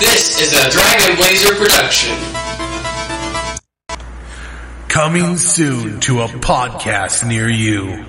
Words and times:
This 0.00 0.40
is 0.40 0.52
a 0.52 0.70
Dragon 0.70 1.16
Blazer 1.16 1.54
production. 1.54 2.16
Coming 4.88 5.36
soon 5.36 6.00
to 6.00 6.22
a 6.22 6.26
podcast 6.26 7.26
near 7.26 7.48
you. 7.48 8.04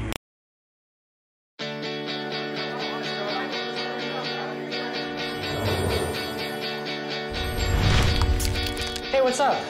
Hey, 9.11 9.21
what's 9.21 9.39
up? 9.39 9.61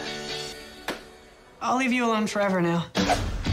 I'll 1.61 1.75
leave 1.77 1.91
you 1.91 2.05
alone 2.05 2.27
forever 2.27 2.61
now. 2.61 2.85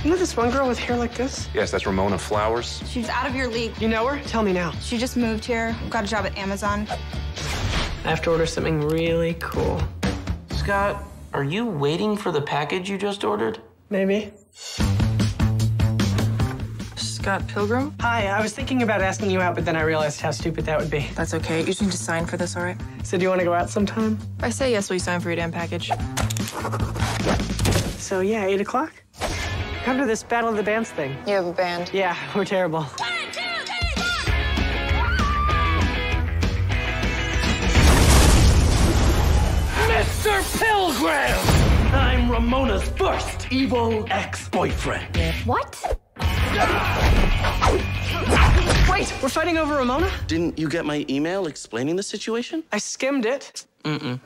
You 0.05 0.11
know 0.11 0.17
this 0.17 0.37
one 0.37 0.53
girl 0.53 0.69
with 0.69 0.79
hair 0.79 0.97
like 0.97 1.15
this? 1.15 1.49
Yes, 1.53 1.73
that's 1.73 1.85
Ramona 1.85 2.19
Flowers. 2.19 2.81
She's 2.87 3.09
out 3.09 3.27
of 3.27 3.35
your 3.35 3.49
league. 3.49 3.73
You 3.81 3.89
know 3.89 4.07
her? 4.07 4.23
Tell 4.29 4.45
me 4.45 4.53
now. 4.53 4.71
She 4.81 4.99
just 4.99 5.17
moved 5.17 5.45
here, 5.45 5.77
got 5.91 6.05
a 6.05 6.07
job 6.07 6.27
at 6.27 6.39
Amazon. 6.39 6.87
I 8.05 8.09
have 8.09 8.21
to 8.23 8.31
order 8.31 8.47
something 8.47 8.81
really 8.81 9.35
cool. 9.39 9.81
Scott, 10.51 11.05
are 11.33 11.45
you 11.45 11.65
waiting 11.65 12.17
for 12.17 12.33
the 12.33 12.43
package 12.43 12.91
you 12.91 12.99
just 12.99 13.23
ordered? 13.23 13.61
Maybe. 13.91 14.33
Scott 16.97 17.47
Pilgrim? 17.47 17.95
Hi, 18.01 18.27
I 18.27 18.43
was 18.43 18.53
thinking 18.53 18.83
about 18.83 19.03
asking 19.03 19.31
you 19.31 19.41
out, 19.41 19.55
but 19.55 19.65
then 19.65 19.77
I 19.77 19.83
realized 19.83 20.21
how 20.21 20.33
stupid 20.33 20.65
that 20.65 20.81
would 20.81 20.91
be. 20.91 21.07
That's 21.15 21.33
okay. 21.35 21.61
You 21.61 21.67
just 21.67 21.81
need 21.81 21.93
to 21.93 21.97
sign 21.97 22.27
for 22.27 22.37
this, 22.37 22.57
all 22.57 22.65
right? 22.65 22.77
So 23.05 23.17
do 23.17 23.23
you 23.23 23.29
want 23.29 23.41
to 23.41 23.45
go 23.45 23.55
out 23.55 23.71
sometime? 23.71 24.19
I 24.41 24.51
say 24.51 24.73
yes, 24.73 24.89
will 24.91 24.97
you 24.97 25.01
sign 25.01 25.21
for 25.21 25.29
your 25.29 25.37
damn 25.37 25.53
package? 25.53 25.93
So 27.99 28.19
yeah, 28.19 28.47
8 28.47 28.61
o'clock? 28.61 28.93
Come 29.85 29.99
to 29.99 30.07
this 30.07 30.25
Battle 30.25 30.51
of 30.51 30.57
the 30.57 30.65
Bands 30.65 30.91
thing. 30.91 31.17
You 31.25 31.35
have 31.35 31.47
a 31.47 31.53
band. 31.53 31.93
Yeah, 31.95 32.17
we're 32.35 32.45
terrible. 32.45 32.85
Mr. 40.23 40.61
Pilgrim! 40.61 41.93
I'm 41.93 42.31
Ramona's 42.31 42.89
first 42.91 43.51
evil 43.51 44.07
ex-boyfriend. 44.09 45.17
What? 45.45 45.99
Wait, 48.89 49.13
we're 49.21 49.29
fighting 49.29 49.59
over 49.59 49.75
Ramona? 49.75 50.09
Didn't 50.29 50.57
you 50.57 50.69
get 50.69 50.85
my 50.85 51.05
email 51.11 51.49
explaining 51.49 51.97
the 51.97 52.05
situation? 52.05 52.63
I 52.71 52.79
skimmed 52.79 53.27
it. 53.27 53.67
Mm-mm. 53.85 54.21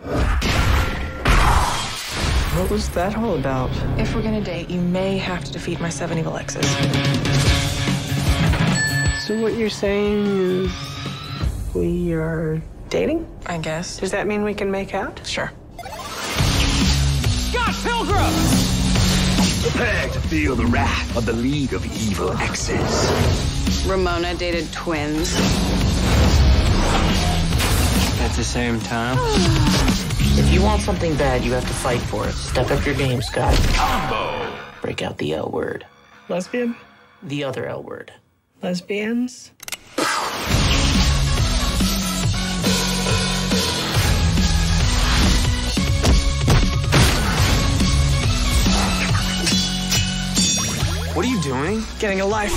What 2.59 2.71
was 2.71 2.91
that 2.91 3.17
all 3.17 3.35
about? 3.37 3.71
If 3.99 4.15
we're 4.15 4.21
gonna 4.21 4.43
date, 4.45 4.69
you 4.69 4.83
may 4.83 5.17
have 5.17 5.45
to 5.45 5.51
defeat 5.51 5.81
my 5.81 5.89
seven 5.89 6.19
evil 6.19 6.37
exes. 6.37 6.67
So 9.27 9.41
what 9.41 9.55
you're 9.55 9.71
saying 9.71 10.27
is 10.27 10.71
we 11.75 12.13
are 12.13 12.61
dating? 12.91 13.27
I 13.47 13.57
guess. 13.57 13.97
Does 13.97 14.11
that 14.11 14.27
mean 14.27 14.45
we 14.45 14.53
can 14.53 14.71
make 14.71 14.93
out? 14.95 15.27
Sure. 15.27 15.51
Scott 17.57 17.75
Pilgrim! 17.83 18.35
Prepare 19.63 20.09
to 20.11 20.21
feel 20.29 20.57
the 20.57 20.67
wrath 20.67 21.17
of 21.17 21.25
the 21.25 21.33
League 21.33 21.73
of 21.73 21.87
Evil 21.87 22.31
Exes. 22.33 23.87
Ramona 23.87 24.35
dated 24.35 24.71
twins. 24.75 25.35
At 28.21 28.33
the 28.37 28.45
same 28.45 28.79
time? 28.81 29.17
if 30.39 30.53
you 30.53 30.61
want 30.61 30.83
something 30.83 31.17
bad, 31.17 31.43
you 31.45 31.53
have 31.53 31.67
to 31.67 31.73
fight 31.73 32.01
for 32.01 32.29
it. 32.29 32.33
Step 32.33 32.71
up 32.71 32.85
your 32.85 32.95
game, 32.95 33.23
Scott. 33.23 33.55
Combo! 33.73 34.53
Break 34.83 35.01
out 35.01 35.17
the 35.17 35.33
L 35.33 35.49
word. 35.49 35.87
Lesbian? 36.29 36.77
The 37.23 37.43
other 37.45 37.65
L 37.67 37.83
word. 37.83 38.13
Lesbians? 38.63 39.53
What 51.17 51.25
are 51.25 51.29
you 51.29 51.41
doing? 51.41 51.83
Getting 51.99 52.21
a 52.21 52.27
life. 52.27 52.53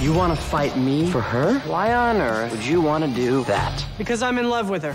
You 0.00 0.14
want 0.14 0.34
to 0.34 0.42
fight 0.42 0.74
me 0.78 1.10
for 1.10 1.20
her? 1.20 1.58
Why 1.68 1.92
on 1.92 2.16
earth 2.16 2.50
would 2.50 2.64
you 2.64 2.80
want 2.80 3.04
to 3.04 3.10
do 3.10 3.44
that? 3.44 3.84
Because 3.98 4.22
I'm 4.22 4.38
in 4.38 4.48
love 4.48 4.70
with 4.70 4.82
her. 4.84 4.94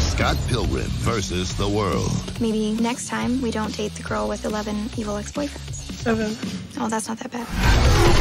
Scott 0.00 0.38
Pilgrim 0.48 0.88
versus 1.04 1.54
the 1.58 1.68
world. 1.68 2.10
Maybe 2.40 2.72
next 2.80 3.08
time 3.08 3.42
we 3.42 3.50
don't 3.50 3.76
date 3.76 3.94
the 3.94 4.02
girl 4.02 4.26
with 4.26 4.46
11 4.46 4.92
evil 4.96 5.18
ex 5.18 5.32
boyfriends. 5.32 5.74
Seven. 5.74 6.34
Oh, 6.80 6.88
that's 6.88 7.08
not 7.08 7.18
that 7.18 7.30
bad. 7.30 8.15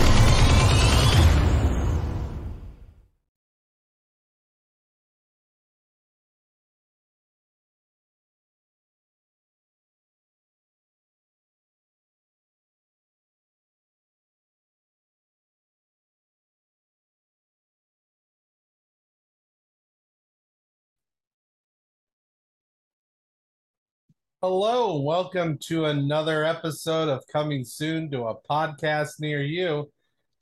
Hello, 24.47 24.99
welcome 24.99 25.57
to 25.63 25.85
another 25.85 26.43
episode 26.43 27.09
of 27.09 27.25
Coming 27.33 27.65
Soon 27.65 28.11
to 28.11 28.25
a 28.25 28.39
podcast 28.47 29.19
near 29.19 29.41
you. 29.41 29.91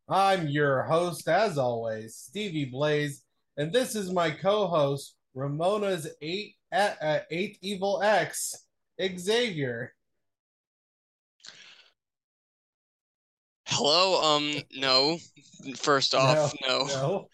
I'm 0.09 0.49
your 0.49 0.83
host, 0.83 1.29
as 1.29 1.57
always, 1.57 2.17
Stevie 2.17 2.65
Blaze, 2.65 3.23
and 3.55 3.71
this 3.71 3.95
is 3.95 4.11
my 4.11 4.29
co-host, 4.29 5.15
Ramona's 5.33 6.05
eight 6.21 6.57
uh, 6.73 7.19
eighth 7.31 7.57
evil 7.61 8.01
ex, 8.03 8.67
Xavier. 9.01 9.93
Hello, 13.67 14.21
um, 14.21 14.53
no. 14.75 15.17
First 15.77 16.13
off, 16.13 16.53
no. 16.67 16.83
no. 16.87 17.27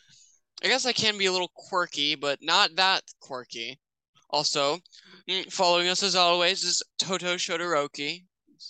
I 0.63 0.68
guess 0.68 0.86
I 0.86 0.91
can 0.91 1.18
be 1.18 1.25
a 1.25 1.31
little 1.31 1.51
quirky, 1.56 2.13
but 2.13 2.38
not 2.44 2.75
that 2.75 3.01
quirky. 3.19 3.80
Also, 4.30 4.78
following 5.50 5.88
us 5.88 6.04
as 6.04 6.16
always 6.16 6.64
is 6.64 6.84
Toto 6.98 7.36
Shodoroki. 7.36 8.26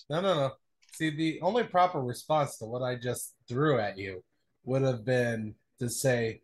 No, 0.09 0.21
no, 0.21 0.35
no. 0.35 0.51
See, 0.93 1.09
the 1.15 1.39
only 1.41 1.63
proper 1.63 2.01
response 2.01 2.57
to 2.57 2.65
what 2.65 2.81
I 2.81 2.95
just 2.95 3.33
threw 3.47 3.79
at 3.79 3.97
you 3.97 4.23
would 4.65 4.81
have 4.81 5.05
been 5.05 5.55
to 5.79 5.89
say, 5.89 6.41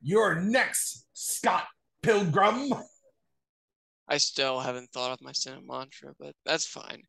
"You're 0.00 0.36
next, 0.36 1.06
Scott 1.12 1.66
Pilgrim." 2.02 2.72
I 4.08 4.18
still 4.18 4.60
haven't 4.60 4.92
thought 4.92 5.10
of 5.10 5.20
my 5.20 5.32
Senate 5.32 5.66
mantra, 5.66 6.12
but 6.18 6.34
that's 6.44 6.66
fine. 6.66 7.02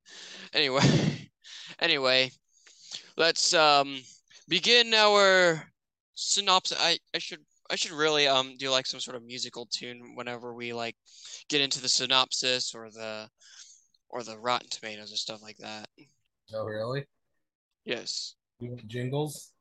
Anyway, 0.54 0.82
anyway, 1.80 2.32
let's 3.16 3.54
um 3.54 4.02
begin 4.48 4.94
our 4.94 5.72
synopsis. 6.16 6.80
I 6.82 6.98
I 7.14 7.20
should 7.20 7.46
I 7.70 7.76
should 7.76 7.92
really 7.92 8.28
um 8.28 8.56
do 8.58 8.70
like 8.70 8.86
some 8.86 9.00
sort 9.00 9.18
of 9.18 9.24
musical 9.24 9.68
tune 9.72 10.16
whenever 10.16 10.54
we 10.54 10.74
like 10.74 10.96
get 11.50 11.62
into 11.62 11.82
the 11.82 11.90
synopsis 11.90 12.74
or 12.74 12.90
the 12.90 13.30
or 14.10 14.24
the 14.24 14.38
Rotten 14.38 14.70
Tomatoes 14.70 15.10
and 15.10 15.20
stuff 15.20 15.42
like 15.42 15.58
that. 15.58 15.90
Oh, 16.54 16.66
really? 16.66 17.06
Yes, 17.84 18.36
You 18.60 18.72
want 18.72 18.88
jingles? 18.88 19.52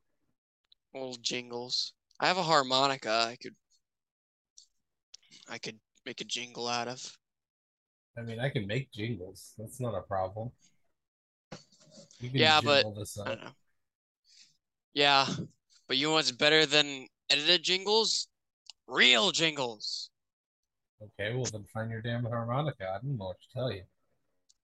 old 0.94 1.22
jingles. 1.22 1.92
I 2.20 2.26
have 2.26 2.38
a 2.38 2.42
harmonica. 2.42 3.26
I 3.28 3.36
could 3.36 3.54
I 5.48 5.58
could 5.58 5.78
make 6.04 6.20
a 6.20 6.24
jingle 6.24 6.68
out 6.68 6.88
of. 6.88 7.00
I 8.18 8.22
mean, 8.22 8.40
I 8.40 8.48
can 8.48 8.66
make 8.66 8.90
jingles. 8.92 9.52
That's 9.58 9.80
not 9.80 9.94
a 9.94 10.00
problem. 10.02 10.50
You 12.20 12.30
can 12.30 12.38
Yeah, 12.40 12.60
but 12.60 12.84
I 13.24 13.28
don't 13.28 13.44
know. 13.44 13.50
Yeah, 14.94 15.26
but 15.86 15.98
you 15.98 16.06
know 16.06 16.14
what's 16.14 16.32
better 16.32 16.64
than 16.64 17.06
edited 17.30 17.62
jingles? 17.62 18.28
Real 18.86 19.30
jingles. 19.32 20.10
Okay, 21.02 21.34
well 21.34 21.44
then 21.44 21.64
find 21.72 21.90
your 21.90 22.00
damn 22.00 22.24
harmonica. 22.24 22.88
I 22.88 22.98
don't 23.04 23.18
know 23.18 23.26
what 23.26 23.40
to 23.40 23.48
tell 23.52 23.70
you. 23.70 23.82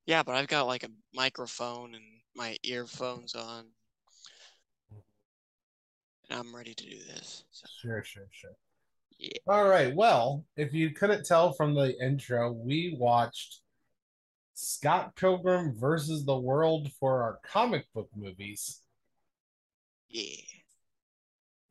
Yeah, 0.07 0.23
but 0.23 0.35
I've 0.35 0.49
got 0.49 0.67
like 0.67 0.83
a 0.83 0.91
microphone 1.15 1.95
and 1.95 2.05
my 2.35 2.57
earphones 2.63 3.35
on. 3.35 3.67
And 6.31 6.39
I'm 6.39 6.55
ready 6.55 6.75
to 6.75 6.85
do 6.85 6.97
this. 7.05 7.45
So, 7.51 7.67
Sure, 7.81 8.03
sure, 8.03 8.29
sure. 8.31 8.57
yeah. 9.19 9.39
All 9.47 9.69
right. 9.69 9.95
Well, 9.95 10.45
if 10.57 10.73
you 10.73 10.91
couldn't 10.91 11.27
tell 11.27 11.53
from 11.53 11.75
the 11.75 11.95
intro, 12.03 12.53
we 12.53 12.97
watched 12.99 13.61
Scott 14.55 15.15
Pilgrim 15.17 15.75
versus 15.75 16.25
the 16.25 16.39
World 16.39 16.91
for 16.99 17.23
our 17.23 17.39
comic 17.45 17.87
book 17.93 18.09
movies. 18.17 18.81
Yeah. 20.09 20.37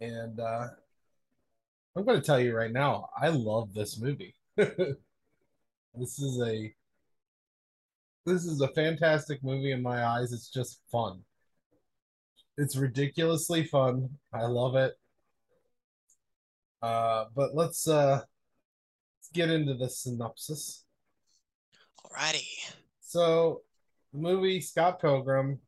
And 0.01 0.39
uh 0.39 0.67
I'm 1.95 2.05
going 2.05 2.19
to 2.19 2.25
tell 2.25 2.39
you 2.39 2.55
right 2.55 2.71
now, 2.71 3.09
I 3.21 3.27
love 3.29 3.73
this 3.73 3.99
movie. 3.99 4.35
this 4.55 4.97
is 5.97 6.41
a 6.41 6.73
this 8.25 8.45
is 8.45 8.61
a 8.61 8.69
fantastic 8.69 9.43
movie 9.43 9.71
in 9.71 9.81
my 9.81 10.05
eyes. 10.05 10.31
It's 10.31 10.49
just 10.49 10.81
fun. 10.91 11.21
It's 12.57 12.75
ridiculously 12.75 13.65
fun. 13.65 14.09
I 14.33 14.43
love 14.45 14.75
it. 14.75 14.93
Uh, 16.81 17.25
but 17.35 17.55
let's 17.55 17.87
uh 17.87 18.21
let's 19.17 19.29
get 19.33 19.49
into 19.49 19.73
the 19.73 19.89
synopsis. 19.89 20.85
Alrighty. 22.05 22.47
So, 23.01 23.61
the 24.13 24.19
movie 24.19 24.61
Scott 24.61 25.01
Pilgrim. 25.01 25.59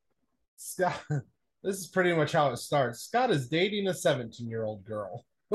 Scott, 0.56 1.02
this 1.64 1.78
is 1.78 1.88
pretty 1.88 2.14
much 2.14 2.32
how 2.34 2.50
it 2.52 2.58
starts. 2.58 3.02
Scott 3.02 3.32
is 3.32 3.48
dating 3.48 3.88
a 3.88 3.94
17 3.94 4.48
year 4.50 4.64
old 4.64 4.84
girl, 4.84 5.26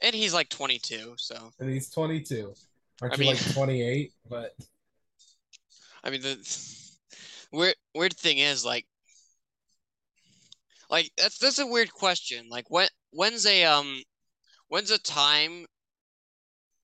And 0.00 0.14
he's 0.14 0.34
like 0.34 0.48
22, 0.48 1.14
so 1.16 1.50
and 1.58 1.68
he's 1.70 1.90
22. 1.90 2.54
Aren't 3.02 3.14
I 3.14 3.16
you 3.16 3.20
mean- 3.20 3.34
like 3.36 3.54
28? 3.54 4.12
But 4.28 4.54
I 6.04 6.10
mean 6.10 6.22
the 6.22 6.36
weird 7.52 7.74
weird 7.94 8.14
thing 8.16 8.38
is 8.38 8.64
like 8.64 8.86
like 10.90 11.10
that's 11.16 11.38
that's 11.38 11.58
a 11.58 11.66
weird 11.66 11.92
question. 11.92 12.48
Like 12.50 12.70
when 12.70 12.88
when's 13.10 13.46
a 13.46 13.64
um 13.64 14.02
when's 14.68 14.90
a 14.90 14.98
time 14.98 15.66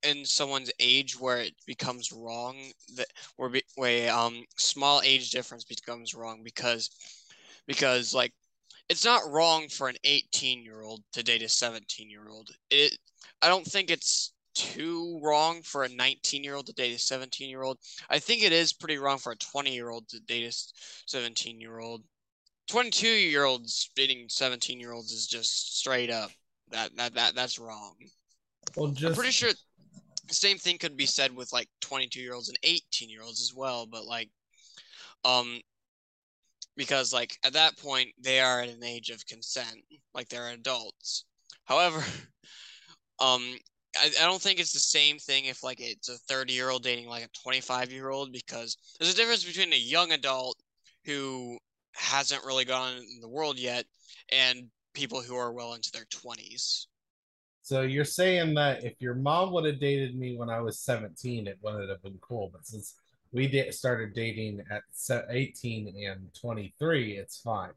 in 0.02 0.24
someone's 0.24 0.70
age 0.80 1.18
where 1.18 1.38
it 1.38 1.54
becomes 1.66 2.12
wrong 2.12 2.56
that 2.96 3.06
where 3.36 3.48
be, 3.48 3.62
where 3.76 4.12
um 4.12 4.44
small 4.58 5.00
age 5.02 5.30
difference 5.30 5.64
becomes 5.64 6.14
wrong 6.14 6.42
because 6.44 6.90
because 7.66 8.12
like 8.12 8.32
it's 8.88 9.04
not 9.04 9.30
wrong 9.30 9.68
for 9.68 9.88
an 9.88 9.96
18 10.04 10.62
year 10.62 10.82
old 10.82 11.02
to 11.12 11.22
date 11.22 11.42
a 11.42 11.48
17 11.48 12.10
year 12.10 12.28
old. 12.28 12.50
It 12.70 12.96
I 13.42 13.48
don't 13.48 13.66
think 13.66 13.90
it's 13.90 14.32
too 14.54 15.20
wrong 15.22 15.62
for 15.62 15.84
a 15.84 15.88
19 15.88 16.44
year 16.44 16.54
old 16.54 16.66
to 16.66 16.72
date 16.72 16.94
a 16.94 16.98
17 16.98 17.48
year 17.48 17.62
old. 17.62 17.78
I 18.10 18.18
think 18.18 18.42
it 18.42 18.52
is 18.52 18.72
pretty 18.72 18.98
wrong 18.98 19.18
for 19.18 19.32
a 19.32 19.36
20 19.36 19.74
year 19.74 19.90
old 19.90 20.08
to 20.08 20.20
date 20.20 20.46
a 20.46 20.52
17 21.06 21.60
year 21.60 21.78
old. 21.78 22.02
22 22.68 23.06
year 23.06 23.44
olds 23.44 23.90
dating 23.94 24.26
17 24.28 24.80
year 24.80 24.92
olds 24.92 25.12
is 25.12 25.26
just 25.26 25.78
straight 25.78 26.10
up 26.10 26.30
that 26.70 26.96
that 26.96 27.14
that 27.14 27.34
that's 27.34 27.58
wrong. 27.58 27.94
well, 28.76 28.86
I'm 28.88 28.94
just 28.94 29.16
pretty 29.16 29.32
sure 29.32 29.50
the 30.26 30.34
same 30.34 30.56
thing 30.56 30.78
could 30.78 30.96
be 30.96 31.06
said 31.06 31.34
with 31.34 31.52
like 31.52 31.68
22 31.80 32.20
year 32.20 32.34
olds 32.34 32.48
and 32.48 32.58
18 32.62 33.10
year 33.10 33.22
olds 33.22 33.42
as 33.42 33.52
well, 33.54 33.86
but 33.86 34.04
like 34.04 34.30
um 35.24 35.60
because 36.76 37.12
like 37.12 37.36
at 37.44 37.52
that 37.54 37.78
point 37.78 38.10
they 38.20 38.40
are 38.40 38.60
at 38.60 38.68
an 38.68 38.84
age 38.84 39.10
of 39.10 39.26
consent, 39.26 39.76
like 40.14 40.28
they're 40.28 40.50
adults. 40.50 41.24
However, 41.64 41.98
um 43.20 43.56
I, 43.96 44.10
I 44.20 44.26
don't 44.26 44.42
think 44.42 44.58
it's 44.58 44.72
the 44.72 44.80
same 44.80 45.18
thing 45.18 45.44
if 45.44 45.62
like 45.62 45.80
it's 45.80 46.08
a 46.08 46.18
30 46.28 46.52
year 46.52 46.70
old 46.70 46.82
dating 46.82 47.08
like 47.08 47.24
a 47.24 47.28
25 47.42 47.92
year 47.92 48.10
old 48.10 48.32
because 48.32 48.76
there's 48.98 49.12
a 49.12 49.16
difference 49.16 49.44
between 49.44 49.72
a 49.72 49.76
young 49.76 50.12
adult 50.12 50.56
who 51.04 51.58
hasn't 51.94 52.44
really 52.44 52.64
gone 52.64 52.96
in 52.96 53.20
the 53.20 53.28
world 53.28 53.58
yet 53.58 53.84
and 54.32 54.68
people 54.94 55.20
who 55.22 55.36
are 55.36 55.52
well 55.52 55.74
into 55.74 55.90
their 55.92 56.06
20s. 56.06 56.86
So 57.62 57.82
you're 57.82 58.04
saying 58.04 58.54
that 58.54 58.84
if 58.84 59.00
your 59.00 59.14
mom 59.14 59.52
would 59.52 59.64
have 59.64 59.80
dated 59.80 60.18
me 60.18 60.36
when 60.36 60.50
I 60.50 60.60
was 60.60 60.80
17, 60.80 61.46
it 61.46 61.58
wouldn't 61.62 61.88
have 61.88 62.02
been 62.02 62.18
cool. 62.20 62.50
But 62.52 62.66
since 62.66 62.94
we 63.34 63.48
did 63.48 63.74
started 63.74 64.14
dating 64.14 64.62
at 64.70 64.82
18 65.28 65.92
and 66.08 66.32
23, 66.40 67.18
it's 67.18 67.40
fine. 67.40 67.72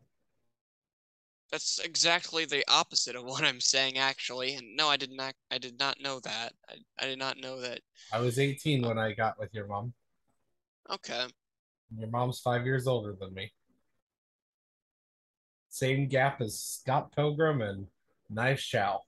That's 1.52 1.80
exactly 1.80 2.46
the 2.46 2.64
opposite 2.70 3.16
of 3.16 3.24
what 3.26 3.44
I'm 3.44 3.60
saying, 3.60 3.98
actually. 3.98 4.54
And 4.54 4.76
no, 4.76 4.88
I 4.88 4.98
did 4.98 5.12
not. 5.12 5.34
I 5.50 5.58
did 5.58 5.80
not 5.80 6.00
know 6.00 6.20
that. 6.20 6.54
I, 6.70 6.76
I 7.00 7.08
did 7.08 7.18
not 7.18 7.38
know 7.38 7.60
that. 7.60 7.82
I 8.14 8.20
was 8.20 8.38
18 8.38 8.86
uh, 8.86 8.88
when 8.88 9.00
I 9.00 9.14
got 9.14 9.40
with 9.40 9.54
your 9.54 9.66
mom. 9.66 9.94
Okay. 10.92 11.26
Your 11.98 12.10
mom's 12.10 12.40
five 12.40 12.66
years 12.66 12.86
older 12.86 13.16
than 13.20 13.34
me. 13.34 13.52
Same 15.70 16.08
gap 16.08 16.40
as 16.42 16.60
Scott 16.60 17.16
Pilgrim 17.16 17.62
and 17.62 17.88
Knife 18.30 18.62
Chau. 18.62 19.02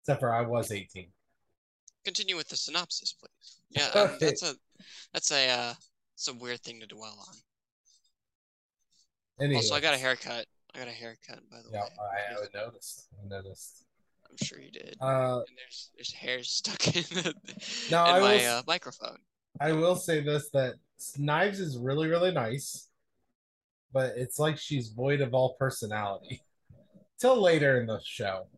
Except 0.00 0.20
for 0.20 0.32
I 0.32 0.42
was 0.42 0.70
18. 0.70 1.08
Continue 2.04 2.36
with 2.36 2.48
the 2.48 2.56
synopsis, 2.56 3.12
please. 3.12 3.55
Yeah, 3.76 3.88
um, 4.00 4.16
that's 4.20 4.42
a 4.42 4.54
that's 5.12 5.30
a 5.30 5.48
uh, 5.48 5.74
that's 6.14 6.28
a 6.28 6.34
weird 6.34 6.60
thing 6.62 6.80
to 6.80 6.86
dwell 6.86 7.16
on. 7.28 7.34
Anyway, 9.44 9.56
Also, 9.56 9.74
I 9.74 9.80
got 9.80 9.94
a 9.94 9.98
haircut. 9.98 10.46
I 10.74 10.78
got 10.78 10.88
a 10.88 10.92
haircut, 10.92 11.40
by 11.50 11.58
the 11.58 11.70
Yeah, 11.72 11.82
way. 11.82 11.88
I, 12.00 12.32
I 12.60 12.64
noticed. 12.64 13.08
I 13.22 13.28
noticed. 13.28 13.84
I'm 14.28 14.36
sure 14.46 14.58
you 14.60 14.70
did. 14.70 14.96
Uh, 15.00 15.38
and 15.46 15.56
there's 15.56 15.90
there's 15.94 16.12
hair 16.12 16.42
stuck 16.42 16.86
in 16.96 17.02
the 17.02 17.34
No, 17.90 18.04
in 18.04 18.10
I 18.14 18.20
my 18.20 18.34
will- 18.36 18.50
uh, 18.58 18.62
microphone. 18.66 19.18
I 19.60 19.72
will 19.72 19.96
say 19.96 20.20
this 20.20 20.50
that 20.50 20.74
Knives 21.16 21.60
is 21.60 21.78
really, 21.78 22.08
really 22.08 22.30
nice, 22.32 22.88
but 23.92 24.16
it's 24.16 24.38
like 24.38 24.58
she's 24.58 24.88
void 24.88 25.20
of 25.22 25.32
all 25.34 25.54
personality. 25.58 26.42
Till 27.18 27.40
later 27.40 27.80
in 27.80 27.86
the 27.86 27.98
show. 28.04 28.48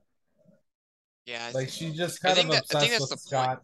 Yeah, 1.26 1.46
I 1.48 1.52
Like 1.52 1.68
she's 1.68 1.94
just 1.94 2.20
kind 2.20 2.38
of 2.38 2.46
that- 2.48 2.64
I 2.74 2.80
think 2.80 2.94
obsessed 2.94 3.00
with 3.00 3.10
the 3.30 3.36
point. 3.36 3.60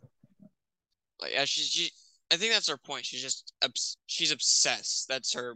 Like, 1.20 1.32
yeah, 1.32 1.44
she's 1.44 1.66
she. 1.68 1.90
I 2.32 2.36
think 2.36 2.52
that's 2.52 2.68
her 2.68 2.76
point. 2.78 3.04
She's 3.06 3.22
just 3.22 3.52
obs- 3.64 3.98
she's 4.06 4.32
obsessed. 4.32 5.06
That's 5.08 5.32
her. 5.34 5.54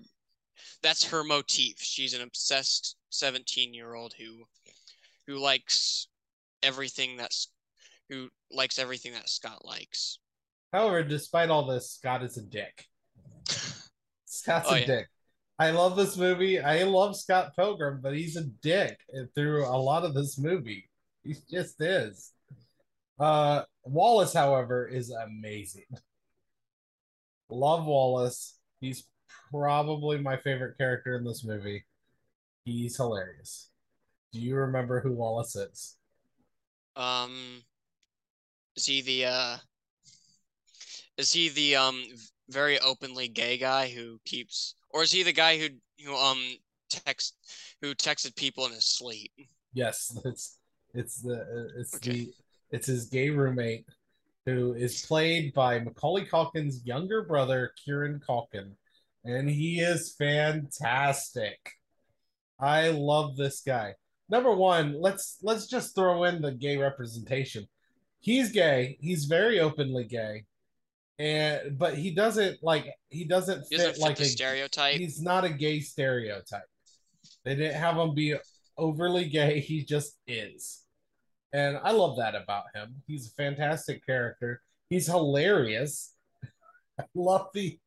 That's 0.82 1.04
her 1.04 1.24
motif. 1.24 1.76
She's 1.78 2.14
an 2.14 2.22
obsessed 2.22 2.96
seventeen-year-old 3.10 4.14
who, 4.18 4.44
who 5.26 5.38
likes 5.38 6.08
everything 6.62 7.16
that's, 7.16 7.48
who 8.10 8.28
likes 8.50 8.78
everything 8.78 9.12
that 9.12 9.28
Scott 9.28 9.64
likes. 9.64 10.18
However, 10.72 11.02
despite 11.02 11.50
all 11.50 11.66
this, 11.66 11.92
Scott 11.92 12.22
is 12.22 12.36
a 12.36 12.42
dick. 12.42 12.84
Scott's 14.26 14.68
Oh, 14.70 14.74
a 14.74 14.80
yeah. 14.80 14.86
dick. 14.86 15.06
I 15.58 15.70
love 15.70 15.96
this 15.96 16.16
movie. 16.16 16.60
I 16.60 16.84
love 16.84 17.16
Scott 17.16 17.52
Pilgrim, 17.56 18.00
but 18.00 18.14
he's 18.14 18.36
a 18.36 18.44
dick 18.62 18.98
through 19.34 19.66
a 19.66 19.74
lot 19.76 20.04
of 20.04 20.14
this 20.14 20.38
movie. 20.38 20.88
He 21.24 21.34
just 21.50 21.80
is. 21.80 22.32
Uh, 23.18 23.62
Wallace, 23.88 24.32
however, 24.32 24.86
is 24.86 25.10
amazing. 25.10 25.86
Love 27.50 27.86
Wallace. 27.86 28.58
He's 28.80 29.04
probably 29.50 30.18
my 30.18 30.36
favorite 30.36 30.76
character 30.78 31.16
in 31.16 31.24
this 31.24 31.44
movie. 31.44 31.84
He's 32.64 32.96
hilarious. 32.96 33.70
Do 34.32 34.40
you 34.40 34.56
remember 34.56 35.00
who 35.00 35.12
Wallace 35.12 35.56
is? 35.56 35.96
Um, 36.96 37.62
is 38.76 38.86
he 38.86 39.00
the 39.00 39.24
uh? 39.26 39.56
Is 41.16 41.32
he 41.32 41.48
the 41.48 41.76
um 41.76 42.04
very 42.50 42.78
openly 42.80 43.28
gay 43.28 43.56
guy 43.56 43.88
who 43.88 44.20
keeps, 44.24 44.74
or 44.90 45.02
is 45.02 45.12
he 45.12 45.22
the 45.22 45.32
guy 45.32 45.58
who 45.58 45.68
who 46.04 46.14
um 46.14 46.42
text 46.90 47.36
who 47.80 47.94
texted 47.94 48.36
people 48.36 48.66
in 48.66 48.72
his 48.72 48.86
sleep? 48.86 49.32
Yes, 49.72 50.16
it's 50.24 50.58
it's 50.94 51.22
the 51.22 51.70
it's 51.78 51.96
Okay. 51.96 52.10
the 52.10 52.32
it's 52.70 52.86
his 52.86 53.06
gay 53.06 53.30
roommate 53.30 53.86
who 54.46 54.72
is 54.72 55.04
played 55.04 55.52
by 55.52 55.78
Macaulay 55.78 56.24
Culkin's 56.24 56.84
younger 56.84 57.22
brother, 57.22 57.72
Kieran 57.84 58.20
Culkin, 58.26 58.72
and 59.24 59.48
he 59.48 59.80
is 59.80 60.14
fantastic. 60.16 61.72
I 62.58 62.88
love 62.88 63.36
this 63.36 63.60
guy. 63.60 63.94
Number 64.30 64.54
one, 64.54 65.00
let's 65.00 65.38
let's 65.42 65.66
just 65.66 65.94
throw 65.94 66.24
in 66.24 66.42
the 66.42 66.52
gay 66.52 66.76
representation. 66.76 67.66
He's 68.20 68.50
gay. 68.50 68.96
He's 69.00 69.26
very 69.26 69.60
openly 69.60 70.04
gay, 70.04 70.44
and 71.18 71.78
but 71.78 71.96
he 71.96 72.14
doesn't 72.14 72.62
like 72.62 72.86
he 73.10 73.24
doesn't 73.24 73.64
He 73.70 73.76
doesn't 73.76 73.94
fit 73.94 74.00
like 74.00 74.20
a 74.20 74.24
stereotype. 74.24 74.96
He's 74.96 75.20
not 75.22 75.44
a 75.44 75.50
gay 75.50 75.80
stereotype. 75.80 76.62
They 77.44 77.54
didn't 77.54 77.80
have 77.80 77.96
him 77.96 78.14
be 78.14 78.36
overly 78.76 79.28
gay. 79.28 79.60
He 79.60 79.84
just 79.84 80.16
is. 80.26 80.84
And 81.52 81.78
I 81.82 81.92
love 81.92 82.16
that 82.18 82.34
about 82.34 82.64
him. 82.74 83.02
He's 83.06 83.28
a 83.28 83.30
fantastic 83.30 84.04
character. 84.04 84.62
He's 84.90 85.06
hilarious. 85.06 86.14
I 87.00 87.04
love 87.14 87.48
the 87.54 87.78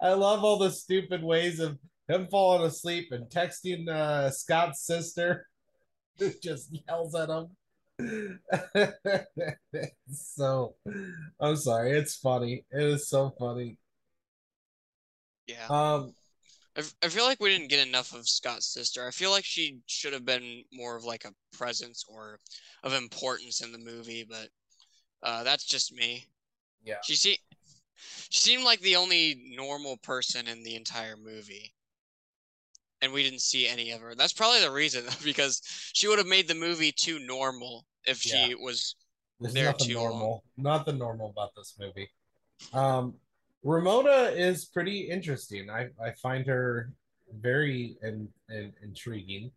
I 0.00 0.12
love 0.12 0.44
all 0.44 0.58
the 0.58 0.70
stupid 0.70 1.22
ways 1.22 1.60
of 1.60 1.78
him 2.08 2.28
falling 2.30 2.66
asleep 2.66 3.08
and 3.12 3.26
texting 3.26 3.88
uh, 3.88 4.30
Scott's 4.30 4.82
sister 4.84 5.46
who 6.18 6.30
just 6.42 6.70
yells 6.86 7.14
at 7.14 7.30
him. 7.30 7.48
so 10.12 10.74
I'm 11.40 11.56
sorry, 11.56 11.92
it's 11.92 12.16
funny. 12.16 12.64
It 12.70 12.82
is 12.82 13.08
so 13.08 13.34
funny. 13.38 13.78
Yeah. 15.46 15.66
Um 15.68 16.12
I, 16.76 17.08
feel 17.08 17.24
like 17.24 17.40
we 17.40 17.50
didn't 17.50 17.70
get 17.70 17.86
enough 17.86 18.14
of 18.14 18.28
Scott's 18.28 18.72
sister. 18.72 19.06
I 19.06 19.10
feel 19.10 19.30
like 19.30 19.44
she 19.44 19.78
should 19.86 20.12
have 20.12 20.26
been 20.26 20.62
more 20.72 20.96
of 20.96 21.04
like 21.04 21.24
a 21.24 21.56
presence 21.56 22.04
or 22.08 22.38
of 22.82 22.92
importance 22.92 23.62
in 23.62 23.72
the 23.72 23.78
movie, 23.78 24.26
but 24.28 24.48
uh, 25.22 25.42
that's 25.42 25.64
just 25.64 25.94
me. 25.94 26.26
Yeah. 26.84 26.96
She 27.02 27.14
se- 27.16 27.40
she 28.28 28.40
seemed 28.40 28.64
like 28.64 28.80
the 28.80 28.96
only 28.96 29.54
normal 29.56 29.96
person 29.98 30.48
in 30.48 30.62
the 30.62 30.76
entire 30.76 31.16
movie. 31.16 31.72
And 33.02 33.12
we 33.12 33.22
didn't 33.22 33.42
see 33.42 33.68
any 33.68 33.90
of 33.92 34.00
her. 34.00 34.14
That's 34.14 34.32
probably 34.32 34.60
the 34.60 34.70
reason 34.70 35.04
because 35.24 35.62
she 35.94 36.08
would 36.08 36.18
have 36.18 36.26
made 36.26 36.48
the 36.48 36.54
movie 36.54 36.92
too 36.92 37.18
normal 37.20 37.86
if 38.06 38.18
she 38.18 38.50
Yeah. 38.50 38.54
was 38.60 38.96
There's 39.40 39.54
there 39.54 39.66
nothing 39.66 39.88
too 39.88 39.94
normal. 39.94 40.44
Nothing 40.56 40.98
normal 40.98 41.30
about 41.30 41.54
this 41.56 41.74
movie. 41.78 42.10
Um, 42.72 43.14
Ramona 43.66 44.30
is 44.32 44.66
pretty 44.66 45.00
interesting. 45.00 45.68
I 45.68 45.88
I 46.02 46.12
find 46.22 46.46
her 46.46 46.92
very 47.40 47.96
in, 48.00 48.28
in, 48.48 48.72
intriguing. 48.82 49.50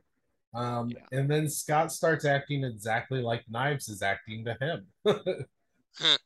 Um, 0.55 0.89
yeah. 0.89 1.19
and 1.19 1.29
then 1.29 1.47
Scott 1.47 1.91
starts 1.91 2.25
acting 2.25 2.63
exactly 2.63 3.21
like 3.21 3.43
Knives 3.47 3.87
is 3.87 4.01
acting 4.01 4.45
to 4.45 4.57
him. 4.59 4.87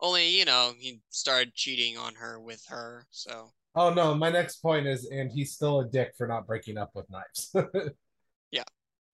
Only, 0.00 0.28
you 0.28 0.44
know, 0.44 0.72
he 0.78 1.00
started 1.08 1.54
cheating 1.54 1.96
on 1.96 2.14
her 2.16 2.38
with 2.38 2.62
her, 2.68 3.06
so. 3.10 3.52
Oh 3.74 3.94
no, 3.94 4.14
my 4.14 4.28
next 4.28 4.56
point 4.56 4.86
is 4.86 5.06
and 5.06 5.32
he's 5.32 5.54
still 5.54 5.80
a 5.80 5.88
dick 5.88 6.12
for 6.18 6.26
not 6.26 6.46
breaking 6.46 6.76
up 6.76 6.90
with 6.94 7.06
Knives. 7.08 7.54
yeah. 8.50 8.64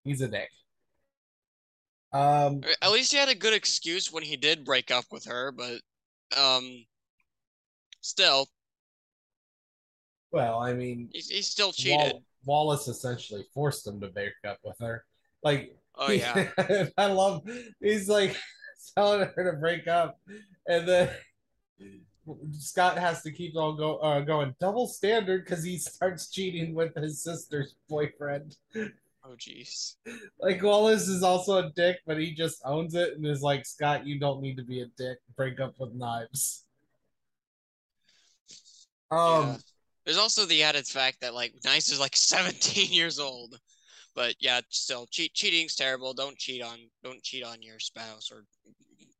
He's 0.02 0.20
a 0.20 0.26
dick. 0.26 0.50
Um 2.12 2.62
at 2.82 2.90
least 2.90 3.12
he 3.12 3.18
had 3.18 3.28
a 3.28 3.36
good 3.36 3.54
excuse 3.54 4.12
when 4.12 4.24
he 4.24 4.36
did 4.36 4.64
break 4.64 4.90
up 4.90 5.04
with 5.12 5.26
her, 5.26 5.52
but 5.52 5.80
um 6.36 6.84
still 8.08 8.48
well, 10.30 10.58
I 10.60 10.74
mean, 10.74 11.08
he, 11.12 11.20
he 11.20 11.42
still 11.42 11.72
cheated. 11.72 12.12
Wall- 12.12 12.22
Wallace 12.44 12.88
essentially 12.88 13.44
forced 13.52 13.86
him 13.86 14.00
to 14.00 14.08
break 14.08 14.32
up 14.46 14.58
with 14.62 14.76
her. 14.80 15.04
Like, 15.42 15.76
oh 15.96 16.10
yeah, 16.10 16.48
I 16.98 17.06
love. 17.06 17.48
He's 17.80 18.08
like 18.08 18.36
telling 18.94 19.28
her 19.34 19.52
to 19.52 19.58
break 19.58 19.86
up, 19.88 20.18
and 20.66 20.86
then 20.88 21.10
Scott 22.58 22.98
has 22.98 23.22
to 23.22 23.32
keep 23.32 23.56
on 23.56 23.76
go 23.76 23.96
uh, 23.98 24.20
going 24.20 24.54
double 24.60 24.86
standard 24.86 25.44
because 25.44 25.64
he 25.64 25.78
starts 25.78 26.30
cheating 26.30 26.74
with 26.74 26.94
his 26.94 27.22
sister's 27.22 27.74
boyfriend. 27.88 28.56
Oh 28.76 29.34
jeez. 29.36 29.96
Like 30.40 30.62
Wallace 30.62 31.08
is 31.08 31.22
also 31.22 31.58
a 31.58 31.70
dick, 31.70 31.98
but 32.06 32.18
he 32.18 32.32
just 32.32 32.62
owns 32.64 32.94
it 32.94 33.14
and 33.14 33.26
is 33.26 33.42
like, 33.42 33.66
Scott, 33.66 34.06
you 34.06 34.18
don't 34.18 34.40
need 34.40 34.56
to 34.56 34.62
be 34.62 34.80
a 34.80 34.86
dick. 34.96 35.18
Break 35.36 35.60
up 35.60 35.74
with 35.78 35.92
knives. 35.92 36.64
Um 39.10 39.48
yeah. 39.48 39.56
There's 40.04 40.18
also 40.18 40.46
the 40.46 40.62
added 40.62 40.86
fact 40.86 41.20
that 41.20 41.34
like 41.34 41.54
Knives 41.64 41.92
is 41.92 42.00
like 42.00 42.16
17 42.16 42.92
years 42.92 43.18
old. 43.18 43.58
But 44.14 44.34
yeah, 44.40 44.60
still 44.68 45.06
cheat 45.10 45.34
cheating's 45.34 45.76
terrible. 45.76 46.12
Don't 46.14 46.36
cheat 46.36 46.62
on 46.62 46.78
don't 47.04 47.22
cheat 47.22 47.44
on 47.44 47.62
your 47.62 47.78
spouse 47.78 48.30
or 48.32 48.44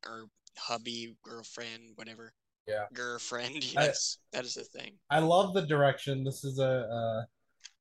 or 0.05 0.25
hubby, 0.57 1.15
girlfriend, 1.23 1.91
whatever. 1.95 2.33
Yeah. 2.67 2.85
Girlfriend. 2.93 3.63
Yes, 3.73 4.17
I, 4.33 4.37
that 4.37 4.45
is 4.45 4.55
the 4.55 4.63
thing. 4.63 4.93
I 5.09 5.19
love 5.19 5.53
the 5.53 5.61
direction. 5.61 6.23
This 6.23 6.43
is 6.43 6.59
a, 6.59 7.25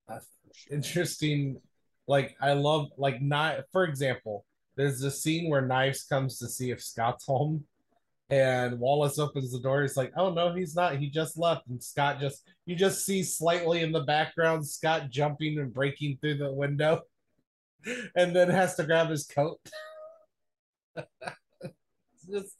a, 0.09 0.13
a 0.15 0.21
interesting 0.71 1.61
like 2.07 2.37
I 2.41 2.53
love 2.55 2.89
like 2.97 3.21
not 3.21 3.65
for 3.73 3.85
example, 3.85 4.45
there's 4.77 5.03
a 5.03 5.11
scene 5.11 5.51
where 5.51 5.61
Knives 5.61 6.05
comes 6.05 6.39
to 6.39 6.49
see 6.49 6.71
if 6.71 6.83
Scott's 6.83 7.27
home 7.27 7.65
and 8.31 8.79
Wallace 8.79 9.19
opens 9.19 9.53
the 9.53 9.61
door. 9.61 9.83
He's 9.83 9.97
like, 9.97 10.13
"Oh 10.17 10.33
no, 10.33 10.53
he's 10.55 10.75
not. 10.75 10.97
He 10.97 11.09
just 11.09 11.39
left." 11.39 11.67
And 11.69 11.83
Scott 11.83 12.21
just 12.21 12.43
you 12.67 12.77
just 12.77 13.07
see 13.07 13.23
slightly 13.23 13.81
in 13.81 13.93
the 13.93 14.03
background 14.03 14.67
Scott 14.67 15.11
jumping 15.11 15.59
and 15.59 15.73
breaking 15.73 16.19
through 16.21 16.39
the 16.39 16.53
window, 16.53 17.03
and 18.15 18.35
then 18.37 18.51
has 18.51 18.75
to 18.77 18.85
grab 18.85 19.09
his 19.09 19.27
coat. 19.27 19.59
just 22.31 22.57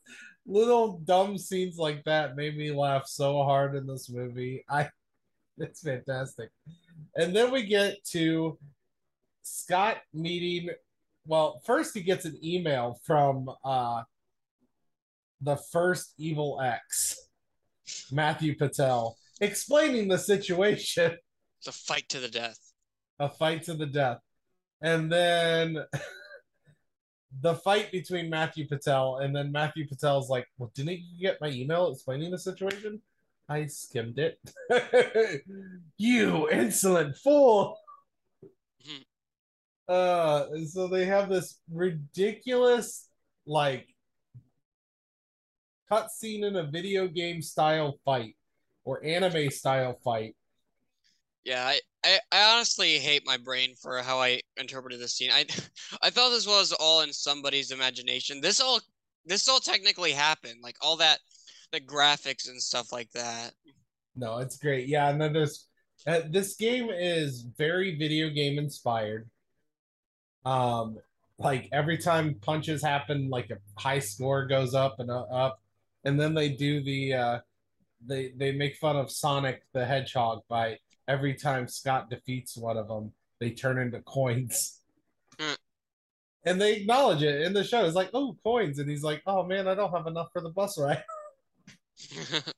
little 0.47 0.99
dumb 1.01 1.37
scenes 1.37 1.77
like 1.77 2.03
that 2.05 2.37
made 2.37 2.57
me 2.57 2.73
laugh 2.73 3.07
so 3.07 3.43
hard 3.45 3.75
in 3.77 3.87
this 3.87 4.09
movie. 4.09 4.65
I, 4.69 4.89
it's 5.59 5.83
fantastic. 5.83 6.51
And 7.15 7.37
then 7.37 7.53
we 7.53 7.65
get 7.65 8.03
to 8.13 8.59
Scott 9.43 9.99
meeting. 10.15 10.71
Well, 11.27 11.61
first 11.67 11.95
he 11.95 12.01
gets 12.03 12.25
an 12.25 12.39
email 12.43 12.99
from 13.05 13.51
uh 13.63 14.03
the 15.41 15.57
first 15.57 16.15
Evil 16.19 16.61
Ex, 16.63 17.29
Matthew 18.11 18.57
Patel, 18.57 19.17
explaining 19.41 20.09
the 20.09 20.19
situation. 20.19 21.17
It's 21.59 21.69
a 21.69 21.73
fight 21.73 22.09
to 22.11 22.21
the 22.21 22.29
death. 22.29 22.59
A 23.19 23.29
fight 23.29 23.65
to 23.65 23.75
the 23.75 23.87
death. 23.87 24.19
And 24.81 25.11
then 25.11 25.79
the 27.41 27.55
fight 27.57 27.91
between 27.93 28.31
Matthew 28.31 28.67
Patel, 28.67 29.19
and 29.19 29.35
then 29.35 29.53
Matthew 29.53 29.87
Patel's 29.87 30.29
like, 30.29 30.47
Well, 30.57 30.71
didn't 30.75 31.01
you 31.01 31.21
get 31.21 31.41
my 31.41 31.49
email 31.49 31.93
explaining 31.93 32.31
the 32.31 32.39
situation? 32.39 33.03
I 33.49 33.67
skimmed 33.67 34.19
it. 34.19 34.39
you 35.97 36.51
insolent 36.51 37.17
fool. 37.17 37.79
Mm-hmm. 38.45 39.03
Uh, 39.89 40.45
so 40.67 40.87
they 40.87 41.07
have 41.07 41.31
this 41.31 41.59
ridiculous, 41.73 43.09
like, 43.47 43.89
cutscene 45.91 46.45
in 46.45 46.57
a 46.57 46.65
video 46.65 47.09
game 47.09 47.43
style 47.43 47.99
fight 48.05 48.37
or 48.85 49.05
anime 49.05 49.51
style 49.51 49.99
fight. 50.05 50.35
Yeah, 51.45 51.65
I, 51.67 51.81
I, 52.05 52.19
I 52.33 52.55
honestly 52.55 52.99
hate 52.99 53.23
my 53.25 53.37
brain 53.37 53.75
for 53.81 53.99
how 53.99 54.19
I 54.21 54.41
interpreted 54.57 55.01
this 55.01 55.15
scene. 55.15 55.31
I 55.33 55.47
I 56.03 56.11
thought 56.11 56.31
this 56.31 56.47
was 56.47 56.73
all 56.73 57.03
in 57.03 57.13
somebody's 57.13 57.71
imagination. 57.71 58.41
This 58.41 58.61
all 58.61 58.81
this 59.25 59.49
all 59.49 59.61
technically 59.61 60.13
happened. 60.13 60.61
Like 60.63 60.77
all 60.81 60.97
that 60.97 61.19
the 61.73 61.81
graphics 61.81 62.49
and 62.49 62.61
stuff 62.61 62.93
like 62.93 63.11
that. 63.13 63.53
No, 64.17 64.39
it's 64.39 64.57
great. 64.57 64.89
Yeah, 64.89 65.11
and 65.11 65.21
then 65.21 65.33
there's 65.33 65.69
uh, 66.07 66.23
this 66.31 66.57
game 66.57 66.91
is 66.91 67.43
very 67.57 67.97
video 67.97 68.31
game 68.31 68.59
inspired. 68.59 69.29
Um, 70.45 70.99
like 71.39 71.69
every 71.73 71.99
time 71.99 72.37
punches 72.41 72.83
happen, 72.83 73.29
like 73.31 73.51
a 73.51 73.59
high 73.81 73.99
score 73.99 74.47
goes 74.47 74.75
up 74.75 74.97
and 74.99 75.11
up 75.11 75.61
and 76.05 76.19
then 76.19 76.35
they 76.35 76.51
do 76.51 76.83
the 76.83 77.15
uh, 77.15 77.39
they 78.05 78.33
they 78.37 78.53
make 78.53 78.77
fun 78.77 78.97
of 78.97 79.11
Sonic 79.11 79.63
the 79.73 79.85
Hedgehog 79.85 80.43
by 80.49 80.79
every 81.07 81.35
time 81.35 81.69
Scott 81.69 82.11
defeats 82.11 82.57
one 82.57 82.77
of 82.77 82.89
them, 82.89 83.13
they 83.41 83.51
turn 83.51 83.79
into 83.79 84.01
coins. 84.03 84.81
Mm. 85.39 85.57
And 86.45 86.61
they 86.61 86.77
acknowledge 86.77 87.23
it 87.23 87.43
in 87.43 87.53
the 87.53 87.65
show. 87.65 87.85
It's 87.85 87.97
like, 87.97 88.11
oh, 88.15 88.37
coins. 88.45 88.79
And 88.79 88.89
he's 88.89 89.03
like, 89.03 89.23
oh 89.27 89.45
man, 89.45 89.67
I 89.69 89.75
don't 89.75 89.93
have 89.93 90.07
enough 90.07 90.29
for 90.33 90.43
the 90.43 90.51
bus 90.51 90.79
ride. 90.79 91.03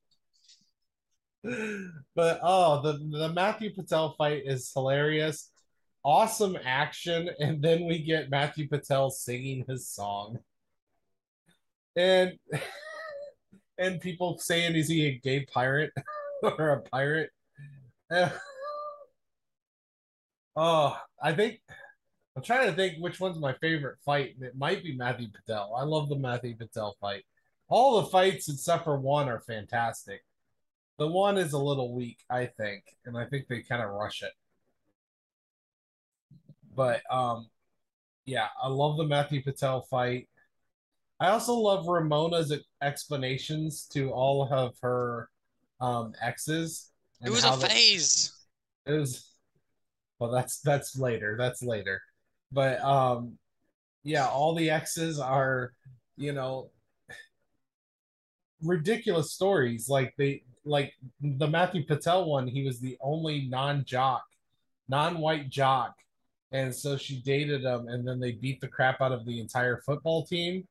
but 2.14 2.40
oh, 2.42 2.82
the 2.82 3.18
the 3.18 3.32
Matthew 3.32 3.73
Patel 3.75 4.14
fight 4.18 4.42
is 4.44 4.70
hilarious. 4.75 5.50
Awesome 6.04 6.59
action, 6.64 7.30
and 7.40 7.62
then 7.62 7.87
we 7.87 8.02
get 8.02 8.30
Matthew 8.30 8.68
Patel 8.68 9.11
singing 9.11 9.64
his 9.68 9.88
song. 9.88 10.38
And 11.97 12.38
and 13.81 14.01
people 14.01 14.39
saying 14.39 14.77
is 14.77 14.89
he 14.89 15.07
a 15.07 15.19
gay 15.19 15.45
pirate 15.47 15.93
or 16.43 16.69
a 16.69 16.83
pirate? 16.83 17.31
oh, 20.57 21.01
I 21.21 21.33
think 21.33 21.61
I'm 22.37 22.43
trying 22.43 22.67
to 22.69 22.73
think 22.73 22.99
which 22.99 23.19
one's 23.19 23.39
my 23.39 23.55
favorite 23.55 23.99
fight. 24.05 24.37
It 24.41 24.57
might 24.57 24.85
be 24.85 24.97
Matthew 24.97 25.29
Patel. 25.29 25.75
I 25.77 25.83
love 25.83 26.09
the 26.09 26.17
Matthew 26.17 26.57
Patel 26.57 26.97
fight. 27.01 27.25
All 27.69 28.01
the 28.01 28.09
fights 28.09 28.49
except 28.49 28.85
for 28.85 28.99
one 28.99 29.29
are 29.29 29.41
fantastic. 29.41 30.25
The 30.99 31.09
one 31.09 31.39
is 31.39 31.55
a 31.55 31.59
little 31.59 31.95
weak, 31.95 32.19
I 32.29 32.47
think, 32.47 32.85
and 33.07 33.17
I 33.17 33.25
think 33.25 33.49
they 33.49 33.63
kind 33.63 33.83
of 33.83 33.91
rush 33.91 34.23
it. 34.23 34.33
But 36.75 37.03
um, 37.11 37.49
yeah, 38.27 38.49
I 38.63 38.69
love 38.69 38.97
the 38.97 39.07
Matthew 39.07 39.43
Patel 39.43 39.83
fight. 39.83 40.29
I 41.21 41.29
also 41.29 41.53
love 41.53 41.87
Ramona's 41.87 42.53
explanations 42.83 43.87
to 43.93 44.11
all 44.11 44.49
of 44.50 44.75
her 44.81 45.29
um, 45.79 46.15
exes. 46.21 46.91
It 47.23 47.31
was 47.31 47.45
a 47.45 47.53
phase. 47.53 48.33
It 48.87 48.93
was. 48.93 49.27
Well, 50.19 50.31
that's 50.31 50.61
that's 50.61 50.99
later. 50.99 51.37
That's 51.39 51.62
later, 51.62 52.00
but 52.53 52.81
um, 52.83 53.39
yeah, 54.03 54.27
all 54.29 54.55
the 54.55 54.71
exes 54.71 55.19
are, 55.19 55.73
you 56.17 56.33
know, 56.33 56.71
ridiculous 58.62 59.33
stories. 59.33 59.89
Like 59.89 60.15
they 60.17 60.43
like 60.65 60.95
the 61.21 61.49
Matthew 61.49 61.85
Patel 61.85 62.25
one. 62.27 62.47
He 62.47 62.65
was 62.65 62.81
the 62.81 62.97
only 63.03 63.47
non-jock, 63.49 64.25
non-white 64.89 65.50
jock, 65.50 65.95
and 66.53 66.75
so 66.75 66.97
she 66.97 67.21
dated 67.21 67.62
him, 67.62 67.89
and 67.89 68.07
then 68.07 68.21
they 68.21 68.33
beat 68.33 68.61
the 68.62 68.69
crap 68.69 69.03
out 69.03 69.12
of 69.12 69.27
the 69.27 69.41
entire 69.41 69.83
football 69.85 70.25
team 70.25 70.67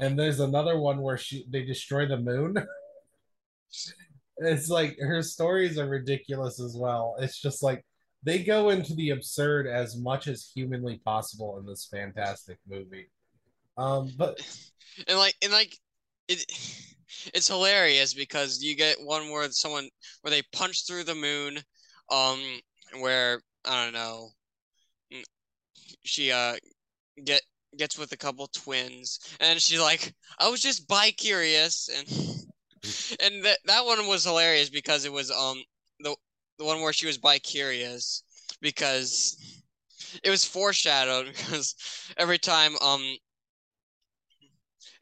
and 0.00 0.18
there's 0.18 0.40
another 0.40 0.78
one 0.78 1.00
where 1.00 1.18
she 1.18 1.44
they 1.48 1.62
destroy 1.62 2.06
the 2.06 2.16
moon. 2.16 2.56
it's 4.38 4.68
like 4.68 4.98
her 4.98 5.22
stories 5.22 5.78
are 5.78 5.88
ridiculous 5.88 6.60
as 6.60 6.76
well. 6.76 7.16
It's 7.20 7.40
just 7.40 7.62
like 7.62 7.84
they 8.22 8.42
go 8.42 8.70
into 8.70 8.94
the 8.94 9.10
absurd 9.10 9.66
as 9.66 9.96
much 9.96 10.26
as 10.26 10.50
humanly 10.54 11.00
possible 11.04 11.58
in 11.58 11.66
this 11.66 11.88
fantastic 11.90 12.58
movie. 12.68 13.10
Um, 13.76 14.10
but 14.16 14.40
and 15.06 15.18
like 15.18 15.36
and 15.42 15.52
like 15.52 15.76
it 16.28 16.44
it's 17.34 17.48
hilarious 17.48 18.14
because 18.14 18.62
you 18.62 18.76
get 18.76 18.96
one 19.00 19.30
where 19.30 19.50
someone 19.50 19.88
where 20.22 20.30
they 20.30 20.42
punch 20.52 20.86
through 20.86 21.04
the 21.04 21.14
moon, 21.14 21.58
um, 22.10 22.40
where 23.00 23.40
I 23.64 23.84
don't 23.84 23.94
know, 23.94 24.30
she 26.04 26.32
uh 26.32 26.56
get 27.24 27.42
gets 27.76 27.98
with 27.98 28.12
a 28.12 28.16
couple 28.16 28.46
twins, 28.48 29.20
and 29.40 29.60
she's 29.60 29.80
like, 29.80 30.14
"I 30.38 30.48
was 30.48 30.60
just 30.60 30.88
bi 30.88 31.10
curious," 31.12 31.88
and 31.88 32.08
and 33.20 33.44
that 33.44 33.58
that 33.66 33.84
one 33.84 34.06
was 34.06 34.24
hilarious 34.24 34.70
because 34.70 35.04
it 35.04 35.12
was 35.12 35.30
um 35.30 35.62
the 36.00 36.14
the 36.58 36.64
one 36.64 36.80
where 36.82 36.92
she 36.92 37.06
was 37.06 37.18
bi-curious 37.18 38.22
because 38.60 39.62
it 40.22 40.30
was 40.30 40.44
foreshadowed 40.44 41.26
because 41.36 41.74
every 42.16 42.38
time 42.38 42.76
um 42.82 43.02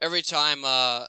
every 0.01 0.23
time 0.23 0.65
uh 0.65 1.05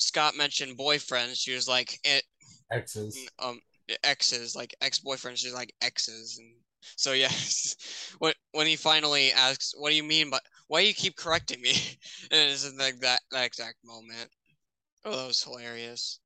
Scott 0.00 0.36
mentioned 0.36 0.78
boyfriends, 0.78 1.40
she 1.40 1.52
was 1.52 1.66
like 1.66 1.98
it, 2.04 2.22
Exes. 2.70 3.28
um 3.40 3.60
exes, 4.04 4.54
like 4.54 4.74
ex-boyfriends, 4.80 5.38
she's 5.38 5.52
like 5.52 5.74
exes 5.82 6.38
and 6.38 6.54
so 6.96 7.12
yes, 7.12 7.76
when 8.18 8.34
when 8.52 8.66
he 8.66 8.76
finally 8.76 9.32
asks, 9.32 9.74
"What 9.76 9.90
do 9.90 9.96
you 9.96 10.04
mean 10.04 10.30
by 10.30 10.40
why 10.68 10.82
do 10.82 10.88
you 10.88 10.94
keep 10.94 11.16
correcting 11.16 11.60
me?" 11.60 11.72
and 12.30 12.50
it's 12.50 12.70
like 12.78 13.00
that 13.00 13.20
that 13.32 13.46
exact 13.46 13.76
moment. 13.84 14.30
Oh, 15.04 15.16
that 15.16 15.26
was 15.26 15.42
hilarious. 15.42 16.20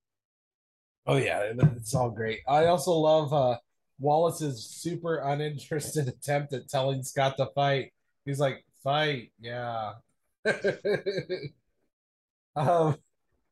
Oh 1.07 1.17
yeah, 1.17 1.53
it's 1.77 1.95
all 1.95 2.11
great. 2.11 2.41
I 2.49 2.67
also 2.67 2.93
love 2.93 3.33
uh 3.33 3.59
Wallace's 3.99 4.65
super 4.65 5.19
uninterested 5.19 6.09
attempt 6.09 6.53
at 6.53 6.69
telling 6.69 7.03
Scott 7.03 7.37
to 7.39 7.47
fight. 7.55 7.93
He's 8.25 8.41
like, 8.41 8.65
"Fight, 8.83 9.33
yeah." 9.41 9.95
um, 12.57 12.97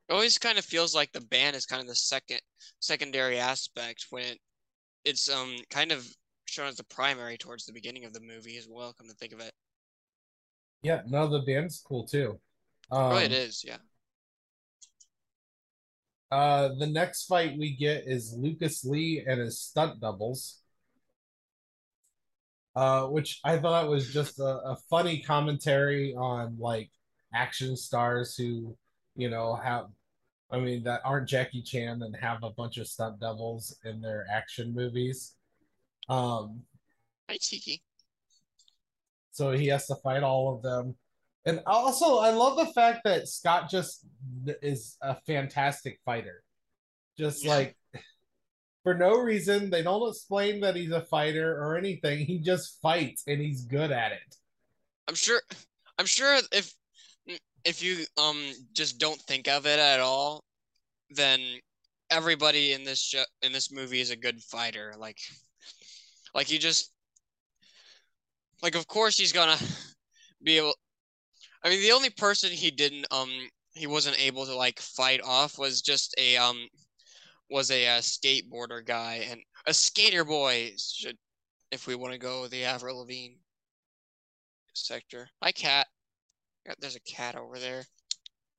It 0.08 0.12
always 0.12 0.38
kind 0.38 0.58
of 0.58 0.64
feels 0.64 0.94
like 0.94 1.12
the 1.12 1.20
band 1.22 1.56
is 1.56 1.66
kind 1.66 1.80
of 1.80 1.88
the 1.88 1.94
second 1.94 2.40
secondary 2.80 3.38
aspect 3.38 4.06
when 4.10 4.24
it, 4.24 4.38
it's 5.04 5.28
um 5.30 5.56
kind 5.70 5.92
of 5.92 6.06
shown 6.50 6.66
as 6.66 6.76
the 6.76 6.84
primary 6.84 7.36
towards 7.36 7.64
the 7.64 7.72
beginning 7.72 8.04
of 8.04 8.12
the 8.12 8.20
movie 8.20 8.56
as 8.56 8.68
well. 8.68 8.92
Come 8.92 9.08
to 9.08 9.14
think 9.14 9.32
of 9.32 9.40
it, 9.40 9.52
yeah, 10.82 11.02
no, 11.06 11.28
the 11.28 11.40
band's 11.40 11.82
cool 11.86 12.06
too. 12.06 12.40
Um, 12.90 13.12
oh, 13.12 13.16
it 13.16 13.32
is, 13.32 13.64
yeah. 13.66 13.76
Uh, 16.30 16.70
the 16.78 16.86
next 16.86 17.26
fight 17.26 17.58
we 17.58 17.76
get 17.76 18.04
is 18.06 18.34
Lucas 18.36 18.84
Lee 18.84 19.24
and 19.26 19.40
his 19.40 19.60
stunt 19.60 20.00
doubles. 20.00 20.58
Uh, 22.76 23.06
which 23.06 23.40
I 23.44 23.58
thought 23.58 23.88
was 23.88 24.12
just 24.12 24.38
a, 24.38 24.44
a 24.44 24.76
funny 24.88 25.20
commentary 25.22 26.14
on 26.14 26.56
like 26.58 26.90
action 27.34 27.76
stars 27.76 28.36
who, 28.36 28.76
you 29.16 29.28
know, 29.28 29.56
have 29.56 29.86
I 30.52 30.60
mean 30.60 30.84
that 30.84 31.00
aren't 31.04 31.28
Jackie 31.28 31.62
Chan 31.62 32.00
and 32.02 32.14
have 32.16 32.42
a 32.44 32.50
bunch 32.50 32.78
of 32.78 32.86
stunt 32.86 33.20
doubles 33.20 33.76
in 33.84 34.00
their 34.00 34.24
action 34.32 34.72
movies. 34.74 35.34
Um 36.10 36.62
Hi 37.30 37.38
Tiki. 37.40 37.80
So 39.30 39.52
he 39.52 39.68
has 39.68 39.86
to 39.86 39.94
fight 40.02 40.24
all 40.24 40.54
of 40.54 40.62
them. 40.62 40.96
And 41.46 41.60
also 41.66 42.18
I 42.18 42.30
love 42.32 42.58
the 42.58 42.72
fact 42.72 43.02
that 43.04 43.28
Scott 43.28 43.70
just 43.70 44.04
is 44.60 44.96
a 45.00 45.14
fantastic 45.26 46.00
fighter. 46.04 46.42
Just 47.16 47.44
Yeah. 47.44 47.54
like 47.54 47.76
for 48.82 48.94
no 48.94 49.18
reason, 49.18 49.70
they 49.70 49.82
don't 49.82 50.08
explain 50.08 50.60
that 50.62 50.74
he's 50.74 50.90
a 50.90 51.02
fighter 51.02 51.62
or 51.62 51.78
anything. 51.78 52.26
He 52.26 52.38
just 52.38 52.80
fights 52.80 53.22
and 53.26 53.40
he's 53.40 53.62
good 53.62 53.92
at 53.92 54.12
it. 54.12 54.34
I'm 55.06 55.14
sure. 55.14 55.40
I'm 55.98 56.06
sure 56.06 56.40
if 56.50 56.74
if 57.64 57.82
you 57.82 58.04
um 58.16 58.42
just 58.72 58.98
don't 58.98 59.20
think 59.20 59.48
of 59.48 59.66
it 59.66 59.78
at 59.78 60.00
all, 60.00 60.42
then 61.10 61.40
everybody 62.10 62.72
in 62.72 62.84
this 62.84 63.00
show 63.00 63.22
in 63.42 63.52
this 63.52 63.70
movie 63.70 64.00
is 64.00 64.10
a 64.10 64.16
good 64.16 64.42
fighter. 64.42 64.94
Like, 64.98 65.18
like 66.34 66.50
you 66.50 66.58
just 66.58 66.92
like 68.62 68.74
of 68.74 68.86
course 68.86 69.16
he's 69.16 69.32
gonna 69.32 69.56
be 70.42 70.58
able. 70.58 70.74
I 71.64 71.68
mean, 71.68 71.82
the 71.82 71.92
only 71.92 72.10
person 72.10 72.50
he 72.50 72.70
didn't 72.70 73.06
um 73.10 73.30
he 73.74 73.86
wasn't 73.86 74.20
able 74.20 74.46
to 74.46 74.54
like 74.54 74.80
fight 74.80 75.20
off 75.24 75.58
was 75.58 75.82
just 75.82 76.14
a 76.18 76.36
um 76.36 76.68
was 77.50 77.70
a, 77.70 77.86
uh 77.86 78.00
skateboarder 78.00 78.84
guy 78.84 79.26
and 79.30 79.40
a 79.66 79.74
skater 79.74 80.24
boy 80.24 80.72
should 80.78 81.16
if 81.70 81.86
we 81.86 81.94
want 81.94 82.12
to 82.12 82.18
go 82.18 82.46
the 82.48 82.64
Avril 82.64 82.98
Lavigne 83.00 83.34
sector. 84.74 85.28
Hi, 85.42 85.52
cat. 85.52 85.86
There's 86.78 86.96
a 86.96 87.00
cat 87.00 87.36
over 87.36 87.58
there. 87.58 87.84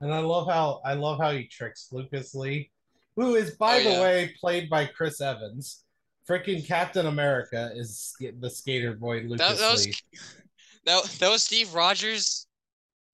And 0.02 0.14
I 0.14 0.20
love 0.20 0.48
how 0.48 0.82
I 0.84 0.94
love 0.94 1.20
how 1.20 1.32
he 1.32 1.46
tricks 1.46 1.90
Lucas 1.92 2.34
Lee, 2.34 2.72
who 3.16 3.36
is 3.36 3.52
by 3.52 3.80
Oh, 3.80 3.84
the 3.84 3.90
yeah. 3.92 4.02
way 4.02 4.36
played 4.40 4.70
by 4.70 4.86
Chris 4.86 5.22
Evans. 5.22 5.84
Freaking 6.32 6.66
Captain 6.66 7.08
America 7.08 7.72
is 7.76 8.16
the 8.40 8.50
skater 8.50 8.94
boy 8.94 9.22
Lucas 9.22 9.40
That, 9.40 9.58
that 9.58 9.72
was 9.72 9.86
Lee. 9.86 9.96
that, 10.86 11.04
that 11.20 11.30
was 11.30 11.44
Steve 11.44 11.74
Rogers. 11.74 12.48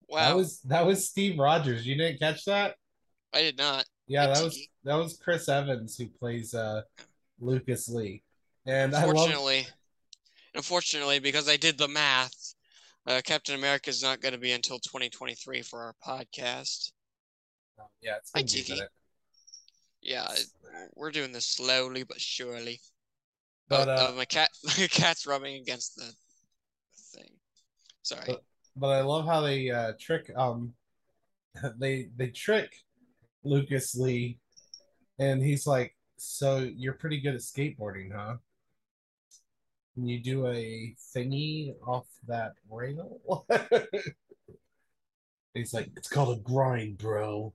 Wow, 0.08 0.28
That 0.28 0.36
was 0.36 0.60
that 0.60 0.86
was 0.86 1.08
Steve 1.08 1.38
Rogers. 1.38 1.84
You 1.84 1.96
didn't 1.96 2.20
catch 2.20 2.44
that? 2.44 2.76
I 3.34 3.40
did 3.40 3.58
not. 3.58 3.84
Yeah, 4.06 4.28
that 4.28 4.42
was 4.42 4.68
that 4.84 4.94
was 4.94 5.18
Chris 5.22 5.48
Evans 5.48 5.98
who 5.98 6.06
plays 6.06 6.54
uh 6.54 6.82
Lucas 7.40 7.88
Lee. 7.88 8.22
And 8.66 8.94
I 8.94 9.00
love 9.00 9.10
Unfortunately, 9.10 9.66
unfortunately, 10.54 11.18
because 11.18 11.48
I 11.48 11.56
did 11.56 11.76
the 11.76 11.88
math, 11.88 12.54
uh, 13.06 13.20
Captain 13.24 13.56
America 13.56 13.90
is 13.90 14.02
not 14.02 14.20
going 14.20 14.34
to 14.34 14.40
be 14.40 14.52
until 14.52 14.78
2023 14.78 15.62
for 15.62 15.80
our 15.80 15.94
podcast. 16.06 16.92
yeah, 18.00 18.16
it's 18.16 18.30
Hi, 18.34 18.42
gonna 18.42 18.80
be. 18.80 18.86
Yeah, 20.02 20.28
we're 20.94 21.10
doing 21.10 21.32
this 21.32 21.46
slowly 21.46 22.04
but 22.04 22.20
surely. 22.20 22.80
But 23.68 23.88
oh, 23.88 23.92
uh 23.92 24.12
my 24.16 24.24
cat, 24.24 24.50
my 24.78 24.86
cat's 24.88 25.26
rubbing 25.26 25.60
against 25.60 25.96
the 25.96 26.10
thing. 27.14 27.30
Sorry. 28.02 28.24
But- 28.26 28.44
but 28.76 28.90
I 28.90 29.00
love 29.00 29.26
how 29.26 29.40
they 29.40 29.70
uh 29.70 29.94
trick 29.98 30.30
um 30.36 30.72
they 31.78 32.10
they 32.16 32.28
trick 32.28 32.72
Lucas 33.42 33.96
Lee 33.96 34.38
and 35.18 35.42
he's 35.42 35.66
like, 35.66 35.96
So 36.16 36.58
you're 36.58 36.92
pretty 36.92 37.20
good 37.20 37.34
at 37.34 37.40
skateboarding, 37.40 38.12
huh? 38.14 38.36
Can 39.94 40.06
you 40.06 40.22
do 40.22 40.46
a 40.46 40.94
thingy 41.16 41.74
off 41.84 42.06
that 42.28 42.52
rail? 42.70 43.44
he's 45.54 45.74
like, 45.74 45.90
It's 45.96 46.08
called 46.08 46.38
a 46.38 46.40
grind, 46.40 46.98
bro. 46.98 47.52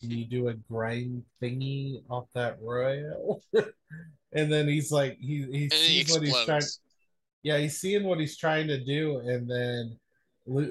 Can 0.00 0.10
you 0.10 0.24
do 0.30 0.48
a 0.48 0.54
grind 0.54 1.24
thingy 1.42 2.02
off 2.08 2.26
that 2.34 2.58
rail? 2.62 3.42
and 4.32 4.52
then 4.52 4.68
he's 4.68 4.90
like 4.90 5.18
he 5.18 5.42
he 5.42 5.42
and 5.42 5.50
then 5.50 5.62
he 5.62 5.68
sees 6.04 6.12
what 6.12 6.22
he's 6.22 6.44
trying 6.44 6.62
yeah, 7.42 7.58
he's 7.58 7.80
seeing 7.80 8.04
what 8.04 8.20
he's 8.20 8.36
trying 8.36 8.66
to 8.68 8.82
do, 8.82 9.18
and 9.20 9.50
then 9.50 9.98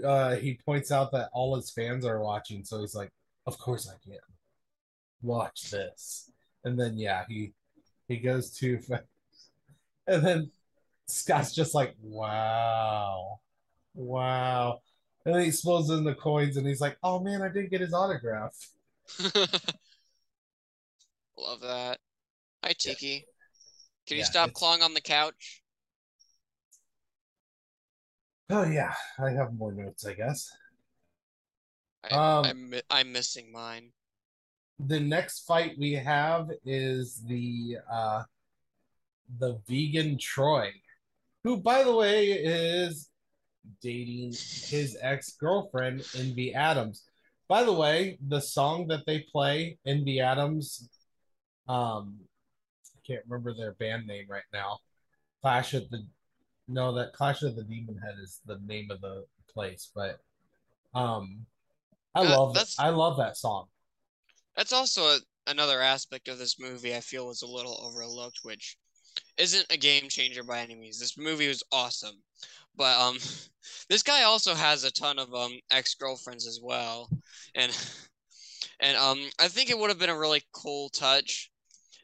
uh, 0.03 0.35
he 0.35 0.59
points 0.65 0.91
out 0.91 1.11
that 1.11 1.29
all 1.33 1.55
his 1.55 1.71
fans 1.71 2.05
are 2.05 2.21
watching, 2.21 2.63
so 2.63 2.79
he's 2.79 2.95
like, 2.95 3.11
"Of 3.47 3.57
course 3.57 3.89
I 3.89 3.97
can. 4.03 4.19
Watch 5.21 5.71
this." 5.71 6.31
And 6.63 6.79
then 6.79 6.97
yeah, 6.97 7.25
he 7.27 7.53
he 8.07 8.17
goes 8.17 8.51
too 8.51 8.77
fast, 8.87 9.03
and 10.07 10.25
then 10.25 10.51
Scott's 11.07 11.53
just 11.53 11.73
like, 11.73 11.95
"Wow, 12.01 13.39
wow," 13.95 14.79
and 15.25 15.33
then 15.33 15.41
he 15.41 15.47
explodes 15.47 15.89
in 15.89 16.03
the 16.03 16.15
coins, 16.15 16.57
and 16.57 16.67
he's 16.67 16.81
like, 16.81 16.97
"Oh 17.01 17.19
man, 17.19 17.41
I 17.41 17.49
didn't 17.49 17.71
get 17.71 17.81
his 17.81 17.93
autograph." 17.93 18.55
Love 21.37 21.61
that. 21.61 21.97
Hi, 22.63 22.73
Tiki. 22.77 23.25
Can 24.07 24.17
you 24.17 24.21
Yeah, 24.21 24.25
stop 24.25 24.49
it's- 24.49 24.59
clawing 24.59 24.81
on 24.81 24.93
the 24.93 25.01
couch? 25.01 25.61
Oh 28.51 28.63
yeah, 28.63 28.93
I 29.19 29.29
have 29.31 29.53
more 29.53 29.71
notes, 29.71 30.05
I 30.07 30.13
guess. 30.13 30.49
I, 32.03 32.15
Um, 32.15 32.45
I'm 32.45 32.73
I'm 32.89 33.11
missing 33.11 33.51
mine. 33.51 33.91
the 34.79 34.99
next 34.99 35.45
fight 35.45 35.77
we 35.77 35.91
have 35.93 36.49
is 36.65 37.21
the 37.27 37.77
uh 37.91 38.23
the 39.37 39.59
vegan 39.67 40.17
Troy, 40.17 40.71
who 41.43 41.57
by 41.57 41.83
the 41.83 41.93
way 41.95 42.31
is 42.31 43.09
dating 43.81 44.31
his 44.31 44.97
ex-girlfriend 44.99 46.03
Envy 46.17 46.55
Adams. 46.55 47.03
By 47.49 47.63
the 47.63 47.73
way, 47.73 48.17
the 48.25 48.39
song 48.39 48.87
that 48.87 49.05
they 49.05 49.21
play, 49.31 49.77
Envy 49.85 50.21
Adams, 50.21 50.87
um 51.67 52.17
I 52.95 52.99
can't 53.05 53.25
remember 53.27 53.53
their 53.53 53.73
band 53.73 54.05
name 54.07 54.27
right 54.29 54.43
now. 54.53 54.79
Clash 55.41 55.73
at 55.73 55.89
the 55.89 56.05
no, 56.67 56.93
that 56.93 57.13
Clash 57.13 57.41
of 57.41 57.55
the 57.55 57.63
Demon 57.63 57.97
Head 57.97 58.15
is 58.21 58.39
the 58.45 58.59
name 58.65 58.91
of 58.91 59.01
the 59.01 59.25
place, 59.51 59.91
but 59.93 60.19
um 60.93 61.45
I 62.13 62.21
Uh, 62.21 62.37
love 62.37 62.53
that's- 62.53 62.75
I 62.79 62.89
love 62.89 63.17
that 63.17 63.35
song. 63.35 63.67
That's 64.55 64.73
also 64.73 65.07
a, 65.07 65.19
another 65.47 65.81
aspect 65.81 66.27
of 66.27 66.37
this 66.37 66.59
movie 66.59 66.95
I 66.95 67.01
feel 67.01 67.25
was 67.25 67.41
a 67.41 67.47
little 67.47 67.79
overlooked, 67.81 68.39
which 68.43 68.77
isn't 69.39 69.65
a 69.71 69.77
game 69.77 70.09
changer 70.09 70.43
by 70.43 70.59
any 70.59 70.75
means. 70.75 70.99
This 70.99 71.17
movie 71.17 71.47
was 71.47 71.63
awesome, 71.71 72.15
but 72.75 72.99
um, 72.99 73.17
this 73.89 74.03
guy 74.03 74.23
also 74.23 74.53
has 74.53 74.83
a 74.83 74.91
ton 74.91 75.17
of 75.17 75.33
um 75.33 75.53
ex 75.71 75.95
girlfriends 75.95 76.45
as 76.45 76.59
well, 76.61 77.09
and 77.55 77.71
and 78.79 78.97
um, 78.97 79.19
I 79.39 79.47
think 79.47 79.69
it 79.69 79.77
would 79.77 79.89
have 79.89 79.99
been 79.99 80.09
a 80.09 80.17
really 80.17 80.43
cool 80.51 80.89
touch 80.89 81.51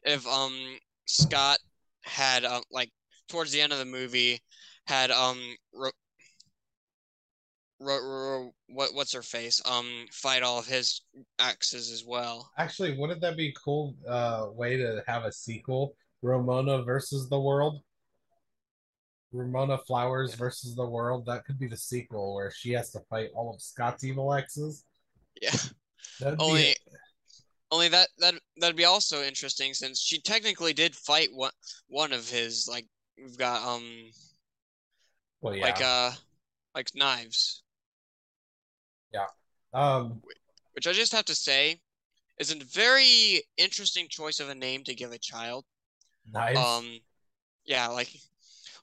if 0.04 0.26
um 0.28 0.78
Scott 1.06 1.60
had 2.04 2.45
um 2.45 2.63
like 2.71 2.91
towards 3.28 3.52
the 3.52 3.62
end 3.62 3.74
of 3.74 3.80
the 3.80 3.86
movie 3.86 4.39
had 4.88 5.12
um 5.12 5.39
re- 5.74 5.91
ro- 7.80 8.04
ro- 8.04 8.54
what 8.67 8.93
what's 8.93 9.13
her 9.13 9.21
face 9.21 9.62
um 9.65 10.06
fight 10.12 10.43
all 10.43 10.60
of 10.60 10.67
his 10.67 11.02
exes 11.39 11.91
as 11.91 12.04
well. 12.06 12.52
Actually, 12.58 12.98
wouldn't 12.98 13.21
that 13.21 13.38
be 13.38 13.50
a 13.50 13.54
cool 13.54 13.95
uh, 14.08 14.48
way 14.52 14.78
to 14.78 15.04
have 15.08 15.24
a 15.26 15.32
sequel? 15.32 15.95
Ramona 16.26 16.82
versus 16.82 17.30
the 17.30 17.40
world. 17.40 17.82
Ramona 19.32 19.78
Flowers 19.78 20.34
versus 20.34 20.76
the 20.76 20.86
world. 20.86 21.26
That 21.26 21.46
could 21.46 21.60
be 21.60 21.68
the 21.68 21.78
sequel 21.78 22.34
where 22.34 22.52
she 22.52 22.72
has 22.72 22.92
to 22.92 23.00
fight 23.10 23.30
all 23.36 23.54
of 23.54 23.62
Scott's 23.62 24.04
evil 24.04 24.34
exes. 24.34 24.84
Yeah. 25.42 25.52
That'd 26.20 26.42
Only 26.42 26.76
only 27.72 27.88
that 27.90 28.10
that 28.20 28.36
that'd 28.58 28.76
be 28.76 28.86
also 28.86 29.24
interesting 29.24 29.74
since 29.74 30.00
she 30.00 30.22
technically 30.22 30.72
did 30.72 30.96
fight 30.96 31.30
one 31.34 31.52
one 31.88 32.14
of 32.14 32.30
his 32.30 32.68
like 32.70 32.86
we've 33.18 33.38
got 33.38 33.68
um 33.68 33.84
well, 35.42 35.56
yeah. 35.56 35.66
like 35.66 35.82
uh 35.82 36.12
like 36.76 36.90
knives, 36.94 37.64
Yeah. 39.12 39.26
um, 39.74 40.22
which 40.74 40.88
I 40.88 40.94
just 40.94 41.12
have 41.14 41.26
to 41.26 41.36
say 41.36 41.80
is 42.40 42.52
a 42.52 42.64
very 42.66 43.42
interesting 43.58 44.08
choice 44.10 44.40
of 44.40 44.50
a 44.50 44.56
name 44.56 44.84
to 44.84 44.94
give 44.94 45.12
a 45.12 45.18
child. 45.18 45.66
Knives. 46.32 46.60
Um, 46.60 47.00
yeah, 47.66 47.88
like, 47.88 48.10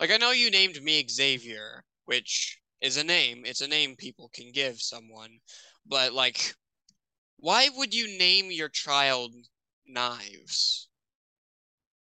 like 0.00 0.10
I 0.10 0.16
know 0.16 0.30
you 0.32 0.50
named 0.50 0.82
me 0.82 1.06
Xavier, 1.08 1.84
which 2.04 2.60
is 2.80 2.96
a 2.96 3.04
name. 3.04 3.44
It's 3.44 3.60
a 3.60 3.68
name 3.68 3.96
people 3.96 4.30
can 4.34 4.50
give 4.52 4.80
someone, 4.80 5.38
but 5.86 6.12
like, 6.12 6.54
why 7.38 7.68
would 7.76 7.94
you 7.94 8.18
name 8.18 8.50
your 8.50 8.68
child 8.68 9.34
Knives? 9.86 10.88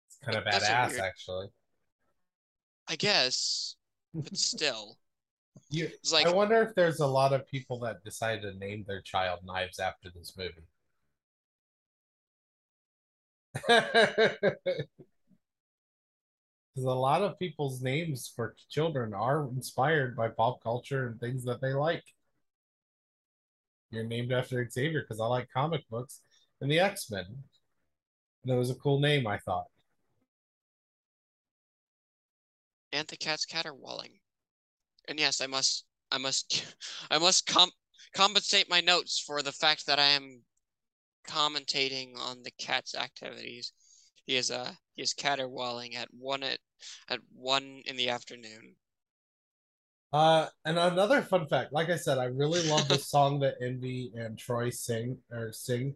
it's 0.08 0.18
kind 0.24 0.38
of 0.38 0.44
badass, 0.44 0.90
weird- 0.90 1.02
actually. 1.02 1.48
I 2.88 2.96
guess, 2.98 3.76
but 4.14 4.36
still, 4.36 4.98
You, 5.70 5.86
it's 5.86 6.12
like 6.12 6.28
I 6.28 6.32
wonder 6.34 6.62
if 6.62 6.76
there's 6.76 7.00
a 7.00 7.08
lot 7.08 7.32
of 7.32 7.48
people 7.48 7.80
that 7.80 8.04
decided 8.04 8.42
to 8.42 8.58
name 8.60 8.84
their 8.88 9.02
child 9.02 9.40
Knives 9.46 9.80
after 9.80 10.10
this 10.14 10.34
movie. 10.38 10.68
Because 16.74 16.86
a 16.86 16.92
lot 16.92 17.22
of 17.22 17.38
people's 17.38 17.82
names 17.82 18.32
for 18.34 18.56
children 18.70 19.14
are 19.14 19.48
inspired 19.50 20.16
by 20.16 20.30
pop 20.30 20.64
culture 20.64 21.08
and 21.08 21.20
things 21.20 21.44
that 21.46 21.62
they 21.62 21.74
like. 21.74 22.04
You're 23.90 24.06
named 24.06 24.32
after 24.32 24.68
Xavier 24.70 25.02
because 25.02 25.20
I 25.20 25.26
like 25.26 25.50
comic 25.54 25.88
books 25.90 26.22
and 26.62 26.72
the 26.72 26.80
X 26.80 27.12
Men. 27.12 27.26
It 28.46 28.54
was 28.54 28.70
a 28.70 28.76
cool 28.76 29.00
name, 29.00 29.28
I 29.28 29.38
thought. 29.38 29.68
and 32.94 33.08
the 33.08 33.18
cat's 33.18 33.46
caterwauling. 33.46 34.20
And 35.08 35.20
yes, 35.20 35.42
I 35.42 35.48
must, 35.48 35.86
I 36.12 36.18
must, 36.18 36.76
I 37.12 37.18
must 37.18 37.48
com- 37.48 37.72
compensate 38.16 38.70
my 38.70 38.82
notes 38.82 39.20
for 39.20 39.42
the 39.42 39.52
fact 39.52 39.86
that 39.88 40.00
I 40.00 40.08
am 40.08 40.42
commentating 41.28 42.18
on 42.18 42.44
the 42.44 42.52
cat's 42.52 42.96
activities. 42.96 43.74
He 44.26 44.36
is 44.36 44.50
uh 44.50 44.76
he 44.96 45.04
is 45.04 45.14
caterwauling 45.14 45.96
at 45.96 46.12
one 46.14 46.42
at 46.42 46.60
at 47.08 47.20
one 47.32 47.84
in 47.86 47.98
the 47.98 48.10
afternoon. 48.10 48.78
Uh, 50.14 50.48
and 50.66 50.78
another 50.78 51.22
fun 51.22 51.48
fact, 51.48 51.72
like 51.72 51.90
I 51.90 51.96
said, 51.96 52.18
I 52.18 52.26
really 52.26 52.62
love 52.70 52.88
the 52.88 52.98
song 52.98 53.40
that 53.42 53.56
Envy 53.62 54.12
and 54.16 54.38
Troy 54.38 54.70
sing 54.70 55.18
or 55.32 55.52
sing. 55.54 55.96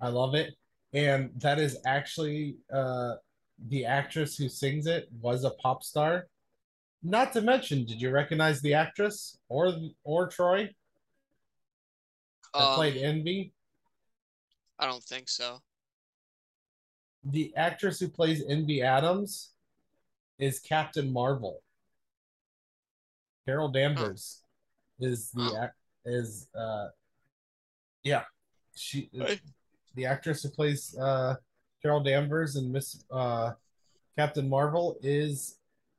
I 0.00 0.08
love 0.08 0.34
it, 0.34 0.54
and 0.92 1.30
that 1.40 1.58
is 1.58 1.78
actually 1.86 2.56
uh 2.72 3.14
the 3.68 3.86
actress 3.86 4.36
who 4.36 4.48
sings 4.48 4.86
it 4.86 5.08
was 5.20 5.44
a 5.44 5.50
pop 5.50 5.82
star. 5.82 6.28
Not 7.02 7.32
to 7.34 7.42
mention, 7.42 7.86
did 7.86 8.00
you 8.00 8.10
recognize 8.10 8.60
the 8.62 8.74
actress 8.74 9.38
or 9.48 9.74
or 10.04 10.28
Troy 10.28 10.70
that 12.58 12.70
Um, 12.70 12.74
played 12.74 12.96
Envy? 12.96 13.52
I 14.78 14.86
don't 14.86 15.04
think 15.04 15.28
so. 15.28 15.62
The 17.28 17.52
actress 17.56 17.98
who 17.98 18.08
plays 18.08 18.44
Envy 18.48 18.82
Adams 18.82 19.50
is 20.38 20.60
Captain 20.60 21.12
Marvel. 21.12 21.60
Carol 23.46 23.68
Danvers 23.68 24.42
is 25.00 25.30
the 25.32 25.42
Oh. 25.42 25.68
is 26.04 26.48
uh 26.54 26.88
yeah 28.02 28.24
she 28.74 29.10
the 29.94 30.06
actress 30.06 30.42
who 30.42 30.50
plays 30.50 30.96
uh 30.98 31.34
Carol 31.82 32.02
Danvers 32.02 32.56
and 32.56 32.72
Miss 32.72 33.04
uh 33.10 33.52
Captain 34.16 34.48
Marvel 34.48 34.96
is 35.02 35.58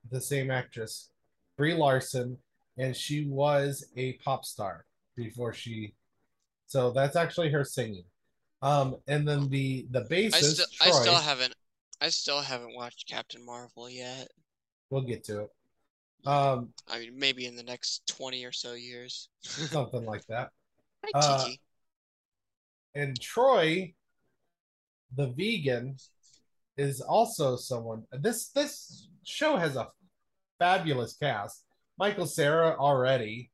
the 0.09 0.19
same 0.19 0.49
actress 0.49 1.09
Brie 1.57 1.73
Larson 1.73 2.37
and 2.77 2.95
she 2.95 3.25
was 3.25 3.85
a 3.95 4.13
pop 4.13 4.45
star 4.45 4.85
before 5.15 5.53
she 5.53 5.93
so 6.67 6.91
that's 6.91 7.15
actually 7.15 7.51
her 7.51 7.63
singing 7.63 8.05
um 8.61 8.95
and 9.07 9.27
then 9.27 9.49
the 9.49 9.85
the 9.91 9.99
I 10.01 10.03
bassist 10.03 10.53
still 10.53 10.65
Troy, 10.81 10.87
I 10.87 11.01
still 11.01 11.15
haven't 11.15 11.53
I 12.01 12.09
still 12.09 12.41
haven't 12.41 12.75
watched 12.75 13.07
Captain 13.07 13.45
Marvel 13.45 13.89
yet. 13.89 14.27
we'll 14.89 15.01
get 15.03 15.23
to 15.25 15.41
it 15.41 15.49
um 16.25 16.69
I 16.87 16.99
mean 16.99 17.17
maybe 17.17 17.45
in 17.45 17.55
the 17.55 17.63
next 17.63 18.07
20 18.07 18.43
or 18.45 18.51
so 18.51 18.73
years. 18.73 19.29
something 19.41 20.05
like 20.05 20.25
that 20.27 20.49
Hi, 21.05 21.11
Uh, 21.13 21.49
and 22.95 23.19
Troy, 23.21 23.93
the 25.15 25.27
vegan, 25.27 25.95
is 26.77 26.99
also 27.01 27.55
someone. 27.55 28.03
This 28.11 28.49
this 28.49 29.07
show 29.23 29.55
has 29.57 29.75
a 29.75 29.89
fabulous 30.57 31.15
cast. 31.15 31.63
Michael 31.99 32.25
Cera 32.25 32.75
already, 32.77 33.51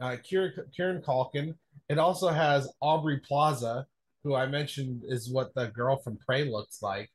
uh, 0.00 0.16
Kieran, 0.22 0.52
Kieran 0.74 1.02
Culkin. 1.02 1.54
It 1.90 1.98
also 1.98 2.28
has 2.28 2.72
Aubrey 2.80 3.20
Plaza, 3.20 3.86
who 4.26 4.34
I 4.34 4.46
mentioned 4.46 5.02
is 5.06 5.30
what 5.30 5.54
the 5.54 5.68
girl 5.68 5.96
from 5.96 6.16
Prey 6.16 6.42
looks 6.44 6.82
like. 6.82 7.08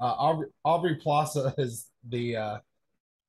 Uh, 0.00 0.14
Aubrey, 0.16 0.48
Aubrey 0.64 0.94
Plaza 0.94 1.52
is 1.58 1.88
the 2.08 2.36
uh, 2.36 2.58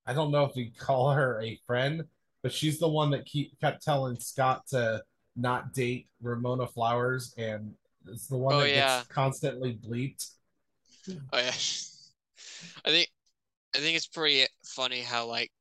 I 0.05 0.13
don't 0.13 0.29
know 0.31 0.45
if 0.45 0.55
you 0.55 0.69
call 0.77 1.11
her 1.11 1.41
a 1.41 1.59
friend, 1.65 2.03
but 2.43 2.53
she's 2.53 2.77
the 2.77 2.87
one 2.87 3.09
that 3.11 3.25
keep 3.25 3.59
kept 3.59 3.83
telling 3.83 4.19
Scott 4.19 4.67
to 4.67 5.01
not 5.35 5.73
date 5.73 6.07
Ramona 6.21 6.67
Flowers, 6.67 7.33
and 7.39 7.73
it's 8.07 8.27
the 8.27 8.37
one 8.37 8.53
Oh, 8.53 8.59
that 8.59 8.69
yeah. 8.69 8.97
gets 8.99 9.07
constantly 9.07 9.79
bleeped. 9.83 10.29
Oh 11.09 11.39
yeah. 11.39 11.51
I 12.85 12.89
think 12.89 13.09
I 13.75 13.79
think 13.79 13.97
it's 13.97 14.07
pretty 14.07 14.45
funny 14.63 15.01
how 15.01 15.25
like 15.25 15.51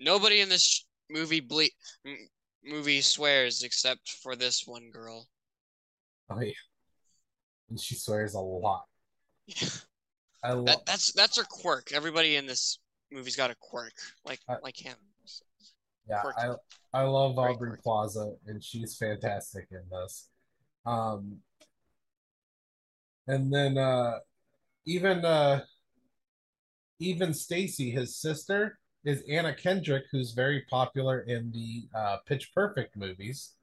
nobody 0.00 0.40
in 0.40 0.50
this 0.50 0.84
movie 1.10 1.40
ble- 1.40 1.68
mm, 2.06 2.16
movie 2.62 3.00
swears 3.00 3.62
except 3.62 4.10
for 4.22 4.36
this 4.36 4.66
one 4.66 4.90
girl. 4.90 5.26
Oh 6.30 6.40
yeah, 6.40 6.52
and 7.74 7.80
she 7.80 7.96
swears 7.96 8.34
a 8.34 8.40
lot. 8.40 8.84
Yeah. 9.46 9.68
I 10.44 10.52
love. 10.52 10.66
That 10.66 10.86
that's 10.86 11.12
that's 11.12 11.36
her 11.38 11.44
quirk. 11.44 11.90
Everybody 11.92 12.36
in 12.36 12.46
this 12.46 12.78
movie's 13.10 13.34
got 13.34 13.50
a 13.50 13.56
quirk 13.60 13.92
like 14.24 14.38
I- 14.48 14.58
like 14.62 14.76
him. 14.76 14.94
Yeah. 16.08 16.22
I 16.36 16.54
I 16.92 17.02
love 17.02 17.34
Very 17.34 17.54
Aubrey 17.54 17.70
quirky. 17.70 17.82
Plaza, 17.82 18.34
and 18.46 18.62
she's 18.62 18.96
fantastic 18.96 19.66
in 19.72 19.82
this. 19.90 20.28
Um, 20.86 21.38
and 23.26 23.52
then 23.52 23.76
uh, 23.76 24.18
even 24.86 25.24
uh, 25.24 25.62
even 27.00 27.34
Stacy, 27.34 27.90
his 27.90 28.16
sister, 28.16 28.78
is 29.04 29.24
Anna 29.28 29.52
Kendrick, 29.54 30.04
who's 30.12 30.30
very 30.32 30.62
popular 30.70 31.20
in 31.22 31.50
the 31.50 31.88
uh, 31.98 32.18
Pitch 32.26 32.52
Perfect 32.54 32.96
movies. 32.96 33.54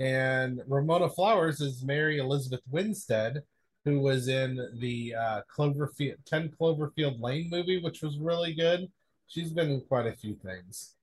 And 0.00 0.62
Ramona 0.66 1.10
Flowers 1.10 1.60
is 1.60 1.84
Mary 1.84 2.18
Elizabeth 2.18 2.62
Winstead, 2.70 3.42
who 3.84 4.00
was 4.00 4.28
in 4.28 4.58
the 4.78 5.14
uh, 5.14 5.40
Cloverfield 5.54 6.16
10 6.24 6.54
Cloverfield 6.58 7.20
Lane 7.20 7.50
movie, 7.50 7.82
which 7.82 8.00
was 8.00 8.16
really 8.16 8.54
good. 8.54 8.90
She's 9.28 9.52
been 9.52 9.70
in 9.70 9.82
quite 9.82 10.06
a 10.06 10.16
few 10.16 10.34
things. 10.36 10.94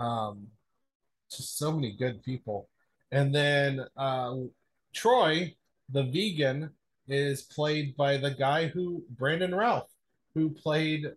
Um, 0.00 0.48
just 1.30 1.56
so 1.56 1.70
many 1.70 1.92
good 1.92 2.20
people. 2.24 2.68
And 3.12 3.32
then 3.32 3.86
uh, 3.96 4.34
Troy, 4.92 5.54
the 5.88 6.02
vegan, 6.02 6.70
is 7.06 7.42
played 7.42 7.96
by 7.96 8.16
the 8.16 8.32
guy 8.32 8.66
who 8.66 9.04
Brandon 9.10 9.54
Routh, 9.54 9.88
who 10.34 10.50
played 10.50 11.12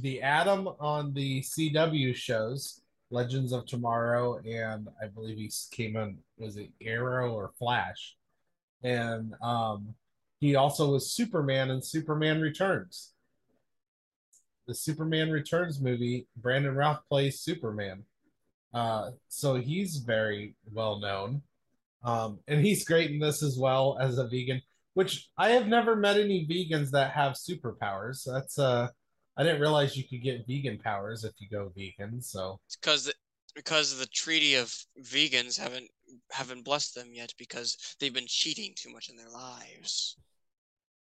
the 0.00 0.22
Atom 0.22 0.68
on 0.80 1.12
the 1.12 1.42
CW 1.42 2.14
shows, 2.14 2.79
Legends 3.10 3.52
of 3.52 3.66
Tomorrow, 3.66 4.40
and 4.46 4.88
I 5.02 5.06
believe 5.06 5.36
he 5.36 5.50
came 5.70 5.96
in 5.96 6.18
was 6.38 6.56
it 6.56 6.70
Arrow 6.80 7.32
or 7.32 7.50
Flash, 7.58 8.16
and 8.82 9.34
um, 9.42 9.94
he 10.38 10.54
also 10.54 10.92
was 10.92 11.12
Superman 11.12 11.70
in 11.70 11.82
Superman 11.82 12.40
Returns. 12.40 13.12
The 14.66 14.74
Superman 14.74 15.30
Returns 15.30 15.80
movie, 15.80 16.28
Brandon 16.36 16.74
Routh 16.74 17.00
plays 17.08 17.40
Superman. 17.40 18.04
Uh, 18.72 19.10
so 19.28 19.56
he's 19.56 19.96
very 19.96 20.54
well 20.72 21.00
known. 21.00 21.42
Um, 22.02 22.38
and 22.46 22.64
he's 22.64 22.84
great 22.84 23.10
in 23.10 23.18
this 23.18 23.42
as 23.42 23.58
well 23.58 23.98
as 24.00 24.18
a 24.18 24.28
vegan, 24.28 24.62
which 24.94 25.28
I 25.36 25.50
have 25.50 25.66
never 25.66 25.96
met 25.96 26.18
any 26.18 26.46
vegans 26.46 26.90
that 26.92 27.12
have 27.12 27.32
superpowers. 27.32 28.24
That's 28.24 28.58
uh 28.58 28.88
I 29.40 29.42
didn't 29.42 29.62
realize 29.62 29.96
you 29.96 30.04
could 30.06 30.22
get 30.22 30.46
vegan 30.46 30.76
powers 30.78 31.24
if 31.24 31.32
you 31.38 31.48
go 31.50 31.72
vegan, 31.74 32.20
so 32.20 32.60
it's 32.66 32.76
Because 32.76 33.10
because 33.54 33.98
the 33.98 34.04
treaty 34.06 34.54
of 34.56 34.70
vegans 35.02 35.58
haven't 35.58 35.88
haven't 36.30 36.62
blessed 36.62 36.94
them 36.94 37.08
yet 37.14 37.32
because 37.38 37.78
they've 37.98 38.12
been 38.12 38.26
cheating 38.26 38.74
too 38.76 38.92
much 38.92 39.08
in 39.08 39.16
their 39.16 39.30
lives. 39.30 40.18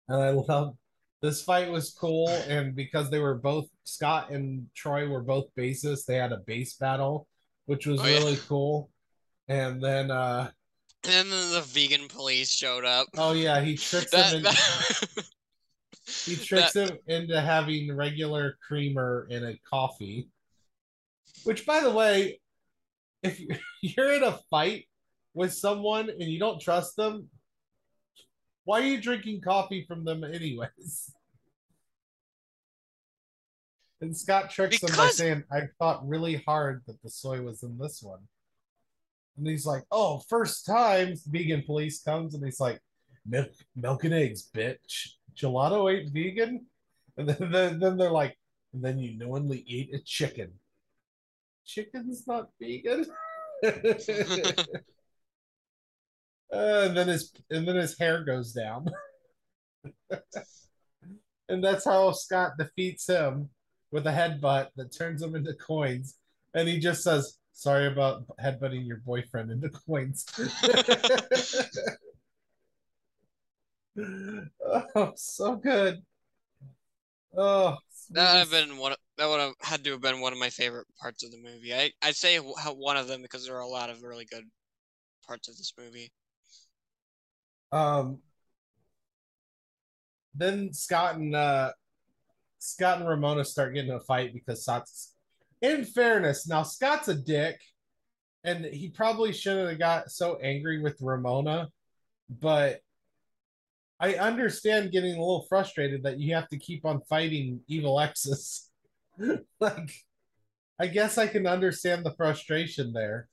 And 0.08 0.22
I 0.22 0.30
love 0.30 0.74
this 1.20 1.42
fight 1.42 1.70
was 1.70 1.90
cool, 1.92 2.30
and 2.48 2.74
because 2.74 3.10
they 3.10 3.18
were 3.18 3.34
both 3.34 3.66
Scott 3.84 4.30
and 4.30 4.66
Troy 4.74 5.06
were 5.06 5.22
both 5.22 5.54
bases, 5.54 6.06
they 6.06 6.16
had 6.16 6.32
a 6.32 6.38
bass 6.46 6.72
battle, 6.78 7.28
which 7.66 7.86
was 7.86 8.00
Oh, 8.00 8.06
yeah. 8.06 8.16
really 8.16 8.38
cool. 8.48 8.88
And 9.48 9.78
then 9.84 10.10
uh 10.10 10.50
And 11.04 11.30
then 11.30 11.52
the 11.52 11.60
vegan 11.66 12.08
police 12.08 12.50
showed 12.50 12.86
up. 12.86 13.08
oh 13.18 13.32
yeah, 13.34 13.60
he 13.60 13.76
tricks 13.76 14.10
That, 14.12 14.30
him 14.32 14.38
in, 14.38 14.42
that- 14.44 15.24
he 16.06 16.36
tricks 16.44 16.74
him 16.74 16.98
into 17.06 17.40
having 17.40 17.94
regular 17.94 18.56
creamer 18.66 19.26
in 19.30 19.44
a 19.44 19.58
coffee. 19.68 20.28
Which 21.44 21.66
by 21.66 21.80
the 21.80 21.90
way, 21.90 22.40
if 23.22 23.40
you're 23.82 24.12
in 24.12 24.22
a 24.22 24.38
fight 24.50 24.86
with 25.34 25.52
someone 25.52 26.10
and 26.10 26.22
you 26.22 26.38
don't 26.38 26.60
trust 26.60 26.96
them, 26.96 27.28
why 28.64 28.80
are 28.80 28.84
you 28.84 29.00
drinking 29.00 29.40
coffee 29.40 29.84
from 29.86 30.04
them 30.04 30.24
anyways? 30.24 31.12
And 34.00 34.16
Scott 34.16 34.50
tricks 34.50 34.82
him 34.82 34.96
by 34.96 35.10
saying, 35.10 35.44
I 35.48 35.68
thought 35.78 36.08
really 36.08 36.42
hard 36.44 36.82
that 36.88 37.00
the 37.04 37.08
soy 37.08 37.40
was 37.40 37.62
in 37.62 37.78
this 37.78 38.02
one. 38.02 38.18
And 39.38 39.46
he's 39.46 39.64
like, 39.64 39.84
Oh, 39.92 40.18
first 40.28 40.66
time 40.66 41.14
vegan 41.28 41.62
police 41.62 42.02
comes 42.02 42.34
and 42.34 42.44
he's 42.44 42.58
like, 42.58 42.80
Milk 43.24 43.52
milk 43.76 44.02
and 44.02 44.12
eggs, 44.12 44.50
bitch. 44.52 45.10
Gelato 45.36 45.92
ate 45.92 46.10
vegan? 46.12 46.66
And 47.16 47.28
then, 47.28 47.50
then, 47.50 47.80
then 47.80 47.96
they're 47.96 48.10
like, 48.10 48.36
and 48.72 48.82
then 48.82 48.98
you 48.98 49.16
knowingly 49.16 49.64
ate 49.68 49.94
a 49.94 49.98
chicken. 50.00 50.52
Chicken's 51.64 52.26
not 52.26 52.50
vegan. 52.60 53.06
Uh, 56.52 56.84
and 56.86 56.96
then 56.96 57.08
his 57.08 57.32
and 57.50 57.66
then 57.66 57.76
his 57.76 57.98
hair 57.98 58.22
goes 58.24 58.52
down. 58.52 58.86
and 61.48 61.64
that's 61.64 61.86
how 61.86 62.12
Scott 62.12 62.52
defeats 62.58 63.06
him 63.06 63.48
with 63.90 64.06
a 64.06 64.10
headbutt 64.10 64.68
that 64.76 64.94
turns 64.94 65.22
him 65.22 65.34
into 65.34 65.54
coins. 65.54 66.18
And 66.54 66.68
he 66.68 66.78
just 66.78 67.02
says, 67.02 67.38
Sorry 67.54 67.86
about 67.86 68.24
headbutting 68.42 68.86
your 68.86 68.98
boyfriend 68.98 69.50
into 69.50 69.70
coins. 69.70 70.26
oh, 74.96 75.12
so 75.16 75.56
good. 75.56 76.02
Oh, 77.36 77.76
that 78.10 78.36
have 78.36 78.50
been 78.50 78.78
one. 78.78 78.92
Of, 78.92 78.98
that 79.18 79.28
would 79.28 79.40
have 79.40 79.52
had 79.60 79.84
to 79.84 79.92
have 79.92 80.00
been 80.00 80.20
one 80.20 80.32
of 80.32 80.38
my 80.38 80.50
favorite 80.50 80.86
parts 81.00 81.24
of 81.24 81.30
the 81.30 81.38
movie. 81.38 81.74
I 81.74 81.90
I 82.02 82.12
say 82.12 82.38
one 82.38 82.96
of 82.96 83.08
them 83.08 83.22
because 83.22 83.46
there 83.46 83.56
are 83.56 83.60
a 83.60 83.68
lot 83.68 83.90
of 83.90 84.02
really 84.02 84.26
good 84.26 84.44
parts 85.26 85.48
of 85.48 85.56
this 85.56 85.72
movie. 85.78 86.12
Um, 87.70 88.18
then 90.34 90.72
Scott 90.72 91.16
and 91.16 91.34
uh, 91.34 91.72
Scott 92.58 93.00
and 93.00 93.08
Ramona 93.08 93.44
start 93.44 93.74
getting 93.74 93.90
in 93.90 93.96
a 93.96 94.00
fight 94.00 94.32
because 94.32 94.62
Scott's. 94.62 95.14
In 95.60 95.84
fairness, 95.84 96.48
now 96.48 96.64
Scott's 96.64 97.06
a 97.06 97.14
dick, 97.14 97.60
and 98.42 98.64
he 98.64 98.88
probably 98.88 99.32
shouldn't 99.32 99.70
have 99.70 99.78
got 99.78 100.10
so 100.10 100.36
angry 100.42 100.82
with 100.82 101.00
Ramona, 101.00 101.68
but 102.28 102.80
I 104.02 104.14
understand 104.14 104.90
getting 104.90 105.14
a 105.14 105.20
little 105.20 105.46
frustrated 105.48 106.02
that 106.02 106.18
you 106.18 106.34
have 106.34 106.48
to 106.48 106.58
keep 106.58 106.84
on 106.84 107.02
fighting 107.08 107.60
evil 107.68 108.00
exes. 108.00 108.68
like, 109.60 109.92
I 110.80 110.88
guess 110.88 111.18
I 111.18 111.28
can 111.28 111.46
understand 111.46 112.04
the 112.04 112.12
frustration 112.16 112.92
there. 112.92 113.28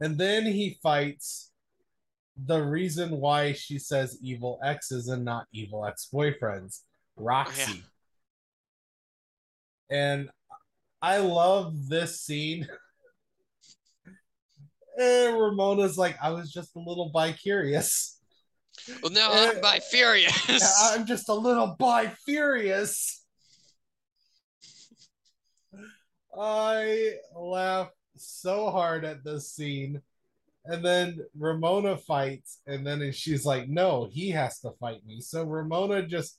And 0.00 0.16
then 0.16 0.46
he 0.46 0.78
fights 0.80 1.50
the 2.36 2.62
reason 2.62 3.10
why 3.10 3.54
she 3.54 3.80
says 3.80 4.18
evil 4.22 4.60
exes 4.64 5.08
and 5.08 5.24
not 5.24 5.46
evil 5.52 5.84
ex 5.84 6.08
boyfriends, 6.12 6.82
Roxy. 7.16 7.82
And 9.90 10.30
I 11.02 11.18
love 11.18 11.88
this 11.88 12.20
scene. 12.20 12.68
and 14.98 15.38
Ramona's 15.40 15.96
like, 15.96 16.16
I 16.22 16.30
was 16.30 16.50
just 16.52 16.74
a 16.76 16.78
little 16.78 17.10
bi 17.12 17.32
curious. 17.32 18.18
Well, 19.02 19.12
now 19.12 19.32
Eh, 19.32 19.52
I'm 19.54 19.60
by 19.60 19.78
furious. 19.80 20.74
I'm 20.92 21.06
just 21.06 21.28
a 21.28 21.34
little 21.34 21.76
bi 21.78 22.08
furious. 22.24 23.24
I 26.38 27.14
laugh 27.36 27.90
so 28.16 28.70
hard 28.70 29.04
at 29.04 29.24
this 29.24 29.52
scene. 29.52 30.00
And 30.64 30.84
then 30.84 31.18
Ramona 31.36 31.96
fights, 31.96 32.60
and 32.68 32.86
then 32.86 33.10
she's 33.12 33.44
like, 33.44 33.68
No, 33.68 34.08
he 34.12 34.30
has 34.30 34.60
to 34.60 34.70
fight 34.78 35.04
me. 35.04 35.20
So 35.20 35.42
Ramona 35.44 36.06
just 36.06 36.38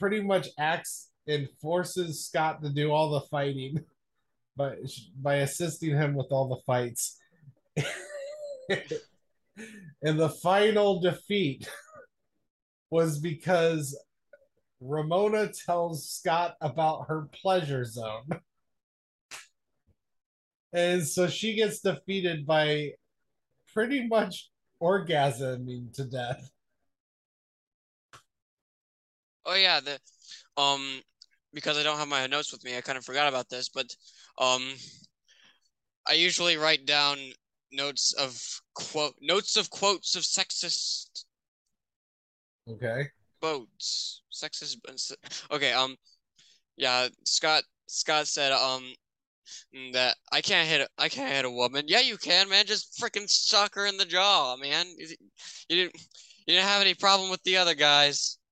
pretty 0.00 0.20
much 0.20 0.48
acts 0.58 1.10
and 1.28 1.48
forces 1.62 2.26
Scott 2.26 2.60
to 2.62 2.70
do 2.70 2.90
all 2.92 3.10
the 3.10 3.20
fighting 3.22 3.84
by, 4.56 4.76
by 5.20 5.36
assisting 5.36 5.90
him 5.90 6.14
with 6.14 6.26
all 6.30 6.48
the 6.48 6.60
fights. 6.66 7.18
and 10.02 10.18
the 10.18 10.28
final 10.28 11.00
defeat 11.00 11.68
was 12.90 13.18
because 13.18 13.98
Ramona 14.80 15.48
tells 15.66 16.08
Scott 16.08 16.56
about 16.60 17.06
her 17.08 17.28
pleasure 17.32 17.84
zone. 17.84 18.28
And 20.72 21.06
so 21.06 21.26
she 21.26 21.54
gets 21.54 21.80
defeated 21.80 22.46
by 22.46 22.92
pretty 23.72 24.06
much 24.06 24.50
orgasming 24.82 25.92
to 25.94 26.04
death. 26.04 26.50
Oh 29.46 29.54
yeah, 29.54 29.80
the 29.80 29.98
um 30.60 31.00
because 31.54 31.78
I 31.78 31.82
don't 31.82 31.98
have 31.98 32.08
my 32.08 32.26
notes 32.26 32.52
with 32.52 32.64
me, 32.64 32.76
I 32.76 32.80
kind 32.80 32.98
of 32.98 33.04
forgot 33.04 33.28
about 33.28 33.48
this, 33.48 33.68
but 33.68 33.86
um 34.38 34.74
I 36.06 36.14
usually 36.14 36.56
write 36.56 36.84
down 36.84 37.18
notes 37.72 38.12
of 38.14 38.60
quote 38.74 39.14
notes 39.20 39.56
of 39.56 39.70
quotes 39.70 40.14
of 40.14 40.22
sexist 40.22 41.24
Okay. 42.68 43.08
quotes. 43.40 44.22
Sexist 44.32 45.12
Okay, 45.50 45.72
um 45.72 45.96
yeah, 46.76 47.08
Scott 47.24 47.64
Scott 47.86 48.26
said 48.26 48.52
um 48.52 48.84
that 49.92 50.16
I 50.32 50.40
can't 50.40 50.68
hit 50.68 50.80
a, 50.80 50.88
I 50.98 51.08
can't 51.08 51.32
hit 51.32 51.44
a 51.44 51.50
woman. 51.50 51.84
Yeah, 51.86 52.00
you 52.00 52.16
can, 52.16 52.48
man. 52.48 52.66
Just 52.66 52.98
freaking 53.00 53.28
suck 53.28 53.74
her 53.76 53.86
in 53.86 53.96
the 53.96 54.04
jaw, 54.04 54.56
man. 54.56 54.86
You 54.98 55.08
you 55.68 55.76
didn't 55.76 55.94
you 55.94 56.54
didn't 56.54 56.66
have 56.66 56.82
any 56.82 56.94
problem 56.94 57.30
with 57.30 57.42
the 57.44 57.56
other 57.56 57.74
guys. 57.74 58.38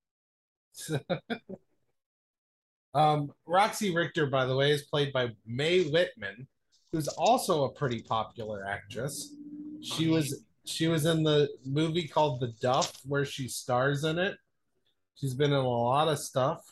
Um, 2.95 3.33
Roxy 3.45 3.93
Richter, 3.93 4.27
by 4.27 4.47
the 4.47 4.55
way, 4.55 4.71
is 4.71 4.83
played 4.83 5.13
by 5.13 5.31
Mae 5.45 5.83
Whitman, 5.83 6.47
who's 6.95 7.09
also 7.09 7.65
a 7.65 7.73
pretty 7.73 8.01
popular 8.03 8.65
actress. 8.65 9.35
She 9.83 10.07
was 10.07 10.45
she 10.65 10.87
was 10.87 11.07
in 11.07 11.25
the 11.25 11.49
movie 11.67 12.07
called 12.07 12.41
The 12.41 12.55
Duff, 12.61 12.93
where 13.05 13.25
she 13.25 13.49
stars 13.49 14.05
in 14.05 14.19
it. 14.19 14.37
She's 15.17 15.35
been 15.35 15.53
in 15.53 15.59
a 15.59 15.69
lot 15.69 16.07
of 16.07 16.21
stuff. 16.21 16.63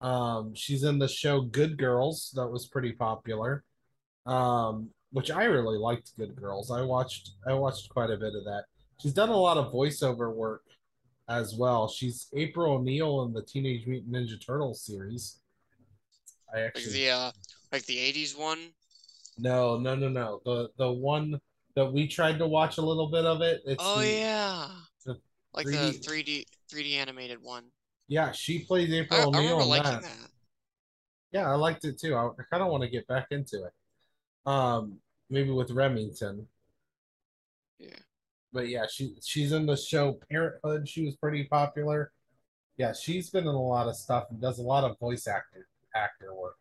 Um, 0.00 0.54
she's 0.54 0.84
in 0.84 1.00
the 1.00 1.08
show 1.08 1.40
Good 1.40 1.76
Girls, 1.76 2.32
that 2.36 2.46
was 2.46 2.68
pretty 2.68 2.92
popular. 2.92 3.64
Um, 4.26 4.90
which 5.10 5.30
I 5.30 5.44
really 5.44 5.78
liked 5.78 6.16
Good 6.16 6.36
Girls. 6.36 6.70
I 6.70 6.82
watched 6.82 7.32
I 7.48 7.54
watched 7.54 7.88
quite 7.90 8.10
a 8.10 8.16
bit 8.16 8.34
of 8.34 8.44
that. 8.44 8.64
She's 9.02 9.12
done 9.12 9.30
a 9.30 9.36
lot 9.36 9.56
of 9.56 9.72
voiceover 9.72 10.32
work 10.32 10.62
as 11.28 11.56
well. 11.56 11.88
She's 11.88 12.28
April 12.34 12.74
O'Neil 12.74 13.24
in 13.24 13.32
the 13.32 13.42
Teenage 13.42 13.88
Mutant 13.88 14.12
Ninja 14.12 14.44
Turtles 14.44 14.82
series. 14.82 15.40
I 16.54 16.58
Like 16.58 16.66
actually 16.68 16.92
the 16.92 17.10
uh 17.10 17.32
like 17.72 17.84
the 17.86 17.96
80s 17.96 18.38
one. 18.38 18.58
No 19.38 19.78
no 19.78 19.94
no 19.94 20.08
no 20.08 20.40
the 20.44 20.70
the 20.78 20.90
one 20.90 21.40
that 21.74 21.92
we 21.92 22.06
tried 22.08 22.38
to 22.38 22.46
watch 22.46 22.78
a 22.78 22.82
little 22.82 23.08
bit 23.10 23.24
of 23.26 23.42
it. 23.42 23.60
It's 23.66 23.82
Oh 23.84 24.00
the- 24.00 24.08
yeah. 24.10 24.68
the 25.04 25.16
Like 25.52 25.66
3D 25.66 26.02
the 26.02 26.08
3D 26.08 26.44
3D 26.72 26.94
animated 26.94 27.42
one. 27.42 27.64
yeah 28.08 28.32
she 28.32 28.60
plays 28.60 28.90
I, 28.92 28.96
April 28.96 29.20
I 29.20 29.24
O'Neil 29.24 29.42
remember 29.42 29.62
in 29.62 29.68
liking 29.68 29.92
that. 29.92 30.02
that. 30.02 30.30
Yeah, 31.32 31.50
I 31.50 31.54
liked 31.54 31.84
it 31.84 31.98
too. 31.98 32.14
I, 32.14 32.26
I 32.28 32.42
kind 32.50 32.62
of 32.62 32.70
want 32.70 32.82
to 32.84 32.88
get 32.88 33.06
back 33.08 33.26
into 33.30 33.64
it. 33.64 33.72
Um, 34.50 34.98
maybe 35.28 35.50
with 35.50 35.70
Remington. 35.70 36.46
Yeah. 37.78 37.90
But 38.52 38.68
yeah, 38.68 38.86
she 38.90 39.14
she's 39.22 39.52
in 39.52 39.66
the 39.66 39.76
show 39.76 40.18
Parenthood. 40.30 40.88
She 40.88 41.04
was 41.04 41.16
pretty 41.16 41.44
popular. 41.44 42.10
Yeah, 42.78 42.92
she's 42.94 43.28
been 43.28 43.42
in 43.44 43.54
a 43.54 43.60
lot 43.62 43.88
of 43.88 43.96
stuff 43.96 44.26
and 44.30 44.40
does 44.40 44.58
a 44.58 44.62
lot 44.62 44.84
of 44.84 44.98
voice 44.98 45.26
actor 45.26 45.66
actor 45.94 46.32
work. 46.34 46.56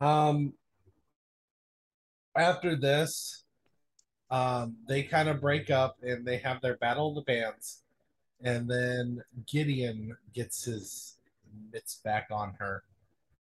Um, 0.00 0.54
after 2.36 2.76
this, 2.76 3.44
um, 4.30 4.76
they 4.88 5.02
kind 5.02 5.28
of 5.28 5.40
break 5.40 5.70
up 5.70 5.96
and 6.02 6.26
they 6.26 6.38
have 6.38 6.60
their 6.60 6.76
battle 6.76 7.10
of 7.10 7.14
the 7.16 7.32
bands, 7.32 7.82
and 8.42 8.70
then 8.70 9.22
Gideon 9.46 10.16
gets 10.32 10.64
his 10.64 11.16
mitts 11.72 11.96
back 12.04 12.28
on 12.30 12.54
her, 12.58 12.84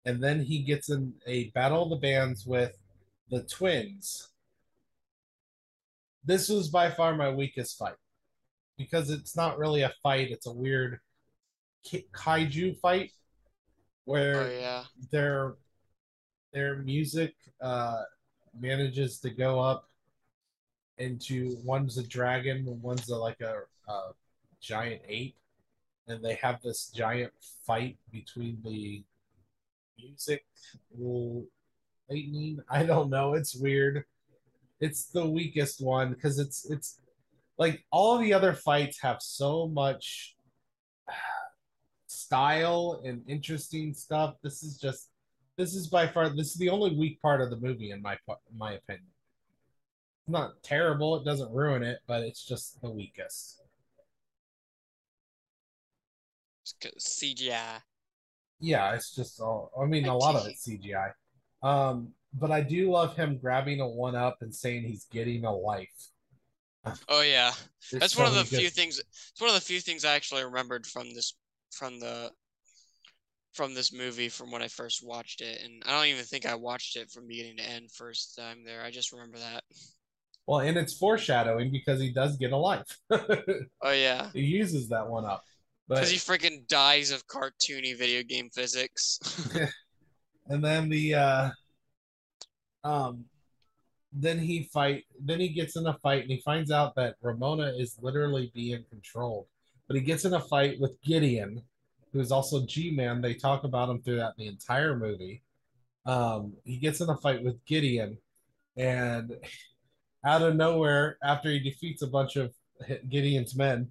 and 0.06 0.22
then 0.22 0.42
he 0.42 0.64
gets 0.64 0.90
in 0.90 1.14
a 1.26 1.50
battle 1.52 1.84
of 1.84 1.90
the 1.90 1.96
bands 1.96 2.46
with 2.46 2.78
the 3.30 3.44
twins. 3.44 4.30
This 6.26 6.50
was 6.50 6.70
by 6.70 6.90
far 6.90 7.16
my 7.16 7.30
weakest 7.30 7.78
fight 7.78 7.96
because 8.78 9.10
it's 9.10 9.36
not 9.36 9.58
really 9.58 9.84
a 9.84 9.94
fight; 10.02 10.32
it's 10.32 10.48
a 10.48 10.52
weird 10.52 11.00
kaiju 11.86 12.80
fight 12.80 13.12
where 14.06 14.42
Oh 14.44 14.50
yeah. 14.50 14.84
their 15.12 15.56
their 16.54 16.78
music 16.78 17.34
uh 17.62 18.04
manages 18.60 19.20
to 19.20 19.30
go 19.30 19.60
up 19.60 19.90
into 20.98 21.58
one's 21.64 21.98
a 21.98 22.08
dragon 22.08 22.66
one's 22.82 23.10
a, 23.10 23.16
like 23.16 23.42
a, 23.42 23.64
a 23.92 24.12
giant 24.62 25.02
ape. 25.08 25.36
And 26.08 26.24
they 26.24 26.36
have 26.36 26.62
this 26.62 26.92
giant 26.94 27.32
fight 27.66 27.98
between 28.12 28.60
the 28.64 29.04
music 29.98 30.46
lightning? 32.10 32.60
I 32.70 32.84
don't 32.84 33.10
know. 33.10 33.34
It's 33.34 33.56
weird. 33.56 34.04
It's 34.80 35.06
the 35.06 35.26
weakest 35.26 35.82
one 35.82 36.14
because 36.14 36.40
it's 36.40 36.70
it's 36.70 37.00
like 37.58 37.86
all 37.92 38.18
the 38.18 38.34
other 38.34 38.54
fights 38.54 39.00
have 39.02 39.22
so 39.22 39.68
much 39.68 40.36
style 42.08 43.02
and 43.06 43.22
interesting 43.28 43.94
stuff. 43.94 44.36
This 44.44 44.64
is 44.64 44.78
just 44.78 45.10
this 45.58 45.76
is 45.76 45.88
by 45.88 46.08
far 46.08 46.30
this 46.30 46.48
is 46.52 46.56
the 46.56 46.70
only 46.70 46.96
weak 46.96 47.22
part 47.22 47.42
of 47.42 47.50
the 47.50 47.58
movie 47.58 47.92
in 47.92 48.02
my 48.02 48.18
pa- 48.28 48.38
my 48.58 48.74
opinion. 48.74 49.06
It's 50.26 50.30
not 50.32 50.62
terrible, 50.64 51.16
it 51.18 51.26
doesn't 51.26 51.52
ruin 51.52 51.84
it, 51.84 52.00
but 52.08 52.22
it's 52.24 52.46
just 52.46 52.82
the 52.82 52.90
weakest. 52.90 53.62
CGI. 56.98 57.82
Yeah, 58.60 58.94
it's 58.94 59.14
just 59.16 59.40
all 59.42 59.72
I 59.80 59.86
mean 59.86 60.06
a 60.06 60.16
lot 60.16 60.36
of 60.36 60.48
it's 60.48 60.68
CGI. 60.68 61.12
Um 61.62 62.14
but 62.34 62.52
I 62.52 62.62
do 62.62 62.90
love 62.90 63.16
him 63.16 63.38
grabbing 63.38 63.80
a 63.80 63.88
one 63.88 64.16
up 64.16 64.38
and 64.42 64.54
saying 64.54 64.84
he's 64.84 65.06
getting 65.12 65.46
a 65.46 65.54
life. 65.54 65.90
Oh 67.10 67.22
yeah. 67.22 67.52
That's 67.92 68.14
so 68.14 68.24
one 68.24 68.32
of 68.32 68.36
the 68.36 68.44
good- 68.50 68.60
few 68.62 68.70
things 68.70 69.00
it's 69.00 69.40
one 69.42 69.50
of 69.50 69.56
the 69.56 69.62
few 69.62 69.80
things 69.80 70.06
I 70.06 70.16
actually 70.16 70.44
remembered 70.44 70.86
from 70.86 71.14
this 71.14 71.36
from 71.72 72.00
the 72.00 72.32
from 73.54 73.74
this 73.74 73.94
movie 73.94 74.30
from 74.30 74.52
when 74.52 74.62
I 74.62 74.68
first 74.68 75.06
watched 75.06 75.42
it. 75.42 75.62
And 75.64 75.84
I 75.86 75.92
don't 75.92 76.08
even 76.08 76.26
think 76.26 76.46
I 76.46 76.56
watched 76.56 76.98
it 76.98 77.12
from 77.12 77.28
beginning 77.28 77.58
to 77.58 77.70
end 77.70 77.92
first 77.92 78.36
time 78.36 78.64
there. 78.66 78.84
I 78.84 78.92
just 78.92 79.12
remember 79.12 79.38
that. 79.38 79.64
Well, 80.46 80.60
and 80.60 80.78
it's 80.78 80.98
foreshadowing 80.98 81.72
because 81.72 82.02
he 82.02 82.12
does 82.12 82.38
get 82.38 82.52
a 82.52 82.58
life. 82.58 83.00
Oh 83.82 83.92
yeah. 83.92 84.30
he 84.34 84.42
uses 84.42 84.90
that 84.90 85.08
one 85.08 85.26
up. 85.26 85.44
Because 85.88 86.10
he 86.10 86.18
freaking 86.18 86.68
dies 86.68 87.12
of 87.12 87.28
cartoony 87.28 87.98
video 87.98 88.24
game 88.24 88.50
physics. 88.50 89.20
and 90.48 90.64
then 90.64 90.90
the 90.90 91.16
uh 91.16 91.50
um 92.84 93.26
then 94.12 94.38
he 94.38 94.70
fight 94.72 95.04
then 95.20 95.40
he 95.40 95.50
gets 95.50 95.76
in 95.76 95.88
a 95.88 95.98
fight 96.00 96.22
and 96.22 96.32
he 96.32 96.42
finds 96.42 96.72
out 96.72 96.96
that 96.96 97.16
ramona 97.22 97.74
is 97.78 97.98
literally 98.02 98.52
being 98.54 98.84
controlled 98.90 99.48
but 99.88 99.96
he 99.96 100.02
gets 100.02 100.26
in 100.26 100.34
a 100.34 100.40
fight 100.40 100.80
with 100.80 101.02
gideon 101.02 101.64
who's 102.14 102.32
also 102.32 102.66
g-man 102.66 103.22
they 103.22 103.34
talk 103.34 103.64
about 103.64 103.90
him 103.90 104.02
throughout 104.02 104.38
the 104.38 104.48
entire 104.48 104.96
movie 104.96 105.42
um 106.06 106.54
he 106.64 106.78
gets 106.78 107.02
in 107.02 107.10
a 107.10 107.18
fight 107.18 107.44
with 107.44 107.64
gideon 107.66 108.18
and 108.78 109.36
out 110.26 110.42
of 110.42 110.56
nowhere 110.56 111.18
after 111.24 111.50
he 111.50 111.60
defeats 111.60 112.02
a 112.02 112.08
bunch 112.08 112.36
of 112.36 112.54
gideon's 113.10 113.56
men 113.56 113.90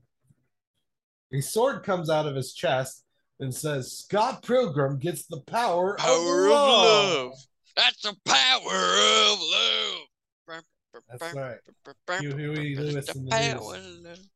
a 1.34 1.40
sword 1.40 1.82
comes 1.82 2.08
out 2.08 2.26
of 2.26 2.34
his 2.36 2.52
chest 2.54 3.04
and 3.40 3.54
says 3.54 3.92
scott 3.98 4.42
pilgrim 4.42 4.98
gets 4.98 5.26
the 5.26 5.40
power, 5.42 5.96
Power 5.98 6.46
of 6.46 6.52
of 6.52 6.58
love. 6.58 7.24
love. 7.24 7.32
That's 7.74 8.02
the 8.02 8.14
power 8.24 9.32
of 9.32 9.38
love. 9.40 10.62
That's 11.08 11.34
right. 11.34 11.56
Hugh 12.20 12.36
Huey 12.36 12.76
Lewis 12.76 13.06
The 13.06 13.14
the 13.14 14.02
news. 14.04 14.28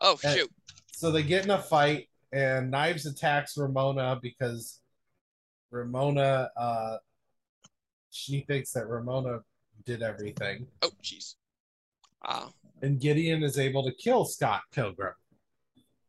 Oh 0.00 0.16
shoot. 0.16 0.50
So 0.92 1.12
they 1.12 1.22
get 1.22 1.44
in 1.44 1.50
a 1.52 1.62
fight, 1.62 2.08
and 2.34 2.70
Knives 2.70 3.06
attacks 3.06 3.56
Ramona 3.56 4.18
because 4.20 4.80
Ramona, 5.70 6.50
uh, 6.56 6.96
she 8.10 8.40
thinks 8.40 8.72
that 8.72 8.88
Ramona 8.88 9.40
did 9.86 10.02
everything, 10.02 10.66
Oh 10.82 10.90
jeez. 11.02 11.36
Ah. 12.26 12.50
and 12.82 12.98
Gideon 13.00 13.42
is 13.42 13.58
able 13.58 13.84
to 13.84 13.92
kill 13.92 14.24
Scott 14.24 14.62
Pilgrim. 14.72 15.14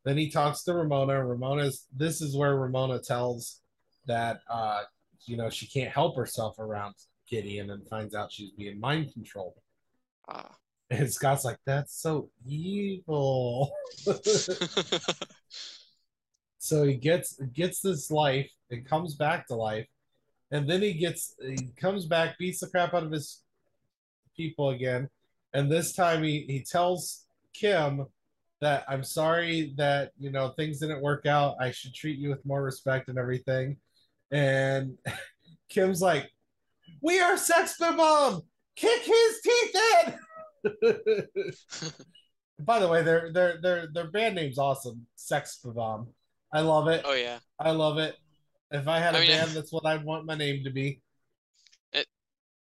Then 0.04 0.18
he 0.18 0.30
talks 0.30 0.64
to 0.64 0.74
Ramona. 0.74 1.24
Ramona's. 1.24 1.88
This 1.96 2.22
is 2.22 2.36
where 2.36 2.56
Ramona 2.56 3.00
tells 3.00 3.62
that 4.08 4.42
uh, 4.50 4.84
you 5.26 5.38
know 5.38 5.50
she 5.50 5.68
can't 5.68 5.92
help 5.92 6.16
herself 6.16 6.58
around 6.58 6.96
Gideon, 7.30 7.70
and 7.70 7.88
finds 7.88 8.16
out 8.16 8.32
she's 8.32 8.52
being 8.52 8.80
mind 8.80 9.14
controlled. 9.14 9.60
Ah. 10.28 10.56
And 10.90 11.12
Scott's 11.12 11.44
like, 11.44 11.58
"That's 11.66 12.00
so 12.00 12.30
evil." 12.48 13.72
so 16.66 16.84
he 16.84 16.96
gets 16.96 17.34
gets 17.54 17.82
this 17.82 18.12
life 18.12 18.50
and 18.72 18.86
comes 18.86 19.16
back 19.16 19.48
to 19.48 19.56
life 19.56 19.88
and 20.52 20.70
then 20.70 20.82
he 20.82 20.94
gets 20.94 21.36
he 21.42 21.70
comes 21.80 22.06
back 22.06 22.38
beats 22.38 22.60
the 22.60 22.68
crap 22.68 22.94
out 22.94 23.04
of 23.04 23.12
his 23.12 23.42
people 24.36 24.70
again 24.70 25.10
and 25.54 25.72
this 25.72 25.94
time 25.94 26.24
he 26.24 26.46
he 26.48 26.60
tells 26.62 27.26
kim 27.54 28.06
that 28.62 28.84
i'm 28.88 29.04
sorry 29.04 29.74
that 29.78 30.12
you 30.18 30.32
know 30.32 30.50
things 30.50 30.80
didn't 30.80 31.02
work 31.02 31.26
out. 31.26 31.56
I 31.60 31.72
should 31.72 31.94
treat 31.94 32.18
you 32.18 32.30
with 32.30 32.46
more 32.46 32.64
respect 32.64 33.10
and 33.10 33.18
everything. 33.18 33.78
And 34.32 34.98
kim's 35.70 36.02
like 36.02 36.32
we 37.02 37.20
are 37.20 37.38
sex 37.38 37.78
bomb 37.78 38.42
kick 38.76 39.02
his 39.04 39.42
teeth 39.44 39.76
in. 40.06 41.26
By 42.60 42.80
the 42.80 42.88
way 42.88 43.04
their 43.04 43.32
their 43.32 43.62
their 43.62 43.88
their 43.94 44.10
band 44.10 44.36
name's 44.36 44.58
awesome 44.58 45.06
sex 45.16 45.60
bomb 45.64 46.08
I 46.52 46.62
love 46.62 46.88
it. 46.88 47.02
Oh 47.06 47.14
yeah. 47.14 47.40
I 47.60 47.72
love 47.72 47.98
it. 47.98 48.16
If 48.72 48.88
I 48.88 49.00
had 49.00 49.16
a 49.16 49.20
mean, 49.20 49.30
band, 49.30 49.52
that's 49.54 49.72
what 49.72 49.86
I'd 49.86 50.04
want 50.04 50.26
my 50.26 50.36
name 50.36 50.64
to 50.64 50.70
be. 50.70 51.02
It 51.94 52.08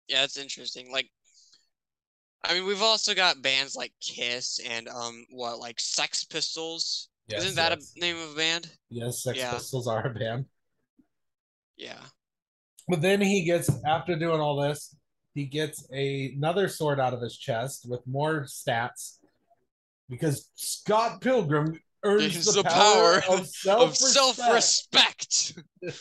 yeah, 0.07 0.23
it's 0.23 0.37
interesting. 0.37 0.91
Like 0.91 1.09
I 2.43 2.53
mean 2.53 2.65
we've 2.65 2.81
also 2.81 3.15
got 3.15 3.41
bands 3.41 3.75
like 3.75 3.93
Kiss 4.01 4.59
and 4.59 4.87
um 4.87 5.25
what 5.31 5.59
like 5.59 5.79
Sex 5.79 6.23
Pistols. 6.23 7.09
Yes, 7.27 7.43
Isn't 7.43 7.55
that 7.55 7.71
yes. 7.71 7.93
a 7.95 7.99
name 7.99 8.17
of 8.17 8.33
a 8.33 8.35
band? 8.35 8.69
Yes, 8.89 9.23
Sex 9.23 9.37
Yeah. 9.37 9.53
Pistols 9.53 9.87
are 9.87 10.05
a 10.05 10.13
band. 10.13 10.45
Yeah. 11.77 12.01
But 12.87 13.01
then 13.01 13.19
he 13.19 13.43
gets, 13.43 13.69
after 13.85 14.15
doing 14.15 14.39
all 14.39 14.61
this, 14.61 14.95
he 15.33 15.45
gets 15.45 15.87
a, 15.91 16.33
another 16.37 16.67
sword 16.67 16.99
out 16.99 17.13
of 17.13 17.21
his 17.21 17.35
chest 17.35 17.85
with 17.89 18.05
more 18.05 18.41
stats 18.43 19.17
because 20.07 20.49
Scott 20.55 21.19
Pilgrim 21.19 21.79
earns 22.05 22.33
Gains 22.33 22.45
the, 22.45 22.61
the 22.61 22.69
power, 22.69 23.21
power 23.21 23.37
of 23.39 23.47
self 23.95 23.95
self-respect. 23.95 25.53
Which 25.81 25.95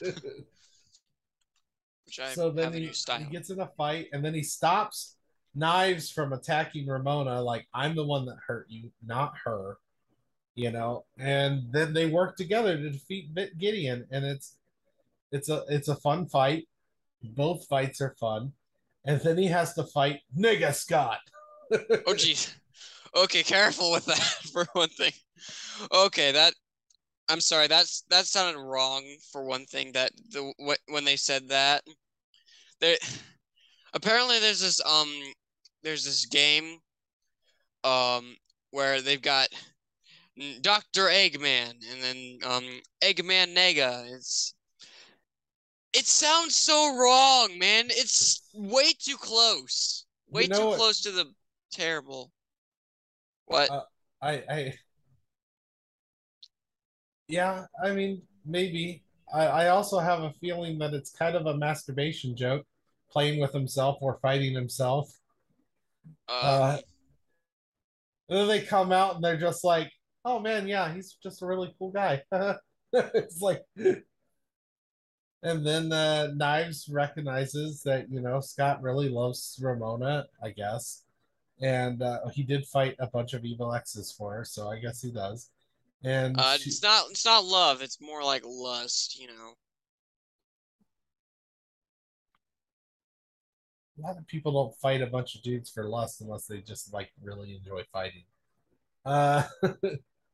I 2.20 2.32
so 2.32 2.50
then 2.50 2.72
he, 2.72 2.86
he 2.86 3.24
gets 3.24 3.50
in 3.50 3.58
a 3.58 3.66
fight 3.76 4.08
and 4.12 4.24
then 4.24 4.34
he 4.34 4.42
stops 4.42 5.16
Knives 5.54 6.10
from 6.10 6.32
attacking 6.32 6.86
Ramona. 6.86 7.40
Like, 7.40 7.66
I'm 7.72 7.94
the 7.94 8.04
one 8.04 8.26
that 8.26 8.36
hurt 8.46 8.66
you, 8.68 8.90
not 9.04 9.34
her. 9.44 9.78
You 10.56 10.70
know, 10.70 11.04
and 11.18 11.64
then 11.72 11.92
they 11.92 12.06
work 12.06 12.36
together 12.36 12.76
to 12.76 12.90
defeat 12.90 13.30
Vit- 13.32 13.58
Gideon, 13.58 14.06
and 14.12 14.24
it's 14.24 14.56
it's 15.32 15.48
a 15.48 15.64
it's 15.68 15.88
a 15.88 15.96
fun 15.96 16.26
fight. 16.26 16.68
Both 17.24 17.66
fights 17.66 18.00
are 18.00 18.14
fun, 18.20 18.52
and 19.04 19.20
then 19.20 19.36
he 19.36 19.48
has 19.48 19.74
to 19.74 19.82
fight 19.82 20.20
Nega 20.38 20.72
Scott. 20.72 21.18
oh 21.72 22.14
jeez. 22.14 22.54
Okay, 23.16 23.42
careful 23.42 23.92
with 23.92 24.04
that 24.06 24.18
for 24.52 24.66
one 24.72 24.88
thing. 24.88 25.12
Okay, 25.92 26.32
that 26.32 26.54
I'm 27.28 27.40
sorry. 27.40 27.66
That's 27.66 28.02
that 28.10 28.26
sounded 28.26 28.60
wrong 28.60 29.04
for 29.32 29.44
one 29.44 29.64
thing. 29.66 29.92
That 29.92 30.12
the 30.30 30.52
wh- 30.60 30.92
when 30.92 31.04
they 31.04 31.16
said 31.16 31.48
that, 31.48 31.82
there 32.80 32.96
apparently 33.94 34.40
there's 34.40 34.60
this 34.60 34.80
um 34.84 35.10
there's 35.82 36.04
this 36.04 36.26
game 36.26 36.78
um 37.82 38.36
where 38.70 39.00
they've 39.00 39.22
got 39.22 39.48
Doctor 40.62 41.04
Eggman 41.06 41.74
and 41.92 42.02
then 42.02 42.38
um 42.44 42.64
Eggman 43.02 43.54
Nega. 43.54 44.04
It's 44.12 44.54
it 45.92 46.06
sounds 46.06 46.54
so 46.56 46.96
wrong, 46.96 47.56
man. 47.58 47.86
It's 47.88 48.42
way 48.52 48.92
too 48.98 49.16
close. 49.16 50.06
Way 50.28 50.42
You 50.42 50.48
know 50.48 50.58
too 50.58 50.66
what- 50.66 50.76
close 50.78 51.00
to 51.02 51.12
the 51.12 51.32
terrible. 51.72 52.32
What? 53.46 53.70
Uh, 53.70 53.82
I 54.20 54.32
I 54.48 54.74
yeah, 57.28 57.66
I 57.82 57.92
mean 57.92 58.22
maybe. 58.44 59.02
I, 59.32 59.46
I 59.46 59.68
also 59.68 59.98
have 59.98 60.20
a 60.20 60.32
feeling 60.40 60.78
that 60.78 60.92
it's 60.92 61.10
kind 61.10 61.34
of 61.34 61.46
a 61.46 61.56
masturbation 61.56 62.36
joke, 62.36 62.66
playing 63.10 63.40
with 63.40 63.52
himself 63.52 63.98
or 64.00 64.18
fighting 64.20 64.54
himself. 64.54 65.10
Uh, 66.28 66.78
and 68.28 68.38
then 68.38 68.48
they 68.48 68.60
come 68.60 68.92
out 68.92 69.16
and 69.16 69.24
they're 69.24 69.38
just 69.38 69.64
like, 69.64 69.90
"Oh 70.24 70.38
man, 70.38 70.68
yeah, 70.68 70.92
he's 70.92 71.14
just 71.22 71.42
a 71.42 71.46
really 71.46 71.74
cool 71.78 71.90
guy." 71.90 72.22
it's 72.92 73.40
like, 73.40 73.62
and 73.76 75.66
then 75.66 75.92
uh, 75.92 76.28
Knives 76.34 76.88
recognizes 76.88 77.82
that 77.82 78.10
you 78.10 78.20
know 78.20 78.40
Scott 78.40 78.82
really 78.82 79.08
loves 79.08 79.58
Ramona, 79.62 80.26
I 80.42 80.50
guess, 80.50 81.02
and 81.60 82.02
uh, 82.02 82.28
he 82.32 82.42
did 82.42 82.66
fight 82.66 82.96
a 82.98 83.06
bunch 83.06 83.34
of 83.34 83.44
evil 83.44 83.74
exes 83.74 84.12
for 84.12 84.34
her, 84.34 84.44
so 84.44 84.68
I 84.68 84.78
guess 84.78 85.02
he 85.02 85.10
does. 85.10 85.50
And 86.04 86.38
Uh, 86.38 86.58
she- 86.58 86.68
it's 86.70 86.82
not 86.82 87.10
it's 87.10 87.24
not 87.24 87.44
love. 87.44 87.80
It's 87.82 88.00
more 88.00 88.22
like 88.22 88.42
lust. 88.44 89.18
You 89.18 89.28
know. 89.28 89.54
a 93.98 94.00
lot 94.02 94.18
of 94.18 94.26
people 94.26 94.52
don't 94.52 94.74
fight 94.80 95.00
a 95.02 95.06
bunch 95.06 95.36
of 95.36 95.42
dudes 95.42 95.70
for 95.70 95.84
lust 95.88 96.20
unless 96.20 96.46
they 96.46 96.60
just 96.60 96.92
like 96.92 97.12
really 97.22 97.54
enjoy 97.54 97.82
fighting. 97.92 98.24
Uh, 99.04 99.44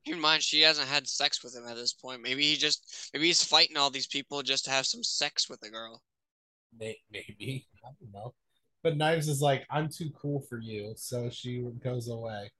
Keep 0.06 0.14
in 0.14 0.20
mind, 0.20 0.42
she 0.42 0.62
hasn't 0.62 0.88
had 0.88 1.06
sex 1.06 1.44
with 1.44 1.54
him 1.54 1.66
at 1.66 1.76
this 1.76 1.92
point. 1.92 2.22
Maybe 2.22 2.42
he 2.42 2.56
just 2.56 3.10
maybe 3.12 3.26
he's 3.26 3.44
fighting 3.44 3.76
all 3.76 3.90
these 3.90 4.06
people 4.06 4.42
just 4.42 4.64
to 4.64 4.70
have 4.70 4.86
some 4.86 5.04
sex 5.04 5.50
with 5.50 5.62
a 5.62 5.68
girl. 5.68 6.02
may- 6.78 6.98
maybe 7.12 7.66
I 7.84 7.90
don't 8.00 8.12
know, 8.14 8.34
but 8.82 8.96
Knives 8.96 9.28
is 9.28 9.42
like, 9.42 9.66
I'm 9.70 9.90
too 9.90 10.10
cool 10.20 10.40
for 10.48 10.58
you, 10.58 10.94
so 10.96 11.28
she 11.28 11.62
goes 11.84 12.08
away, 12.08 12.50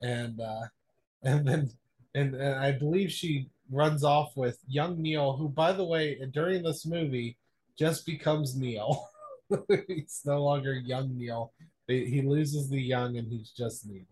and 0.00 0.40
uh, 0.40 0.62
and 1.22 1.46
then 1.46 1.70
and, 2.14 2.36
I 2.36 2.72
believe 2.72 3.10
she 3.10 3.48
runs 3.70 4.04
off 4.04 4.36
with 4.36 4.58
young 4.68 5.00
Neil, 5.00 5.36
who, 5.36 5.48
by 5.48 5.72
the 5.72 5.84
way, 5.84 6.20
during 6.32 6.62
this 6.62 6.84
movie, 6.84 7.38
just 7.78 8.04
becomes 8.06 8.56
Neil. 8.56 9.08
he's 9.88 10.22
no 10.24 10.42
longer 10.42 10.74
young 10.74 11.16
Neil. 11.16 11.52
He 11.86 12.04
he 12.06 12.22
loses 12.22 12.68
the 12.68 12.80
young, 12.80 13.16
and 13.16 13.28
he's 13.28 13.50
just 13.50 13.86
Neil. 13.86 14.04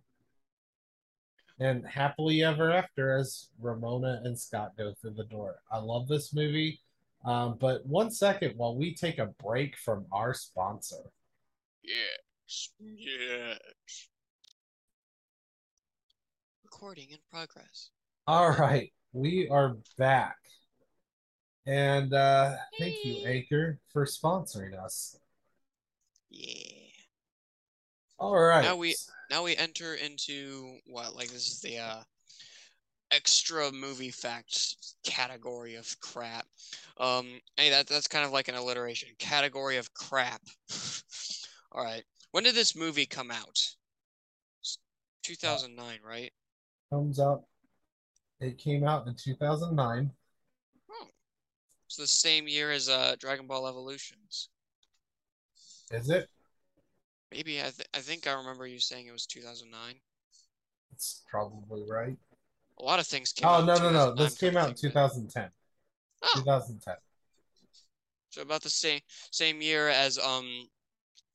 And 1.59 1.87
happily 1.87 2.43
ever 2.43 2.73
after, 2.73 3.17
as 3.19 3.49
Ramona 3.61 4.23
and 4.25 4.39
Scott 4.39 4.73
go 4.79 4.95
through 4.95 5.15
the 5.15 5.25
door. 5.25 5.61
I 5.71 5.79
love 5.79 6.09
this 6.09 6.33
movie. 6.33 6.81
Um, 7.25 7.59
but 7.61 7.85
one 7.85 8.11
second 8.11 8.55
while 8.57 8.75
we 8.75 8.95
take 8.95 9.19
a 9.19 9.27
break 9.27 9.77
from 9.77 10.07
our 10.11 10.33
sponsor. 10.33 11.11
Yes. 11.83 12.71
Yes. 12.79 14.09
Recording 16.81 17.11
in 17.11 17.19
progress. 17.31 17.91
All 18.27 18.53
right, 18.53 18.91
we 19.13 19.47
are 19.51 19.77
back. 19.99 20.39
And 21.67 22.15
uh 22.15 22.57
thank 22.79 23.05
you, 23.05 23.23
Anchor, 23.27 23.79
for 23.93 24.07
sponsoring 24.07 24.83
us. 24.83 25.15
Yeah. 26.31 26.87
All 28.19 28.35
right. 28.35 28.63
Now 28.65 28.77
we 28.77 28.97
now 29.31 29.43
we 29.43 29.55
enter 29.59 29.95
into 29.95 30.79
what 30.87 31.15
like 31.15 31.29
this 31.29 31.49
is 31.49 31.61
the 31.61 31.77
uh 31.81 32.01
extra 33.11 33.71
movie 33.73 34.11
facts 34.11 34.97
category 35.05 35.75
of 35.75 36.01
crap. 36.01 36.47
Um 36.97 37.27
hey 37.59 37.69
that 37.69 37.89
that's 37.89 38.09
kind 38.09 38.25
of 38.25 38.33
like 38.33 38.49
an 38.49 38.55
alliteration. 38.55 39.11
Category 39.19 39.77
of 39.77 39.93
crap. 39.93 40.41
All 41.73 41.85
right. 41.85 42.05
When 42.31 42.45
did 42.45 42.55
this 42.55 42.75
movie 42.75 43.05
come 43.05 43.31
out? 43.31 43.59
S- 44.65 44.79
2009, 45.25 45.99
right? 46.03 46.33
Comes 46.91 47.21
out. 47.21 47.45
It 48.41 48.59
came 48.59 48.85
out 48.85 49.07
in 49.07 49.15
2009. 49.15 50.11
It's 51.87 51.97
the 51.97 52.07
same 52.07 52.47
year 52.47 52.71
as 52.71 52.89
uh 52.89 53.17
Dragon 53.19 53.47
Ball 53.47 53.67
Evolutions. 53.67 54.49
Is 55.91 56.09
it? 56.09 56.29
Maybe 57.33 57.61
I 57.61 57.65
th- 57.65 57.89
I 57.95 57.99
think 57.99 58.27
I 58.27 58.33
remember 58.33 58.67
you 58.67 58.79
saying 58.79 59.07
it 59.07 59.13
was 59.13 59.27
2009. 59.27 59.95
It's 60.93 61.23
probably 61.29 61.83
right. 61.89 62.17
A 62.79 62.83
lot 62.83 62.99
of 63.01 63.07
things 63.07 63.33
came 63.33 63.49
Oh 63.49 63.65
no 63.65 63.77
no 63.77 63.91
no! 63.91 64.15
This 64.15 64.39
came 64.39 64.57
out 64.57 64.71
in 64.71 64.75
think 64.75 64.95
of 64.95 65.03
it. 65.03 65.17
2010. 65.17 65.51
Oh. 66.23 66.31
2010. 66.37 66.95
So 68.31 68.43
about 68.43 68.63
the 68.63 68.71
same 68.71 69.01
same 69.31 69.61
year 69.61 69.89
as 69.89 70.19
um 70.19 70.69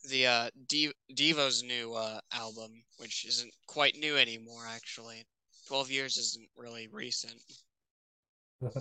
the 0.10 0.28
uh 0.28 0.50
Div- 0.68 0.94
Devo's 1.14 1.64
new 1.64 1.94
uh 1.94 2.20
album, 2.34 2.72
which 2.98 3.26
isn't 3.26 3.54
quite 3.68 3.98
new 3.98 4.18
anymore 4.18 4.64
actually. 4.68 5.26
Twelve 5.68 5.90
years 5.90 6.18
isn't 6.18 6.48
really 6.58 6.88
recent. 6.92 7.42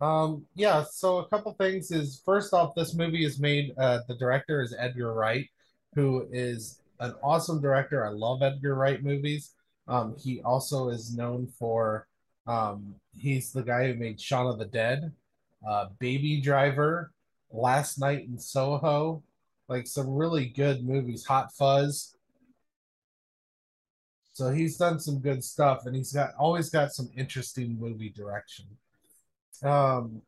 Um, 0.00 0.46
yeah, 0.54 0.84
so 0.88 1.18
a 1.18 1.28
couple 1.28 1.52
things 1.54 1.90
is 1.90 2.22
first 2.24 2.52
off, 2.52 2.74
this 2.74 2.94
movie 2.94 3.24
is 3.24 3.40
made, 3.40 3.72
uh, 3.78 4.00
the 4.06 4.14
director 4.14 4.62
is 4.62 4.74
Edgar 4.78 5.12
Wright, 5.12 5.48
who 5.94 6.28
is 6.30 6.80
an 7.00 7.14
awesome 7.22 7.60
director. 7.60 8.06
I 8.06 8.10
love 8.10 8.42
Edgar 8.42 8.74
Wright 8.74 9.02
movies. 9.02 9.54
Um, 9.88 10.14
he 10.16 10.40
also 10.42 10.90
is 10.90 11.16
known 11.16 11.48
for, 11.58 12.06
um, 12.46 12.94
he's 13.16 13.52
the 13.52 13.62
guy 13.62 13.88
who 13.88 13.98
made 13.98 14.20
Shaun 14.20 14.46
of 14.46 14.58
the 14.58 14.66
Dead, 14.66 15.12
uh, 15.68 15.86
Baby 15.98 16.40
Driver, 16.40 17.10
Last 17.50 17.98
Night 17.98 18.26
in 18.28 18.38
Soho, 18.38 19.22
like 19.68 19.86
some 19.86 20.08
really 20.08 20.46
good 20.46 20.86
movies, 20.86 21.24
Hot 21.26 21.52
Fuzz. 21.52 22.14
So 24.38 24.52
he's 24.52 24.76
done 24.76 25.00
some 25.00 25.18
good 25.18 25.42
stuff, 25.42 25.86
and 25.86 25.96
he's 25.96 26.12
got 26.12 26.30
always 26.38 26.70
got 26.70 26.92
some 26.92 27.10
interesting 27.16 27.76
movie 27.76 28.10
direction. 28.10 28.66
Um, 29.64 30.22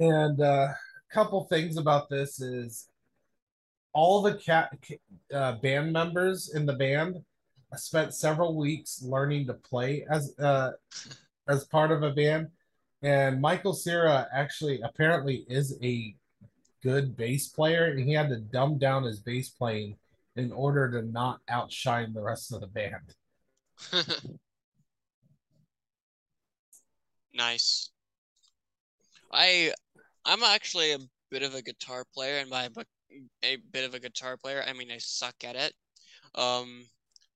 and 0.00 0.40
uh, 0.40 0.70
a 0.72 1.14
couple 1.14 1.44
things 1.44 1.76
about 1.76 2.08
this 2.08 2.40
is 2.40 2.88
all 3.92 4.20
the 4.22 4.34
cat 4.34 4.76
uh, 5.32 5.52
band 5.52 5.92
members 5.92 6.52
in 6.52 6.66
the 6.66 6.72
band 6.72 7.22
spent 7.76 8.12
several 8.12 8.56
weeks 8.56 9.00
learning 9.04 9.46
to 9.46 9.54
play 9.54 10.04
as 10.10 10.36
uh, 10.40 10.72
as 11.46 11.62
part 11.62 11.92
of 11.92 12.02
a 12.02 12.10
band, 12.10 12.48
and 13.02 13.40
Michael 13.40 13.72
Cera 13.72 14.26
actually 14.32 14.80
apparently 14.80 15.46
is 15.48 15.78
a 15.80 16.16
good 16.82 17.16
bass 17.16 17.46
player, 17.46 17.84
and 17.84 18.00
he 18.00 18.14
had 18.14 18.30
to 18.30 18.38
dumb 18.38 18.78
down 18.78 19.04
his 19.04 19.20
bass 19.20 19.48
playing 19.48 19.96
in 20.36 20.52
order 20.52 20.90
to 20.90 21.02
not 21.02 21.40
outshine 21.48 22.12
the 22.12 22.22
rest 22.22 22.52
of 22.52 22.60
the 22.60 22.66
band. 22.66 23.14
nice. 27.34 27.90
I 29.32 29.72
I'm 30.24 30.42
actually 30.42 30.92
a 30.92 30.98
bit 31.30 31.42
of 31.42 31.54
a 31.54 31.62
guitar 31.62 32.04
player, 32.14 32.38
and 32.38 32.50
by 32.50 32.68
a 33.42 33.56
bit 33.72 33.84
of 33.84 33.94
a 33.94 34.00
guitar 34.00 34.36
player, 34.36 34.64
I 34.66 34.72
mean 34.72 34.90
I 34.90 34.98
suck 34.98 35.36
at 35.44 35.56
it. 35.56 35.72
Um, 36.34 36.84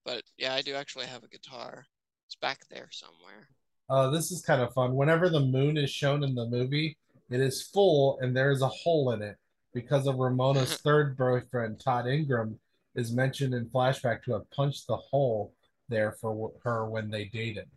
but 0.05 0.23
yeah, 0.39 0.55
I 0.55 0.63
do 0.63 0.75
actually 0.75 1.07
have 1.07 1.25
a 1.25 1.29
guitar. 1.29 1.87
It's 2.27 2.37
back 2.37 2.61
there 2.71 2.89
somewhere. 2.91 3.49
Uh, 3.89 4.11
this 4.11 4.31
is 4.31 4.43
kind 4.43 4.63
of 4.63 4.73
fun. 4.73 4.95
Whenever 4.95 5.29
the 5.29 5.41
moon 5.41 5.77
is 5.77 5.91
shown 5.91 6.23
in 6.23 6.35
the 6.35 6.47
movie, 6.47 6.97
it 7.29 7.41
is 7.41 7.63
full 7.63 8.19
and 8.21 8.37
there 8.37 8.51
is 8.51 8.63
a 8.63 8.69
hole 8.69 9.13
in 9.13 9.23
it 9.23 9.37
because 9.75 10.07
of 10.07 10.17
Ramona's 10.17 10.77
third 10.85 11.17
boyfriend, 11.17 11.81
Todd 11.81 12.07
Ingram, 12.07 12.59
is 12.95 13.13
mentioned 13.13 13.55
in 13.55 13.67
flashback 13.67 14.23
to 14.25 14.33
have 14.33 14.51
punched 14.51 14.87
the 14.87 14.97
hole 14.97 15.55
there 15.89 16.13
for 16.13 16.53
her 16.65 16.87
when 16.89 17.11
they 17.11 17.25
dated. 17.27 17.69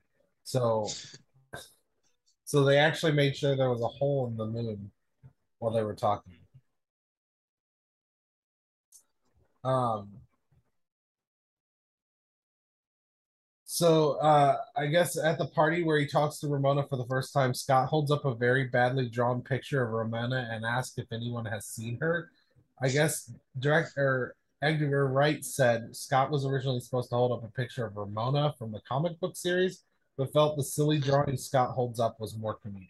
So, 0.43 0.88
so 2.45 2.64
they 2.64 2.78
actually 2.78 3.14
made 3.14 3.36
sure 3.36 3.55
there 3.55 3.70
was 3.70 3.82
a 3.82 3.88
hole 3.88 4.28
in 4.28 4.38
the 4.38 4.45
moon 4.45 4.91
while 5.59 5.72
they 5.72 5.84
were 5.84 5.95
talking. 5.95 6.34
Um, 9.64 10.09
So 13.74 14.20
uh, 14.20 14.57
I 14.78 14.86
guess 14.86 15.18
at 15.18 15.39
the 15.39 15.47
party 15.47 15.82
where 15.82 15.97
he 15.97 16.05
talks 16.05 16.38
to 16.39 16.47
Ramona 16.47 16.86
for 16.88 16.95
the 16.95 17.07
first 17.07 17.34
time, 17.34 17.55
Scott 17.55 17.88
holds 17.89 18.11
up 18.11 18.24
a 18.24 18.36
very 18.36 18.66
badly 18.66 19.09
drawn 19.09 19.41
picture 19.41 19.84
of 19.84 19.89
Ramona 19.89 20.47
and 20.51 20.64
asks 20.64 20.99
if 20.99 21.11
anyone 21.11 21.45
has 21.45 21.66
seen 21.66 21.97
her. 21.99 22.30
I 22.80 22.89
guess 22.89 23.32
director 23.57 24.36
Edgar 24.64 25.07
Wright 25.07 25.43
said 25.43 25.93
Scott 25.93 26.32
was 26.32 26.45
originally 26.45 26.80
supposed 26.80 27.09
to 27.09 27.16
hold 27.16 27.34
up 27.34 27.43
a 27.43 27.51
picture 27.51 27.86
of 27.86 27.97
Ramona 27.97 28.55
from 28.57 28.72
the 28.72 28.80
comic 28.88 29.20
book 29.20 29.36
series, 29.36 29.84
but 30.18 30.32
felt 30.32 30.55
the 30.55 30.64
silly 30.64 30.99
drawing 30.99 31.36
Scott 31.36 31.72
holds 31.72 31.99
up 31.99 32.18
was 32.20 32.38
more 32.38 32.57
comedic. 32.66 32.88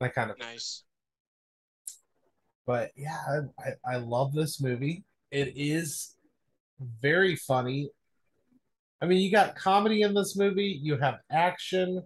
That 0.00 0.14
kind 0.14 0.32
of 0.32 0.38
Nice. 0.38 0.82
but 2.66 2.90
yeah, 2.96 3.42
I, 3.58 3.94
I 3.94 3.96
love 3.98 4.32
this 4.32 4.60
movie. 4.60 5.04
It 5.30 5.52
is 5.56 6.16
very 7.00 7.36
funny. 7.36 7.90
I 9.00 9.06
mean, 9.06 9.20
you 9.20 9.30
got 9.30 9.54
comedy 9.54 10.02
in 10.02 10.12
this 10.12 10.36
movie, 10.36 10.76
you 10.82 10.96
have 10.96 11.20
action. 11.30 12.02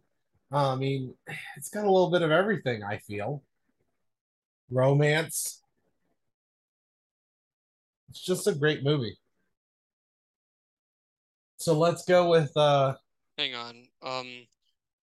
I 0.51 0.75
mean, 0.77 1.15
it's 1.57 1.71
got 1.71 1.87
a 1.87 1.91
little 1.91 2.11
bit 2.11 2.21
of 2.21 2.31
everything, 2.31 2.85
I 2.85 2.99
feel. 2.99 3.43
Romance. 4.71 5.62
It's 8.13 8.21
just 8.21 8.47
a 8.47 8.53
great 8.53 8.85
movie. 8.85 9.17
So 11.57 11.73
let's 11.73 12.05
go 12.05 12.29
with 12.29 12.55
uh 12.59 12.93
Hang 13.39 13.55
on. 13.55 13.85
Um, 14.03 14.47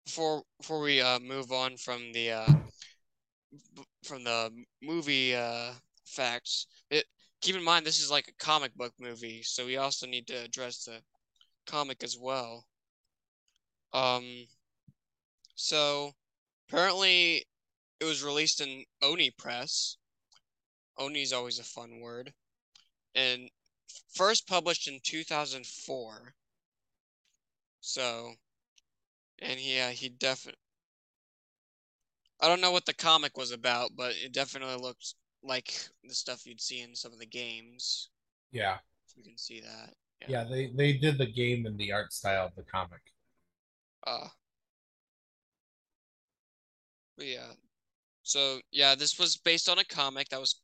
before 0.05 0.43
before 0.59 0.81
we 0.81 0.99
uh 0.99 1.19
move 1.19 1.53
on 1.53 1.77
from 1.77 2.11
the 2.11 2.31
uh 2.31 2.53
from 4.03 4.25
the 4.25 4.51
movie 4.81 5.33
uh 5.33 5.71
facts, 6.05 6.67
it 6.91 7.05
keep 7.39 7.55
in 7.55 7.63
mind 7.63 7.85
this 7.85 8.01
is 8.03 8.11
like 8.11 8.27
a 8.27 8.43
comic 8.43 8.75
book 8.75 8.91
movie, 8.99 9.43
so 9.43 9.65
we 9.65 9.77
also 9.77 10.05
need 10.05 10.27
to 10.27 10.43
address 10.43 10.83
the 10.83 10.99
comic 11.65 12.03
as 12.03 12.17
well. 12.19 12.65
Um, 13.93 14.45
So 15.55 16.11
apparently 16.67 17.45
it 18.01 18.03
was 18.03 18.23
released 18.23 18.59
in 18.59 18.83
Oni 19.01 19.31
Press. 19.37 19.95
Oni 20.97 21.21
is 21.21 21.31
always 21.31 21.59
a 21.59 21.63
fun 21.63 22.01
word. 22.01 22.33
And 23.19 23.49
first 24.13 24.47
published 24.47 24.87
in 24.87 24.99
2004. 25.03 26.33
So, 27.81 28.31
and 29.39 29.59
yeah, 29.59 29.89
he 29.89 30.09
definitely. 30.09 30.59
I 32.41 32.47
don't 32.47 32.61
know 32.61 32.71
what 32.71 32.85
the 32.85 32.93
comic 32.93 33.37
was 33.37 33.51
about, 33.51 33.91
but 33.97 34.13
it 34.23 34.31
definitely 34.31 34.77
looks 34.77 35.15
like 35.43 35.73
the 36.05 36.13
stuff 36.13 36.45
you'd 36.45 36.61
see 36.61 36.81
in 36.81 36.95
some 36.95 37.11
of 37.11 37.19
the 37.19 37.25
games. 37.25 38.09
Yeah. 38.51 38.77
You 39.17 39.23
can 39.23 39.37
see 39.37 39.59
that. 39.59 39.93
Yeah, 40.27 40.45
they 40.45 40.67
they 40.67 40.93
did 40.93 41.17
the 41.17 41.25
game 41.25 41.65
and 41.65 41.77
the 41.77 41.91
art 41.91 42.13
style 42.13 42.47
of 42.47 42.55
the 42.55 42.63
comic. 42.63 43.01
Uh. 44.07 44.27
But 47.17 47.27
yeah. 47.27 47.51
So 48.23 48.59
yeah, 48.71 48.95
this 48.95 49.19
was 49.19 49.35
based 49.35 49.67
on 49.67 49.79
a 49.79 49.83
comic 49.83 50.29
that 50.29 50.39
was 50.39 50.61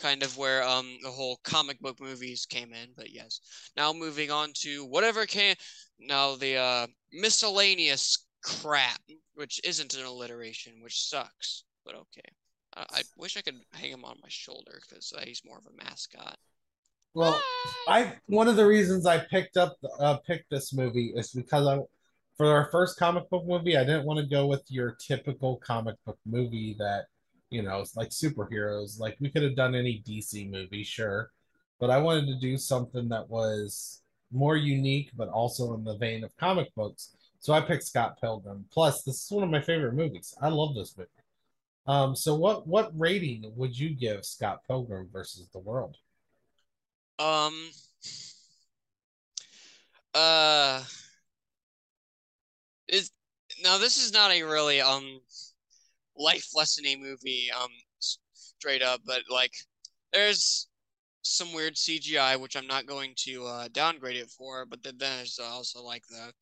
kind 0.00 0.22
of 0.22 0.36
where 0.36 0.62
um 0.62 0.98
the 1.02 1.10
whole 1.10 1.38
comic 1.44 1.80
book 1.80 2.00
movies 2.00 2.46
came 2.46 2.72
in, 2.72 2.88
but 2.96 3.10
yes. 3.10 3.40
Now 3.76 3.92
moving 3.92 4.30
on 4.30 4.52
to 4.60 4.84
whatever 4.86 5.26
came 5.26 5.54
now 5.98 6.36
the 6.36 6.56
uh 6.56 6.86
miscellaneous 7.12 8.26
crap, 8.42 9.00
which 9.34 9.60
isn't 9.64 9.94
an 9.94 10.04
alliteration, 10.04 10.82
which 10.82 11.08
sucks, 11.08 11.64
but 11.84 11.94
okay. 11.94 12.30
I, 12.74 12.86
I 12.90 13.02
wish 13.16 13.36
I 13.36 13.42
could 13.42 13.60
hang 13.72 13.90
him 13.90 14.04
on 14.04 14.16
my 14.22 14.28
shoulder 14.28 14.80
because 14.88 15.12
uh, 15.16 15.22
he's 15.24 15.42
more 15.44 15.58
of 15.58 15.66
a 15.66 15.84
mascot. 15.84 16.36
Well, 17.14 17.40
I 17.88 18.14
one 18.26 18.48
of 18.48 18.56
the 18.56 18.66
reasons 18.66 19.06
I 19.06 19.18
picked 19.18 19.56
up 19.56 19.76
uh, 20.00 20.16
picked 20.26 20.50
this 20.50 20.72
movie 20.72 21.12
is 21.14 21.30
because 21.30 21.66
I 21.66 21.80
for 22.36 22.46
our 22.46 22.70
first 22.70 22.98
comic 22.98 23.28
book 23.28 23.46
movie, 23.46 23.76
I 23.76 23.84
didn't 23.84 24.06
want 24.06 24.18
to 24.18 24.26
go 24.26 24.46
with 24.46 24.62
your 24.68 24.96
typical 24.98 25.56
comic 25.58 25.96
book 26.06 26.18
movie 26.24 26.74
that 26.78 27.06
you 27.52 27.62
know, 27.62 27.84
like 27.96 28.10
superheroes. 28.10 28.98
Like 28.98 29.16
we 29.20 29.30
could 29.30 29.42
have 29.42 29.56
done 29.56 29.74
any 29.74 30.02
DC 30.06 30.50
movie, 30.50 30.84
sure, 30.84 31.30
but 31.78 31.90
I 31.90 31.98
wanted 31.98 32.26
to 32.26 32.40
do 32.40 32.56
something 32.56 33.08
that 33.10 33.28
was 33.28 34.02
more 34.32 34.56
unique, 34.56 35.10
but 35.16 35.28
also 35.28 35.74
in 35.74 35.84
the 35.84 35.96
vein 35.98 36.24
of 36.24 36.36
comic 36.36 36.74
books. 36.74 37.14
So 37.38 37.52
I 37.52 37.60
picked 37.60 37.84
Scott 37.84 38.20
Pilgrim. 38.20 38.64
Plus, 38.72 39.02
this 39.02 39.24
is 39.24 39.30
one 39.30 39.44
of 39.44 39.50
my 39.50 39.60
favorite 39.60 39.94
movies. 39.94 40.34
I 40.40 40.48
love 40.48 40.74
this 40.74 40.96
movie. 40.96 41.10
Um, 41.86 42.14
so 42.14 42.34
what 42.34 42.66
what 42.66 42.92
rating 42.96 43.52
would 43.56 43.76
you 43.76 43.90
give 43.90 44.24
Scott 44.24 44.60
Pilgrim 44.66 45.08
versus 45.12 45.48
the 45.52 45.58
World? 45.58 45.96
Um. 47.18 47.70
Uh. 50.14 50.82
Is 52.88 53.10
now 53.64 53.78
this 53.78 53.96
is 53.96 54.12
not 54.12 54.30
a 54.30 54.42
really 54.42 54.80
um 54.80 55.20
life 56.16 56.48
lessony 56.56 56.98
movie 56.98 57.48
um 57.52 57.70
straight 57.98 58.82
up, 58.82 59.00
but 59.04 59.22
like 59.30 59.52
there's 60.12 60.68
some 61.22 61.52
weird 61.52 61.74
CGI 61.74 62.38
which 62.38 62.56
I'm 62.56 62.66
not 62.66 62.86
going 62.86 63.14
to 63.18 63.46
uh, 63.46 63.68
downgrade 63.72 64.16
it 64.16 64.28
for, 64.28 64.66
but 64.66 64.82
then 64.82 64.98
there's 64.98 65.38
also 65.38 65.82
like 65.82 66.04
the 66.08 66.32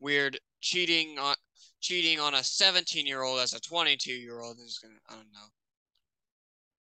weird 0.00 0.38
cheating 0.60 1.18
on 1.18 1.34
cheating 1.80 2.20
on 2.20 2.34
a 2.34 2.44
17 2.44 3.06
year 3.06 3.22
old 3.22 3.40
as 3.40 3.54
a 3.54 3.60
22 3.60 4.12
year 4.12 4.40
old 4.40 4.58
is 4.58 4.78
gonna 4.78 4.94
I 5.08 5.14
don't 5.14 5.32
know. 5.32 5.48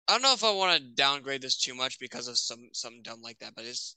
I 0.08 0.12
don't 0.12 0.22
know 0.22 0.32
if 0.32 0.44
I 0.44 0.52
want 0.52 0.78
to 0.78 0.94
downgrade 0.94 1.42
this 1.42 1.56
too 1.56 1.74
much 1.74 1.98
because 1.98 2.28
of 2.28 2.38
some 2.38 2.68
something 2.72 3.02
dumb 3.02 3.22
like 3.22 3.38
that, 3.40 3.54
but 3.54 3.64
it's 3.64 3.96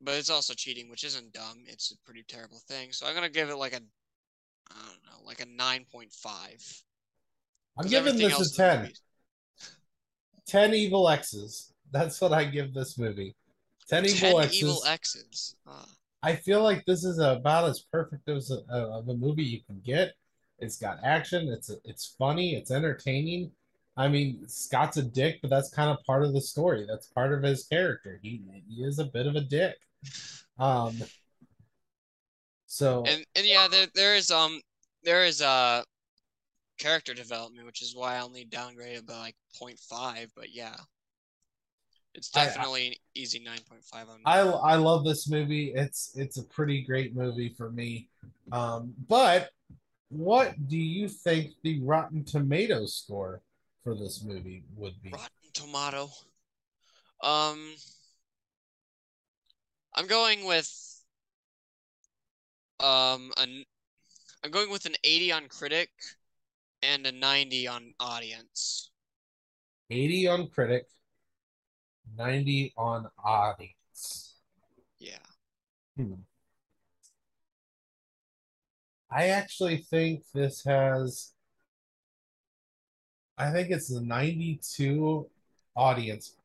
but 0.00 0.14
it's 0.14 0.30
also 0.30 0.54
cheating, 0.54 0.90
which 0.90 1.04
isn't 1.04 1.32
dumb. 1.32 1.64
It's 1.66 1.90
a 1.90 1.98
pretty 2.04 2.24
terrible 2.28 2.60
thing. 2.68 2.92
So 2.92 3.06
I'm 3.06 3.14
gonna 3.14 3.28
give 3.28 3.48
it 3.50 3.56
like 3.56 3.72
a 3.72 3.80
I 4.70 4.74
don't 4.86 5.04
know, 5.04 5.24
like 5.24 5.40
a 5.40 5.46
nine 5.46 5.84
point 5.90 6.12
five. 6.12 6.62
I'm 7.78 7.88
giving 7.88 8.16
this 8.16 8.52
a 8.52 8.56
10. 8.56 8.90
10 10.46 10.74
evil 10.74 11.08
X's. 11.08 11.72
That's 11.90 12.20
what 12.20 12.32
I 12.32 12.44
give 12.44 12.72
this 12.72 12.98
movie. 12.98 13.34
10 13.88 14.06
evil 14.06 14.38
10 14.38 14.44
X's. 14.44 14.62
evil 14.62 14.82
X's. 14.86 15.56
Uh, 15.66 15.84
I 16.22 16.36
feel 16.36 16.62
like 16.62 16.84
this 16.86 17.04
is 17.04 17.18
about 17.18 17.68
as 17.68 17.84
perfect 17.92 18.28
as 18.28 18.50
a, 18.50 18.62
of 18.72 19.08
a 19.08 19.14
movie 19.14 19.44
you 19.44 19.60
can 19.64 19.80
get. 19.84 20.12
It's 20.58 20.78
got 20.78 20.98
action. 21.04 21.48
It's 21.48 21.70
it's 21.84 22.14
funny. 22.18 22.54
It's 22.54 22.70
entertaining. 22.70 23.52
I 23.96 24.08
mean, 24.08 24.46
Scott's 24.48 24.96
a 24.96 25.02
dick, 25.02 25.38
but 25.40 25.50
that's 25.50 25.70
kind 25.70 25.90
of 25.90 26.04
part 26.04 26.24
of 26.24 26.32
the 26.32 26.40
story. 26.40 26.86
That's 26.88 27.06
part 27.08 27.32
of 27.32 27.42
his 27.42 27.64
character. 27.64 28.18
He 28.22 28.42
he 28.68 28.82
is 28.82 28.98
a 28.98 29.04
bit 29.04 29.26
of 29.26 29.36
a 29.36 29.40
dick. 29.40 29.76
Um. 30.58 30.96
So 32.66 33.04
and 33.06 33.24
and 33.36 33.46
yeah, 33.46 33.68
there 33.68 33.86
there 33.94 34.16
is 34.16 34.30
um 34.30 34.60
there 35.02 35.24
is 35.24 35.42
uh 35.42 35.82
character 36.78 37.14
development, 37.14 37.66
which 37.66 37.82
is 37.82 37.94
why 37.94 38.16
I 38.16 38.20
only 38.20 38.44
downgraded 38.44 39.06
by 39.06 39.18
like 39.18 39.36
0.5. 39.60 40.30
But 40.36 40.54
yeah, 40.54 40.76
it's 42.14 42.30
definitely 42.30 42.82
I, 42.82 42.86
an 42.86 42.94
easy 43.14 43.40
9.5 43.40 44.08
on. 44.08 44.20
I 44.24 44.40
I 44.40 44.74
love 44.76 45.04
this 45.04 45.28
movie. 45.28 45.72
It's 45.74 46.12
it's 46.16 46.38
a 46.38 46.44
pretty 46.44 46.82
great 46.82 47.14
movie 47.14 47.54
for 47.56 47.70
me. 47.70 48.08
Um, 48.52 48.94
but 49.08 49.50
what 50.08 50.54
do 50.68 50.76
you 50.76 51.08
think 51.08 51.52
the 51.62 51.80
Rotten 51.82 52.24
Tomatoes 52.24 52.94
score 52.94 53.42
for 53.82 53.94
this 53.94 54.24
movie 54.24 54.62
would 54.76 54.94
be? 55.02 55.10
Rotten 55.10 55.28
Tomato. 55.52 56.10
Um, 57.22 57.74
I'm 59.94 60.06
going 60.06 60.44
with 60.44 60.70
um 62.78 63.32
an 63.38 63.64
I'm 64.44 64.50
going 64.50 64.70
with 64.70 64.86
an 64.86 64.94
80 65.02 65.32
on 65.32 65.48
critic 65.48 65.90
and 66.86 67.06
a 67.06 67.12
90 67.12 67.68
on 67.68 67.94
audience. 68.00 68.90
80 69.90 70.28
on 70.28 70.48
critic, 70.48 70.86
90 72.16 72.72
on 72.76 73.08
audience. 73.24 74.34
Yeah. 74.98 75.18
Hmm. 75.96 76.14
I 79.10 79.28
actually 79.28 79.78
think 79.78 80.24
this 80.34 80.64
has 80.64 81.32
I 83.38 83.52
think 83.52 83.70
it's 83.70 83.88
the 83.88 84.00
92 84.00 85.28
audience. 85.76 86.36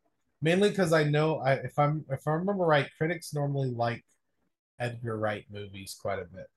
Mainly 0.42 0.70
because 0.70 0.92
I 0.92 1.04
know 1.04 1.38
I, 1.40 1.54
if 1.54 1.78
I'm 1.78 2.04
if 2.10 2.28
I 2.28 2.32
remember 2.32 2.66
right, 2.66 2.90
critics 2.98 3.34
normally 3.34 3.72
like 3.72 4.04
Edgar 4.80 5.18
Wright 5.18 5.46
movies 5.52 5.98
quite 6.00 6.20
a 6.20 6.26
bit. 6.26 6.48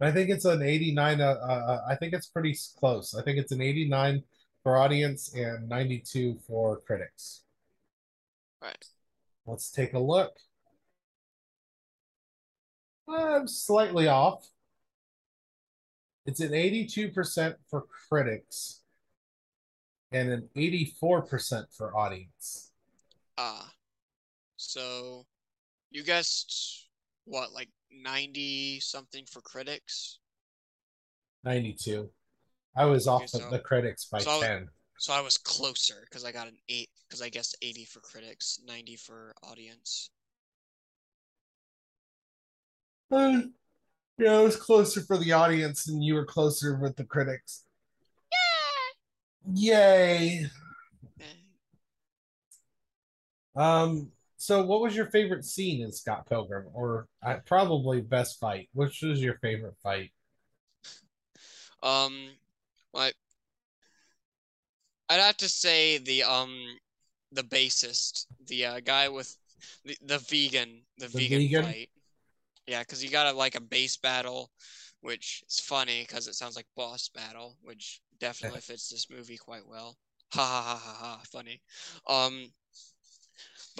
I 0.00 0.10
think 0.10 0.30
it's 0.30 0.44
an 0.44 0.62
89. 0.62 1.20
Uh, 1.20 1.24
uh, 1.24 1.84
I 1.88 1.94
think 1.94 2.14
it's 2.14 2.26
pretty 2.26 2.56
close. 2.78 3.14
I 3.14 3.22
think 3.22 3.38
it's 3.38 3.52
an 3.52 3.60
89 3.60 4.22
for 4.62 4.76
audience 4.76 5.34
and 5.34 5.68
92 5.68 6.38
for 6.46 6.80
critics. 6.80 7.42
Right. 8.62 8.84
Let's 9.46 9.70
take 9.70 9.94
a 9.94 9.98
look. 9.98 10.32
I'm 13.08 13.48
slightly 13.48 14.08
off. 14.08 14.46
It's 16.26 16.40
an 16.40 16.52
82% 16.52 17.54
for 17.68 17.84
critics 18.08 18.82
and 20.12 20.30
an 20.30 20.48
84% 20.56 21.74
for 21.76 21.96
audience. 21.96 22.70
Ah. 23.38 23.72
So 24.56 25.26
you 25.90 26.04
guessed 26.04 26.88
what, 27.24 27.52
like 27.52 27.68
90 27.90 28.80
something 28.80 29.24
for 29.26 29.40
critics? 29.40 30.18
92. 31.44 32.10
I 32.76 32.84
was 32.84 33.06
off 33.06 33.22
Okay, 33.22 33.38
so- 33.38 33.50
the 33.50 33.58
critics 33.58 34.06
by 34.06 34.18
so 34.18 34.30
I 34.30 34.36
was- 34.36 34.46
10. 34.46 34.68
So 34.98 35.14
I 35.14 35.20
was 35.22 35.38
closer 35.38 36.06
because 36.10 36.26
I 36.26 36.32
got 36.32 36.46
an 36.46 36.58
8 36.68 36.90
because 37.08 37.22
I 37.22 37.30
guessed 37.30 37.56
80 37.62 37.86
for 37.86 38.00
critics, 38.00 38.60
90 38.66 38.96
for 38.96 39.34
audience. 39.42 40.10
Uh, 43.10 43.40
yeah, 44.18 44.34
I 44.34 44.42
was 44.42 44.56
closer 44.56 45.00
for 45.00 45.16
the 45.16 45.32
audience 45.32 45.88
and 45.88 46.04
you 46.04 46.14
were 46.14 46.26
closer 46.26 46.76
with 46.76 46.96
the 46.96 47.04
critics. 47.04 47.64
yeah. 49.52 49.86
Yay. 49.88 50.46
Um, 53.56 54.12
so 54.40 54.64
what 54.64 54.80
was 54.80 54.96
your 54.96 55.06
favorite 55.06 55.44
scene 55.44 55.82
in 55.82 55.92
Scott 55.92 56.26
Pilgrim? 56.26 56.66
Or 56.72 57.08
uh, 57.22 57.36
probably 57.46 58.00
best 58.00 58.40
fight. 58.40 58.68
Which 58.72 59.02
was 59.02 59.22
your 59.22 59.34
favorite 59.38 59.76
fight? 59.82 60.12
Um, 61.82 62.36
like 62.92 63.14
I'd 65.08 65.20
have 65.20 65.36
to 65.38 65.48
say 65.48 65.98
the 65.98 66.22
um 66.22 66.78
the 67.32 67.42
bassist, 67.44 68.26
the 68.46 68.66
uh, 68.66 68.80
guy 68.80 69.08
with 69.08 69.36
the, 69.84 69.96
the 70.02 70.18
vegan, 70.18 70.82
the, 70.98 71.08
The 71.12 71.20
vegan, 71.20 71.38
vegan? 71.38 71.64
fight. 71.64 71.90
Yeah, 72.66 72.80
because 72.80 73.04
you 73.04 73.10
got 73.10 73.26
a 73.32 73.36
like 73.36 73.56
a 73.56 73.60
bass 73.60 73.96
battle, 73.96 74.50
which 75.00 75.44
is 75.48 75.60
funny 75.60 76.02
because 76.02 76.28
it 76.28 76.34
sounds 76.34 76.56
like 76.56 76.66
boss 76.76 77.08
battle, 77.08 77.58
which 77.62 78.00
definitely 78.20 78.60
fits 78.62 78.88
this 78.88 79.10
movie 79.10 79.38
quite 79.38 79.66
well. 79.66 79.98
Ha 80.34 80.42
ha 80.44 80.62
ha 80.62 80.78
ha 80.78 80.94
ha! 81.18 81.22
Funny. 81.32 81.60
Um, 82.08 82.52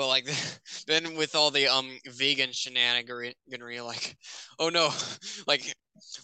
but 0.01 0.09
like 0.09 0.24
then 0.86 1.14
with 1.14 1.34
all 1.34 1.51
the 1.51 1.68
um 1.68 1.90
vegan 2.07 2.48
shenaniganry, 2.51 3.84
like 3.84 4.16
oh 4.59 4.70
no, 4.70 4.88
like 5.46 5.74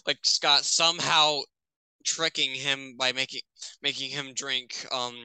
like 0.07 0.17
Scott 0.23 0.65
somehow 0.65 1.41
tricking 2.03 2.55
him 2.55 2.95
by 2.97 3.11
making 3.11 3.41
making 3.83 4.09
him 4.09 4.33
drink 4.33 4.73
um 4.91 5.15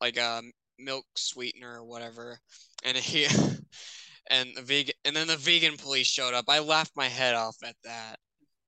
like 0.00 0.16
a 0.16 0.38
um, 0.38 0.52
milk 0.78 1.04
sweetener 1.16 1.80
or 1.80 1.84
whatever, 1.84 2.38
and 2.84 2.96
he 2.96 3.24
and 4.30 4.50
the 4.54 4.62
vegan 4.62 4.94
and 5.04 5.16
then 5.16 5.26
the 5.26 5.36
vegan 5.36 5.76
police 5.76 6.06
showed 6.06 6.34
up. 6.34 6.44
I 6.48 6.60
laughed 6.60 6.92
my 6.94 7.08
head 7.08 7.34
off 7.34 7.56
at 7.64 7.74
that. 7.82 8.16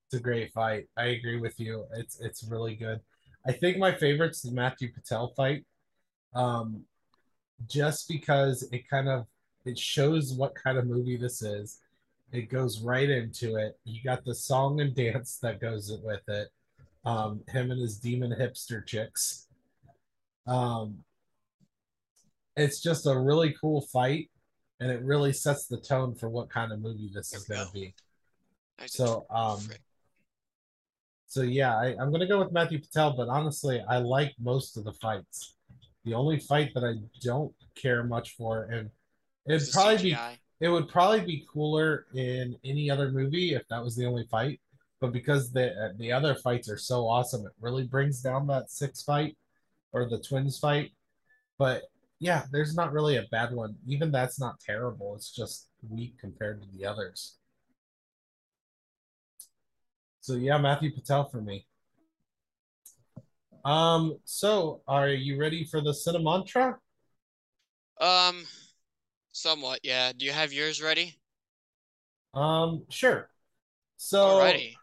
It's 0.06 0.18
a 0.18 0.20
great 0.20 0.52
fight. 0.52 0.88
I 0.96 1.04
agree 1.06 1.38
with 1.38 1.60
you. 1.60 1.84
It's 1.94 2.20
it's 2.20 2.42
really 2.42 2.74
good. 2.74 2.98
I 3.46 3.52
think 3.52 3.78
my 3.78 3.92
favorite's 3.92 4.42
the 4.42 4.50
Matthew 4.50 4.92
Patel 4.92 5.28
fight. 5.36 5.64
Um, 6.34 6.84
just 7.68 8.08
because 8.08 8.62
it 8.72 8.88
kind 8.88 9.08
of 9.08 9.26
it 9.64 9.78
shows 9.78 10.32
what 10.32 10.54
kind 10.54 10.78
of 10.78 10.86
movie 10.86 11.16
this 11.16 11.42
is. 11.42 11.80
It 12.32 12.48
goes 12.50 12.80
right 12.80 13.08
into 13.08 13.56
it. 13.56 13.78
You 13.84 14.02
got 14.02 14.24
the 14.24 14.34
song 14.34 14.80
and 14.80 14.94
dance 14.94 15.38
that 15.42 15.60
goes 15.60 15.92
with 16.02 16.26
it. 16.28 16.48
Um, 17.04 17.42
him 17.48 17.70
and 17.70 17.80
his 17.80 17.98
demon 17.98 18.30
hipster 18.38 18.84
chicks. 18.86 19.48
Um, 20.46 21.04
it's 22.56 22.80
just 22.80 23.06
a 23.06 23.18
really 23.18 23.54
cool 23.60 23.82
fight, 23.92 24.30
and 24.80 24.90
it 24.90 25.02
really 25.02 25.32
sets 25.32 25.66
the 25.66 25.78
tone 25.80 26.14
for 26.14 26.28
what 26.28 26.50
kind 26.50 26.72
of 26.72 26.80
movie 26.80 27.10
this 27.12 27.34
is 27.34 27.44
going 27.44 27.66
to 27.66 27.72
be. 27.72 27.94
So, 28.86 29.26
um, 29.30 29.60
so 31.26 31.42
yeah, 31.42 31.76
I, 31.76 31.94
I'm 31.98 32.10
going 32.10 32.20
to 32.20 32.26
go 32.26 32.38
with 32.38 32.52
Matthew 32.52 32.80
Patel, 32.80 33.14
but 33.16 33.28
honestly, 33.28 33.82
I 33.88 33.98
like 33.98 34.34
most 34.40 34.76
of 34.76 34.84
the 34.84 34.92
fights. 34.92 35.54
The 36.04 36.14
only 36.14 36.38
fight 36.38 36.72
that 36.74 36.84
I 36.84 36.94
don't 37.22 37.54
care 37.74 38.02
much 38.04 38.34
for, 38.36 38.64
and 38.64 38.90
it'd 39.46 39.72
probably 39.72 40.02
be 40.02 40.16
it 40.60 40.68
would 40.68 40.88
probably 40.88 41.20
be 41.20 41.46
cooler 41.52 42.06
in 42.14 42.56
any 42.64 42.88
other 42.90 43.10
movie 43.10 43.54
if 43.54 43.66
that 43.68 43.82
was 43.82 43.96
the 43.96 44.06
only 44.06 44.26
fight. 44.30 44.60
But 45.00 45.12
because 45.12 45.52
the 45.52 45.94
the 45.98 46.12
other 46.12 46.34
fights 46.36 46.68
are 46.70 46.78
so 46.78 47.08
awesome, 47.08 47.44
it 47.46 47.52
really 47.60 47.84
brings 47.84 48.20
down 48.20 48.46
that 48.46 48.70
six 48.70 49.02
fight 49.02 49.36
or 49.92 50.08
the 50.08 50.20
twins 50.20 50.58
fight. 50.58 50.92
But 51.58 51.82
yeah, 52.20 52.44
there's 52.52 52.76
not 52.76 52.92
really 52.92 53.16
a 53.16 53.26
bad 53.32 53.52
one. 53.52 53.74
Even 53.86 54.12
that's 54.12 54.38
not 54.38 54.60
terrible. 54.60 55.16
It's 55.16 55.34
just 55.34 55.68
weak 55.88 56.18
compared 56.20 56.62
to 56.62 56.68
the 56.76 56.86
others. 56.86 57.36
So 60.20 60.34
yeah, 60.34 60.58
Matthew 60.58 60.92
Patel 60.94 61.28
for 61.28 61.40
me. 61.40 61.66
Um, 63.64 64.18
so 64.24 64.80
are 64.88 65.08
you 65.08 65.38
ready 65.38 65.64
for 65.64 65.80
the 65.80 65.92
Cinemantra? 65.92 66.76
Um, 68.00 68.44
somewhat, 69.30 69.80
yeah. 69.82 70.12
Do 70.16 70.26
you 70.26 70.32
have 70.32 70.52
yours 70.52 70.82
ready? 70.82 71.16
Um, 72.34 72.82
sure. 72.88 73.28
So 73.96 74.18
Alrighty. 74.18 74.74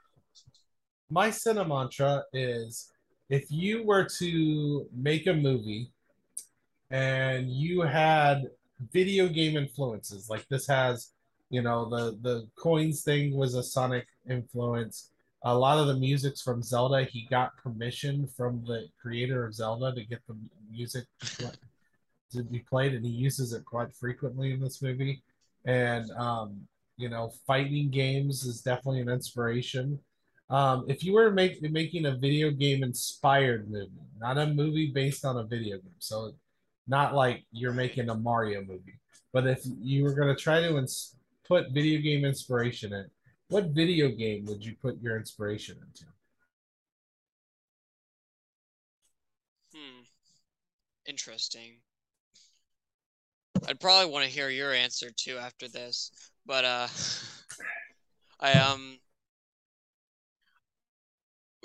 my 1.09 1.29
Cinemantra 1.29 2.23
is 2.31 2.91
if 3.29 3.51
you 3.51 3.83
were 3.83 4.05
to 4.19 4.87
make 4.95 5.27
a 5.27 5.33
movie 5.33 5.91
and 6.89 7.51
you 7.51 7.81
had 7.81 8.49
video 8.93 9.27
game 9.27 9.57
influences, 9.57 10.29
like 10.29 10.47
this 10.47 10.67
has, 10.67 11.11
you 11.49 11.61
know, 11.61 11.89
the 11.89 12.17
the 12.21 12.47
coins 12.55 13.03
thing 13.03 13.35
was 13.35 13.55
a 13.55 13.63
Sonic 13.63 14.07
influence 14.29 15.09
a 15.43 15.55
lot 15.55 15.77
of 15.77 15.87
the 15.87 15.95
music's 15.95 16.41
from 16.41 16.61
Zelda. 16.61 17.03
He 17.05 17.27
got 17.29 17.55
permission 17.57 18.27
from 18.35 18.63
the 18.65 18.87
creator 19.01 19.45
of 19.45 19.53
Zelda 19.53 19.93
to 19.93 20.03
get 20.03 20.19
the 20.27 20.35
music 20.71 21.05
to 22.31 22.43
be 22.43 22.59
played, 22.59 22.93
and 22.93 23.05
he 23.05 23.11
uses 23.11 23.53
it 23.53 23.65
quite 23.65 23.95
frequently 23.95 24.51
in 24.51 24.59
this 24.59 24.81
movie. 24.81 25.23
And 25.65 26.09
um, 26.11 26.61
you 26.97 27.09
know, 27.09 27.31
fighting 27.47 27.89
games 27.89 28.43
is 28.43 28.61
definitely 28.61 29.01
an 29.01 29.09
inspiration. 29.09 29.99
Um, 30.49 30.85
if 30.87 31.03
you 31.03 31.13
were 31.13 31.31
make, 31.31 31.61
making 31.61 32.05
a 32.05 32.15
video 32.15 32.51
game 32.51 32.83
inspired 32.83 33.69
movie, 33.69 33.91
not 34.19 34.37
a 34.37 34.47
movie 34.47 34.91
based 34.91 35.23
on 35.23 35.37
a 35.37 35.43
video 35.43 35.77
game, 35.77 35.99
so 35.99 36.33
not 36.87 37.13
like 37.13 37.45
you're 37.51 37.71
making 37.71 38.09
a 38.09 38.15
Mario 38.15 38.61
movie, 38.61 38.99
but 39.31 39.47
if 39.47 39.61
you 39.79 40.03
were 40.03 40.13
going 40.13 40.35
to 40.35 40.41
try 40.41 40.59
to 40.59 40.77
ins- 40.77 41.15
put 41.47 41.71
video 41.71 42.01
game 42.01 42.25
inspiration 42.25 42.93
in, 42.93 43.05
what 43.49 43.65
video 43.65 44.09
game 44.09 44.45
would 44.45 44.63
you 44.63 44.75
put 44.81 45.01
your 45.01 45.17
inspiration 45.17 45.77
into? 45.81 46.05
Hmm. 49.73 50.03
Interesting. 51.07 51.77
I'd 53.67 53.79
probably 53.79 54.11
want 54.11 54.25
to 54.25 54.31
hear 54.31 54.49
your 54.49 54.71
answer 54.71 55.09
too 55.15 55.37
after 55.37 55.67
this, 55.67 56.11
but 56.45 56.63
uh, 56.63 56.87
I 58.39 58.53
um, 58.53 58.99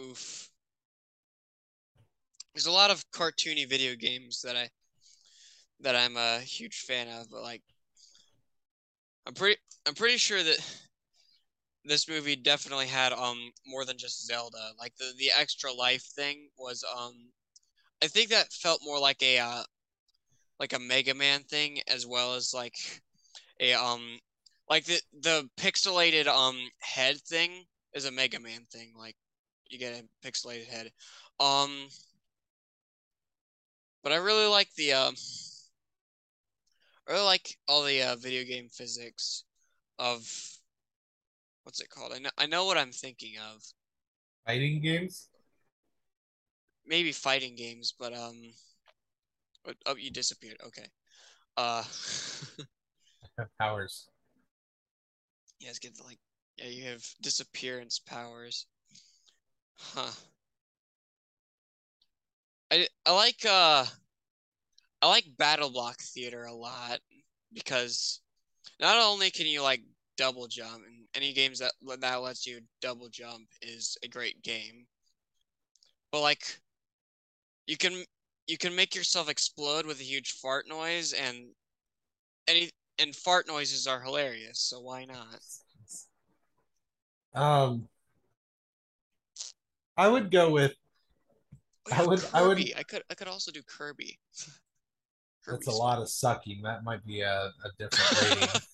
oof. 0.01 0.51
There's 2.55 2.67
a 2.67 2.73
lot 2.73 2.91
of 2.91 3.05
cartoony 3.11 3.69
video 3.69 3.95
games 3.95 4.43
that 4.43 4.57
I 4.57 4.69
that 5.81 5.97
I'm 5.97 6.17
a 6.17 6.39
huge 6.41 6.81
fan 6.81 7.09
of, 7.09 7.31
but 7.31 7.43
like, 7.43 7.63
I'm 9.27 9.35
pretty 9.35 9.61
I'm 9.87 9.95
pretty 9.95 10.17
sure 10.17 10.43
that 10.43 10.84
this 11.85 12.09
movie 12.09 12.37
definitely 12.37 12.87
had 12.87 13.13
um 13.13 13.53
more 13.67 13.85
than 13.85 13.99
just 13.99 14.27
Zelda. 14.27 14.73
Like 14.79 14.97
the 14.97 15.13
the 15.19 15.31
extra 15.39 15.73
life 15.73 16.03
thing 16.03 16.49
was 16.59 16.85
um 16.97 17.33
I 18.03 18.09
think 18.09 18.31
that 18.31 18.53
felt 18.53 18.83
more 18.85 18.99
like 18.99 19.23
a 19.23 19.39
uh, 19.39 19.63
like 20.61 20.73
a 20.73 20.79
Mega 20.79 21.15
Man 21.15 21.41
thing 21.43 21.81
as 21.89 22.07
well 22.07 22.35
as 22.35 22.53
like 22.55 23.03
a 23.61 23.75
um 23.75 24.19
like 24.69 24.85
the 24.85 25.01
the 25.21 25.49
pixelated 25.59 26.27
um 26.27 26.57
head 26.81 27.21
thing 27.21 27.65
is 27.95 28.05
a 28.05 28.13
Mega 28.13 28.41
Man 28.41 28.63
thing. 28.71 28.93
Like 28.99 29.17
you 29.69 29.79
get 29.79 30.01
a 30.01 30.29
pixelated 30.29 30.67
head. 30.67 30.91
Um 31.41 31.89
but 34.03 34.13
I 34.13 34.17
really 34.17 34.47
like 34.47 34.69
the 34.77 34.93
um 34.93 35.15
I 37.09 37.13
really 37.13 37.25
like 37.25 37.59
all 37.69 37.83
the 37.85 38.03
uh, 38.03 38.17
video 38.17 38.45
game 38.45 38.69
physics 38.71 39.45
of 39.99 40.27
what's 41.65 41.81
it 41.81 41.91
called? 41.91 42.13
I 42.15 42.19
know 42.19 42.31
I 42.39 42.47
know 42.47 42.65
what 42.65 42.79
I'm 42.79 42.93
thinking 42.93 43.35
of. 43.39 43.63
Fighting 44.47 44.81
games? 44.81 45.29
Maybe 46.87 47.13
fighting 47.13 47.57
games, 47.57 47.93
but 47.99 48.15
um 48.15 48.53
oh 49.87 49.97
you 49.97 50.11
disappeared. 50.11 50.59
Okay. 50.65 50.87
Uh 51.57 51.83
powers. 53.59 54.09
You 55.59 55.67
guys 55.67 55.79
get 55.79 55.93
like 56.05 56.19
yeah, 56.57 56.69
you 56.69 56.85
have 56.85 57.05
disappearance 57.23 57.99
powers. 57.99 58.67
Huh. 59.77 60.13
I 62.71 62.87
I 63.07 63.13
like 63.13 63.45
uh 63.49 63.85
I 65.03 65.09
like 65.09 65.37
battle 65.37 65.71
block 65.71 66.01
Theater 66.01 66.45
a 66.45 66.55
lot 66.55 67.01
because 67.53 68.21
not 68.81 68.97
only 68.97 69.31
can 69.31 69.47
you 69.47 69.63
like 69.63 69.83
double 70.17 70.47
jump, 70.47 70.83
and 70.87 71.07
any 71.15 71.33
games 71.33 71.59
that 71.59 71.73
that 72.01 72.17
lets 72.17 72.47
you 72.47 72.61
double 72.81 73.09
jump 73.09 73.49
is 73.63 73.97
a 74.03 74.09
great 74.09 74.43
game. 74.43 74.87
But 76.13 76.21
like, 76.21 76.61
you 77.67 77.77
can 77.77 78.05
you 78.47 78.59
can 78.59 78.75
make 78.75 78.95
yourself 78.95 79.29
explode 79.29 79.87
with 79.87 80.01
a 80.01 80.05
huge 80.05 80.33
fart 80.33 80.69
noise, 80.69 81.13
and 81.13 81.47
any 82.49 82.71
and 82.99 83.15
fart 83.15 83.49
noises 83.49 83.87
are 83.87 84.01
hilarious. 84.01 84.61
So 84.61 84.81
why 84.81 85.05
not? 85.05 85.41
Um, 87.35 87.89
I 89.97 90.09
would 90.09 90.31
go 90.31 90.51
with. 90.51 90.75
I 91.93 92.07
would. 92.07 92.21
Kirby. 92.21 92.31
I 92.35 92.43
would. 92.47 92.59
I 92.77 92.83
could. 92.83 93.03
I 93.11 93.15
could 93.15 93.29
also 93.29 93.51
do 93.51 93.63
Kirby. 93.63 94.19
That's 95.47 95.67
a 95.67 95.73
lot 95.73 96.01
of 96.01 96.09
sucking. 96.09 96.63
That 96.63 96.85
might 96.85 97.05
be 97.05 97.21
a, 97.21 97.51
a 97.65 97.71
different 97.79 98.41
rating. 98.41 98.61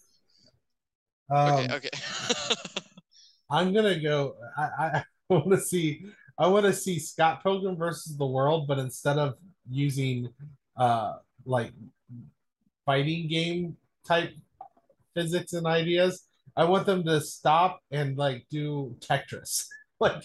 Um, 1.30 1.60
okay, 1.60 1.74
okay. 1.74 1.90
I'm 3.50 3.72
gonna 3.72 3.98
go. 3.98 4.36
I, 4.56 4.62
I 4.62 5.04
want 5.28 5.50
to 5.50 5.60
see. 5.60 6.04
I 6.38 6.46
want 6.46 6.64
to 6.66 6.72
see 6.72 6.98
Scott 6.98 7.42
Pilgrim 7.42 7.76
versus 7.76 8.16
the 8.16 8.26
World, 8.26 8.66
but 8.66 8.78
instead 8.78 9.18
of 9.18 9.34
using 9.68 10.28
uh 10.76 11.14
like 11.44 11.72
fighting 12.86 13.28
game 13.28 13.76
type 14.06 14.32
physics 15.14 15.52
and 15.52 15.66
ideas, 15.66 16.24
I 16.56 16.64
want 16.64 16.86
them 16.86 17.04
to 17.04 17.20
stop 17.20 17.80
and 17.90 18.16
like 18.16 18.46
do 18.50 18.96
Tetris. 19.00 19.66
like 20.00 20.24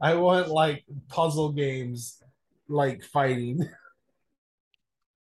I 0.00 0.14
want 0.14 0.48
like 0.48 0.84
puzzle 1.08 1.52
games 1.52 2.22
like 2.68 3.02
fighting. 3.02 3.68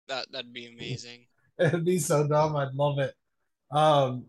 That 0.09 0.27
that'd 0.33 0.53
be 0.53 0.67
amazing. 0.67 1.27
It'd 1.59 1.85
be 1.85 1.99
so 1.99 2.27
dumb. 2.27 2.57
I'd 2.57 2.75
love 2.75 2.99
it. 2.99 3.15
Um, 3.71 4.27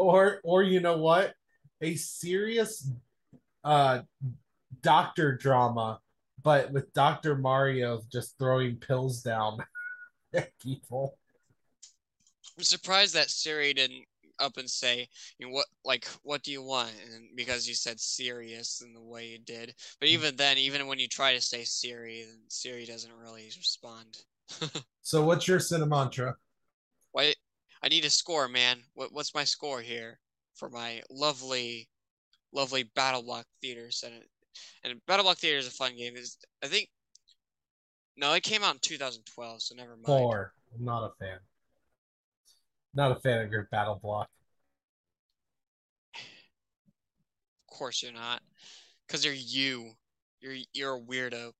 or 0.00 0.40
or 0.44 0.62
you 0.62 0.80
know 0.80 0.96
what 0.96 1.34
a 1.82 1.94
serious 1.94 2.90
uh 3.64 4.00
doctor 4.82 5.36
drama 5.36 6.00
but 6.42 6.72
with 6.72 6.92
dr 6.94 7.36
mario 7.36 8.00
just 8.10 8.38
throwing 8.38 8.76
pills 8.76 9.22
down 9.22 9.58
at 10.34 10.50
people 10.62 11.16
I'm 12.56 12.64
surprised 12.64 13.14
that 13.14 13.30
Siri 13.30 13.72
didn't 13.72 14.04
up 14.38 14.56
and 14.56 14.68
say, 14.68 15.08
you 15.38 15.46
know, 15.46 15.52
what 15.52 15.66
like 15.84 16.06
what 16.22 16.42
do 16.42 16.50
you 16.50 16.62
want? 16.62 16.92
And 17.12 17.28
because 17.36 17.68
you 17.68 17.74
said 17.74 18.00
serious 18.00 18.82
in 18.84 18.92
the 18.92 19.02
way 19.02 19.28
you 19.28 19.38
did. 19.38 19.74
But 20.00 20.08
Hmm. 20.08 20.14
even 20.14 20.36
then, 20.36 20.58
even 20.58 20.86
when 20.86 20.98
you 20.98 21.08
try 21.08 21.34
to 21.34 21.40
say 21.40 21.64
Siri, 21.64 22.24
then 22.26 22.40
Siri 22.48 22.86
doesn't 22.86 23.12
really 23.12 23.44
respond. 23.44 24.18
So 25.02 25.24
what's 25.24 25.48
your 25.48 25.58
Cinemantra? 25.58 26.34
Why 27.12 27.34
I 27.82 27.88
need 27.88 28.04
a 28.04 28.10
score, 28.10 28.48
man. 28.48 28.78
What 28.94 29.12
what's 29.12 29.34
my 29.34 29.44
score 29.44 29.80
here 29.80 30.18
for 30.54 30.68
my 30.68 31.02
lovely 31.10 31.88
lovely 32.52 32.84
Battle 32.94 33.22
Block 33.22 33.46
Theaters 33.62 34.04
and 34.04 34.22
and 34.84 35.00
Battle 35.06 35.24
Block 35.24 35.38
Theater 35.38 35.58
is 35.58 35.66
a 35.66 35.70
fun 35.70 35.96
game. 35.96 36.16
Is 36.16 36.36
I 36.62 36.66
think 36.66 36.88
no, 38.16 38.34
it 38.34 38.42
came 38.42 38.62
out 38.62 38.74
in 38.74 38.80
2012, 38.82 39.62
so 39.62 39.74
never 39.74 39.96
mind. 39.96 40.04
Four. 40.04 40.52
I'm 40.76 40.84
not 40.84 41.04
a 41.04 41.24
fan. 41.24 41.38
Not 42.94 43.16
a 43.16 43.20
fan 43.20 43.40
of 43.40 43.50
your 43.50 43.68
battle 43.70 43.98
block. 44.02 44.28
Of 46.14 47.78
course 47.78 48.02
you're 48.02 48.12
not, 48.12 48.42
because 49.06 49.24
you're 49.24 49.32
you. 49.32 49.92
You're 50.40 50.56
you're 50.72 50.96
a 50.96 51.00
weirdo. 51.00 51.52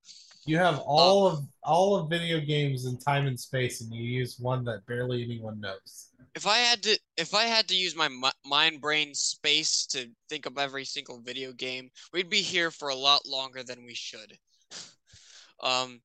You 0.50 0.58
have 0.58 0.80
all 0.80 1.28
of 1.28 1.46
all 1.62 1.94
of 1.94 2.10
video 2.10 2.40
games 2.40 2.84
in 2.84 2.98
time 2.98 3.28
and 3.28 3.38
space, 3.38 3.82
and 3.82 3.94
you 3.94 4.02
use 4.02 4.36
one 4.40 4.64
that 4.64 4.84
barely 4.84 5.22
anyone 5.22 5.60
knows. 5.60 6.08
If 6.34 6.44
I 6.44 6.58
had 6.58 6.82
to, 6.82 6.98
if 7.16 7.34
I 7.34 7.44
had 7.44 7.68
to 7.68 7.76
use 7.76 7.94
my 7.94 8.08
mind 8.44 8.80
brain 8.80 9.14
space 9.14 9.86
to 9.92 10.10
think 10.28 10.46
of 10.46 10.58
every 10.58 10.84
single 10.84 11.20
video 11.20 11.52
game, 11.52 11.88
we'd 12.12 12.28
be 12.28 12.42
here 12.42 12.72
for 12.72 12.88
a 12.88 12.96
lot 12.96 13.26
longer 13.26 13.62
than 13.62 13.84
we 13.84 13.94
should. 13.94 14.36
um. 15.62 16.00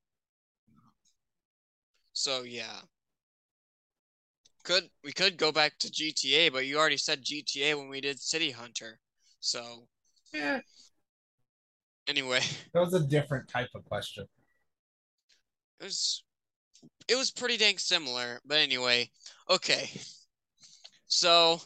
So 2.14 2.44
yeah. 2.44 2.82
Could 4.64 4.84
we 5.04 5.12
could 5.12 5.38
go 5.38 5.52
back 5.52 5.80
to 5.80 5.92
GTA, 5.92 6.52
but 6.52 6.68
you 6.68 6.78
already 6.78 6.98
said 6.98 7.24
GTA 7.24 7.76
when 7.76 7.90
we 7.90 8.00
did 8.00 8.20
City 8.20 8.52
Hunter. 8.52 9.00
So 9.40 9.88
Yeah, 10.32 10.60
anyway, 12.08 12.42
that 12.74 12.80
was 12.80 12.94
a 12.94 13.04
different 13.08 13.50
type 13.50 13.70
of 13.74 13.84
question. 13.86 14.28
It 15.80 15.86
was 15.86 16.24
it 17.08 17.16
was 17.16 17.32
pretty 17.32 17.58
dang 17.58 17.78
similar. 17.78 18.40
But 18.46 18.58
anyway, 18.60 19.10
okay. 19.50 19.90
So 21.08 21.62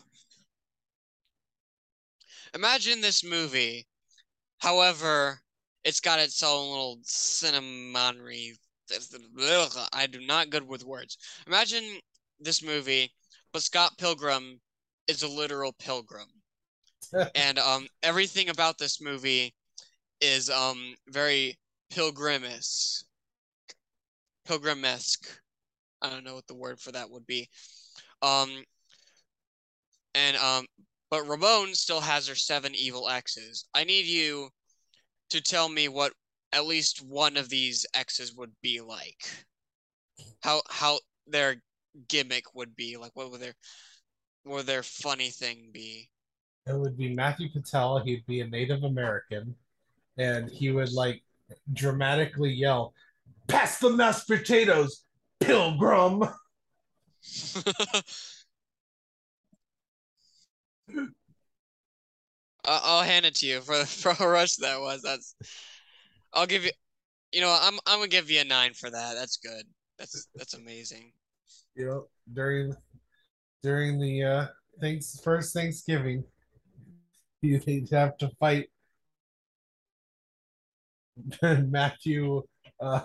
imagine 2.53 3.01
this 3.01 3.23
movie. 3.23 3.87
However, 4.59 5.39
it's 5.83 5.99
got 5.99 6.19
its 6.19 6.43
own 6.43 6.69
little 6.69 6.99
cinemonry. 7.03 8.51
I 9.93 10.07
do 10.07 10.19
not 10.25 10.49
good 10.49 10.67
with 10.67 10.83
words. 10.83 11.17
Imagine 11.47 11.83
this 12.39 12.63
movie, 12.63 13.11
but 13.53 13.61
Scott 13.61 13.97
Pilgrim 13.97 14.59
is 15.07 15.23
a 15.23 15.27
literal 15.27 15.73
pilgrim. 15.79 16.27
and 17.35 17.57
um 17.57 17.87
everything 18.03 18.49
about 18.49 18.77
this 18.77 19.01
movie 19.01 19.53
is 20.21 20.49
um 20.49 20.95
very 21.07 21.57
pilgrimesque. 24.49 25.21
Pilgrimesque. 25.21 25.39
I 26.01 26.09
don't 26.09 26.23
know 26.23 26.35
what 26.35 26.47
the 26.47 26.55
word 26.55 26.79
for 26.79 26.91
that 26.91 27.09
would 27.09 27.25
be. 27.27 27.49
Um 28.21 28.49
and 30.15 30.37
um 30.37 30.65
but 31.09 31.27
Ramon 31.27 31.73
still 31.73 32.01
has 32.01 32.27
her 32.27 32.35
seven 32.35 32.73
evil 32.75 33.09
exes. 33.09 33.65
I 33.73 33.83
need 33.83 34.05
you 34.05 34.49
to 35.31 35.41
tell 35.41 35.67
me 35.69 35.87
what 35.87 36.13
at 36.53 36.65
least 36.65 37.05
one 37.05 37.37
of 37.37 37.49
these 37.49 37.85
exes 37.93 38.35
would 38.35 38.51
be 38.61 38.81
like. 38.81 39.45
How 40.41 40.61
how 40.69 40.99
their 41.27 41.61
gimmick 42.07 42.55
would 42.55 42.75
be 42.75 42.97
like 42.97 43.11
what 43.15 43.31
would 43.31 43.41
their 43.41 43.55
what 44.43 44.57
would 44.57 44.65
their 44.65 44.83
funny 44.83 45.29
thing 45.29 45.69
be? 45.71 46.09
It 46.65 46.75
would 46.75 46.97
be 46.97 47.13
Matthew 47.13 47.49
Patel. 47.49 47.99
He'd 47.99 48.25
be 48.25 48.41
a 48.41 48.47
Native 48.47 48.83
American, 48.83 49.55
and 50.17 50.49
he 50.49 50.71
would 50.71 50.91
like 50.91 51.23
dramatically 51.73 52.51
yell, 52.51 52.93
"Pass 53.49 53.79
the 53.79 53.89
mashed 53.89 54.27
potatoes, 54.27 55.03
Pilgrim!" 55.39 56.23
I- 62.65 62.81
I'll 62.83 63.03
hand 63.03 63.25
it 63.25 63.35
to 63.35 63.45
you 63.45 63.61
for 63.61 63.85
for 63.85 64.13
how 64.13 64.27
rush 64.27 64.55
that 64.57 64.79
was. 64.79 65.01
That's 65.01 65.35
I'll 66.33 66.45
give 66.47 66.63
you 66.63 66.71
you 67.31 67.41
know, 67.41 67.55
I'm 67.61 67.79
I'm 67.85 67.99
gonna 67.99 68.07
give 68.07 68.29
you 68.29 68.41
a 68.41 68.43
nine 68.43 68.73
for 68.73 68.89
that. 68.89 69.13
That's 69.13 69.37
good. 69.37 69.65
That's 69.97 70.27
that's 70.35 70.53
amazing. 70.53 71.11
You 71.75 71.85
know, 71.85 72.07
during 72.33 72.75
during 73.63 73.99
the 73.99 74.23
uh 74.23 74.47
things 74.79 75.19
first 75.23 75.53
Thanksgiving, 75.53 76.23
you'd 77.41 77.89
have 77.91 78.17
to 78.17 78.29
fight 78.39 78.69
Matthew 81.41 82.43
uh 82.79 83.01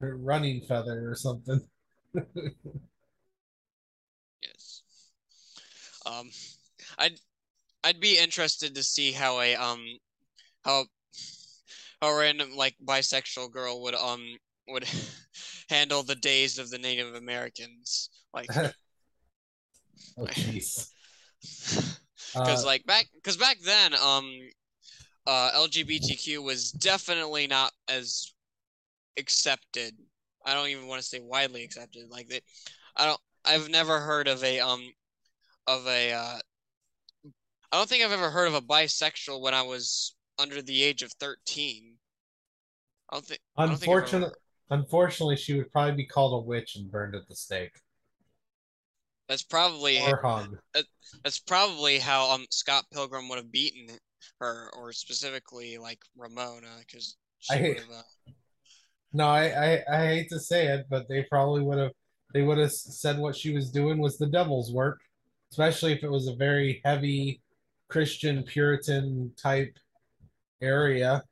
running 0.00 0.60
feather 0.62 1.10
or 1.10 1.14
something. 1.14 1.60
Yes. 4.42 4.82
Um 6.06 6.30
I'd 6.98 7.20
I'd 7.84 8.00
be 8.00 8.18
interested 8.18 8.74
to 8.74 8.82
see 8.82 9.12
how 9.12 9.40
a 9.40 9.56
um 9.56 9.84
how 10.64 10.86
how 12.00 12.08
a 12.08 12.18
random 12.18 12.56
like 12.56 12.76
bisexual 12.84 13.50
girl 13.50 13.82
would 13.82 13.94
um 13.94 14.24
would 14.68 14.84
handle 15.68 16.02
the 16.02 16.14
days 16.16 16.58
of 16.58 16.70
the 16.70 16.78
Native 16.78 17.14
Americans. 17.14 18.10
Like 18.32 18.50
Oh 20.18 20.26
jeez. 20.26 20.90
because 22.42 22.62
Uh, 22.62 22.66
like 22.66 22.84
back 22.86 23.06
because 23.14 23.36
back 23.36 23.58
then 23.60 23.94
um 23.94 24.30
uh 25.26 25.50
lgbtq 25.54 26.42
was 26.42 26.72
definitely 26.72 27.46
not 27.46 27.72
as 27.88 28.32
accepted 29.18 29.94
i 30.46 30.54
don't 30.54 30.68
even 30.68 30.86
want 30.86 31.00
to 31.00 31.06
say 31.06 31.20
widely 31.20 31.64
accepted 31.64 32.08
like 32.10 32.28
they 32.28 32.40
i 32.96 33.06
don't 33.06 33.20
i've 33.44 33.68
never 33.68 33.98
heard 34.00 34.28
of 34.28 34.42
a 34.44 34.60
um 34.60 34.82
of 35.66 35.86
a 35.86 36.12
uh 36.12 36.38
i 37.72 37.76
don't 37.76 37.88
think 37.88 38.04
i've 38.04 38.12
ever 38.12 38.30
heard 38.30 38.48
of 38.48 38.54
a 38.54 38.60
bisexual 38.62 39.40
when 39.40 39.54
i 39.54 39.62
was 39.62 40.14
under 40.38 40.62
the 40.62 40.82
age 40.82 41.02
of 41.02 41.12
13 41.14 41.94
i 43.10 43.16
don't 43.16 43.26
think 43.26 43.40
I 43.56 43.66
don't 43.66 43.76
think 43.76 43.90
Unfortunately, 43.90 44.34
unfortunately, 44.70 45.36
she 45.36 45.54
would 45.54 45.72
probably 45.72 45.96
be 45.96 46.06
called 46.06 46.40
a 46.40 46.46
witch 46.46 46.76
and 46.76 46.90
burned 46.90 47.16
at 47.16 47.26
the 47.26 47.34
stake 47.34 47.80
that's 49.28 49.42
probably 49.42 49.98
or 49.98 50.16
hung. 50.22 50.56
that's 51.24 51.38
probably 51.38 51.98
how 51.98 52.30
um 52.30 52.46
Scott 52.50 52.84
Pilgrim 52.92 53.28
would 53.28 53.36
have 53.38 53.52
beaten 53.52 53.98
her, 54.40 54.70
or 54.76 54.92
specifically 54.92 55.76
like 55.76 55.98
Ramona, 56.16 56.68
because 56.80 57.16
she 57.40 57.56
I- 57.56 57.60
would 57.60 57.78
have. 57.78 57.90
Uh, 57.90 58.02
No, 59.12 59.26
I, 59.26 59.44
I 59.46 59.84
I 59.90 60.06
hate 60.06 60.28
to 60.30 60.38
say 60.40 60.66
it, 60.66 60.86
but 60.90 61.08
they 61.08 61.22
probably 61.24 61.62
would 61.62 61.78
have 61.78 61.92
they 62.34 62.42
would 62.42 62.58
have 62.58 62.72
said 62.72 63.18
what 63.18 63.36
she 63.36 63.54
was 63.54 63.70
doing 63.70 63.98
was 63.98 64.18
the 64.18 64.26
devil's 64.26 64.72
work, 64.72 65.00
especially 65.50 65.92
if 65.92 66.02
it 66.02 66.10
was 66.10 66.28
a 66.28 66.34
very 66.36 66.80
heavy 66.84 67.40
Christian 67.88 68.42
Puritan 68.42 69.32
type 69.36 69.74
area. 70.60 71.22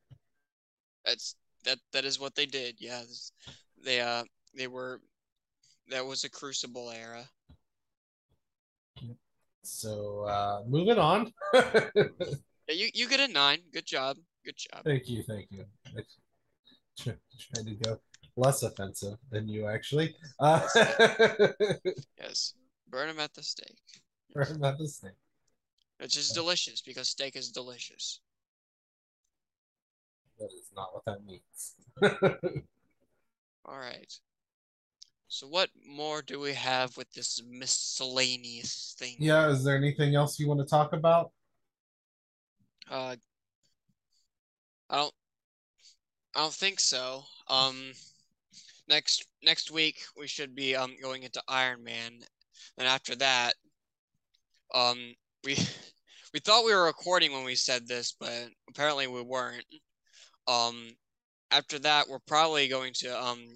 that's 1.04 1.36
that 1.64 1.78
that 1.92 2.04
is 2.04 2.18
what 2.18 2.34
they 2.34 2.46
did. 2.46 2.76
Yeah, 2.78 3.02
they 3.84 4.00
uh 4.00 4.24
they 4.56 4.68
were 4.68 5.00
that 5.90 6.04
was 6.04 6.24
a 6.24 6.30
Crucible 6.30 6.90
era. 6.90 7.28
So 9.62 10.22
uh 10.22 10.62
moving 10.66 10.98
on. 10.98 11.32
Yeah, 12.68 12.74
you 12.74 12.88
you 12.94 13.08
get 13.08 13.20
a 13.20 13.28
nine. 13.32 13.60
Good 13.72 13.86
job. 13.86 14.16
Good 14.44 14.56
job. 14.56 14.82
thank 14.84 15.08
you, 15.08 15.22
thank 15.22 15.46
you. 15.50 15.64
I 15.86 16.00
tr- 16.00 16.25
tried 16.98 17.66
to 17.66 17.74
go 17.82 18.00
less 18.36 18.62
offensive 18.62 19.18
than 19.30 19.48
you 19.48 19.66
actually. 19.66 20.14
Uh 20.38 20.66
Yes, 22.18 22.54
burn 22.88 23.08
them 23.08 23.20
at 23.20 23.34
the 23.34 23.42
stake, 23.42 23.78
I'm 24.36 24.64
at 24.64 24.78
the 24.78 24.88
same. 24.88 25.12
which 25.98 26.16
is 26.16 26.30
delicious 26.32 26.80
because 26.82 27.08
steak 27.10 27.36
is 27.36 27.50
delicious. 27.50 28.20
That 30.38 30.50
is 30.52 30.70
not 30.74 30.94
what 30.94 31.04
that 31.06 31.24
means. 31.24 31.74
All 33.64 33.78
right. 33.78 34.12
So 35.28 35.46
what 35.48 35.70
more 35.84 36.22
do 36.22 36.38
we 36.40 36.52
have 36.54 36.96
with 36.96 37.12
this 37.12 37.42
miscellaneous 37.48 38.94
thing? 38.98 39.16
yeah, 39.18 39.48
is 39.48 39.64
there 39.64 39.76
anything 39.76 40.14
else 40.14 40.38
you 40.38 40.48
want 40.48 40.60
to 40.60 40.66
talk 40.66 40.92
about? 40.92 41.32
Uh, 42.90 43.16
I 44.90 44.96
don't. 44.96 45.14
I 46.36 46.40
don't 46.40 46.52
think 46.52 46.80
so. 46.80 47.24
Um, 47.48 47.92
next 48.88 49.24
next 49.42 49.70
week 49.70 49.96
we 50.18 50.28
should 50.28 50.54
be 50.54 50.76
um 50.76 50.94
going 51.02 51.22
into 51.22 51.42
Iron 51.48 51.82
Man, 51.82 52.12
and 52.76 52.86
after 52.86 53.16
that, 53.16 53.54
um, 54.74 54.98
we 55.44 55.56
we 56.34 56.40
thought 56.40 56.66
we 56.66 56.74
were 56.74 56.84
recording 56.84 57.32
when 57.32 57.44
we 57.44 57.54
said 57.54 57.88
this, 57.88 58.14
but 58.20 58.50
apparently 58.68 59.06
we 59.06 59.22
weren't. 59.22 59.64
Um, 60.46 60.90
after 61.50 61.78
that, 61.80 62.06
we're 62.06 62.18
probably 62.26 62.68
going 62.68 62.92
to 62.96 63.18
um 63.18 63.48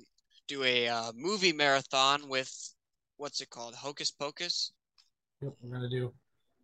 do 0.49 0.65
a 0.65 0.89
uh, 0.89 1.13
movie 1.15 1.53
marathon 1.53 2.31
with 2.31 2.51
what's 3.19 3.43
it 3.43 3.51
called? 3.51 3.75
Hocus 3.75 4.11
Pocus. 4.11 4.73
Yep, 5.43 5.53
we're 5.61 5.71
gonna 5.71 5.91
do 5.91 6.15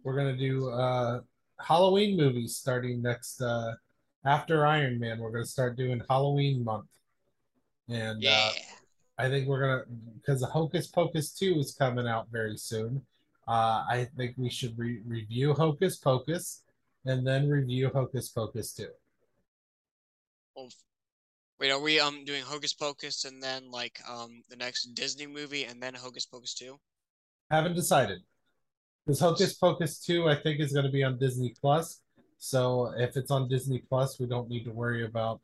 we're 0.02 0.16
gonna 0.16 0.36
do 0.36 0.70
uh 0.70 1.20
Halloween 1.60 2.16
movies 2.16 2.56
starting 2.56 3.02
next 3.02 3.42
uh 3.42 3.74
after 4.26 4.66
Iron 4.66 4.98
Man. 5.00 5.18
We're 5.18 5.30
gonna 5.30 5.46
start 5.46 5.76
doing 5.76 6.02
Halloween 6.10 6.62
month, 6.64 6.90
and 7.88 8.22
Yeah. 8.22 8.50
uh, 8.54 8.60
I 9.18 9.28
think 9.30 9.48
we're 9.48 9.60
gonna 9.60 9.84
because 10.16 10.42
Hocus 10.44 10.88
Pocus 10.88 11.32
two 11.32 11.54
is 11.58 11.74
coming 11.74 12.06
out 12.06 12.28
very 12.30 12.56
soon. 12.58 13.06
Uh, 13.48 13.84
I 13.88 14.08
think 14.16 14.34
we 14.36 14.50
should 14.50 14.76
re- 14.76 15.00
review 15.06 15.54
Hocus 15.54 15.96
Pocus 15.96 16.64
and 17.04 17.26
then 17.26 17.48
review 17.48 17.88
Hocus 17.88 18.28
Pocus 18.28 18.72
two. 18.74 18.90
Well, 20.54 20.68
wait, 21.60 21.70
are 21.70 21.80
we 21.80 22.00
um 22.00 22.24
doing 22.24 22.42
Hocus 22.42 22.74
Pocus 22.74 23.24
and 23.24 23.42
then 23.42 23.70
like 23.70 24.00
um 24.08 24.42
the 24.50 24.56
next 24.56 24.94
Disney 24.94 25.26
movie 25.26 25.64
and 25.64 25.80
then 25.82 25.94
Hocus 25.94 26.26
Pocus 26.26 26.54
two? 26.54 26.80
Haven't 27.50 27.74
decided. 27.76 28.22
Because 29.04 29.20
Hocus 29.20 29.54
Pocus 29.54 30.00
2, 30.00 30.28
I 30.28 30.34
think, 30.34 30.58
is 30.58 30.72
going 30.72 30.84
to 30.84 30.90
be 30.90 31.04
on 31.04 31.16
Disney 31.16 31.54
Plus. 31.60 32.00
So 32.38 32.92
if 32.96 33.16
it's 33.16 33.30
on 33.30 33.48
Disney 33.48 33.78
Plus, 33.88 34.18
we 34.20 34.26
don't 34.26 34.48
need 34.48 34.64
to 34.64 34.70
worry 34.70 35.04
about. 35.04 35.40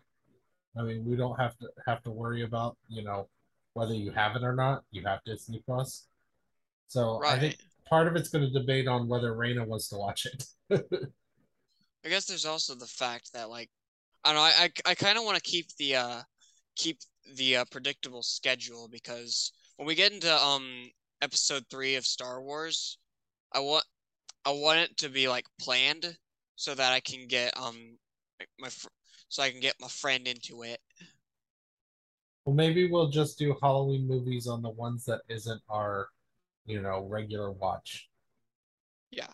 I 0.79 0.83
mean, 0.83 1.05
we 1.05 1.17
don't 1.17 1.39
have 1.39 1.57
to 1.59 1.69
have 1.87 2.03
to 2.05 2.11
worry 2.11 2.43
about 2.43 2.77
you 2.89 3.03
know 3.03 3.29
whether 3.75 3.95
you 3.95 4.11
have 4.11 4.37
it 4.37 4.43
or 4.43 4.55
not. 4.55 4.85
You 4.91 5.05
have 5.05 5.21
Disney 5.25 5.63
Plus. 5.67 6.07
So 6.89 7.23
I 7.25 7.39
think 7.39 7.57
part 7.89 8.07
of 8.07 8.17
it's 8.17 8.29
going 8.29 8.45
to 8.45 8.51
debate 8.51 8.87
on 8.87 9.09
whether 9.09 9.35
Raina 9.35 9.67
wants 9.67 9.89
to 9.89 9.97
watch 9.97 10.27
it. 10.27 10.45
I 12.05 12.09
guess 12.09 12.27
there's 12.27 12.47
also 12.47 12.75
the 12.75 12.87
fact 12.87 13.33
that 13.33 13.49
like 13.49 13.71
I 14.25 14.33
don't 14.33 14.37
know, 14.37 14.43
I 14.43 14.71
I, 14.87 14.91
I 14.93 14.95
kind 14.95 15.19
of 15.19 15.25
want 15.25 15.37
to 15.37 15.43
keep 15.43 15.69
the 15.79 15.97
uh 15.97 16.23
keep 16.77 16.99
the 17.37 17.59
uh, 17.59 17.65
predictable 17.71 18.23
schedule 18.23 18.89
because 18.89 19.53
when 19.77 19.87
we 19.87 19.95
get 19.95 20.13
into 20.13 20.35
um 20.35 20.91
episode 21.21 21.65
3 21.71 21.97
of 21.97 22.05
Star 22.05 22.43
Wars, 22.43 22.99
I 23.53 23.61
want 23.61 23.85
I 24.45 24.51
want 24.51 24.81
it 24.81 24.97
to 24.99 25.09
be 25.09 25.29
like 25.29 25.47
planned 25.61 26.17
so 26.63 26.77
that 26.77 26.93
I 26.93 27.01
can 27.01 27.27
get 27.27 27.57
um 27.59 27.99
my 28.61 28.69
fr- 28.69 28.87
so 29.29 29.43
I 29.43 29.51
can 29.51 29.61
get 29.61 29.75
my 29.81 29.89
friend 29.89 30.29
into 30.29 30.63
it. 30.63 30.79
well, 32.45 32.55
maybe 32.55 32.89
we'll 32.89 33.09
just 33.11 33.37
do 33.39 33.57
Halloween 33.61 34.07
movies 34.07 34.47
on 34.47 34.63
the 34.63 34.71
ones 34.71 35.05
that 35.07 35.23
isn't 35.29 35.61
our, 35.69 36.09
you 36.67 36.81
know, 36.81 37.07
regular 37.09 37.51
watch. 37.51 38.09
Yeah. 39.11 39.33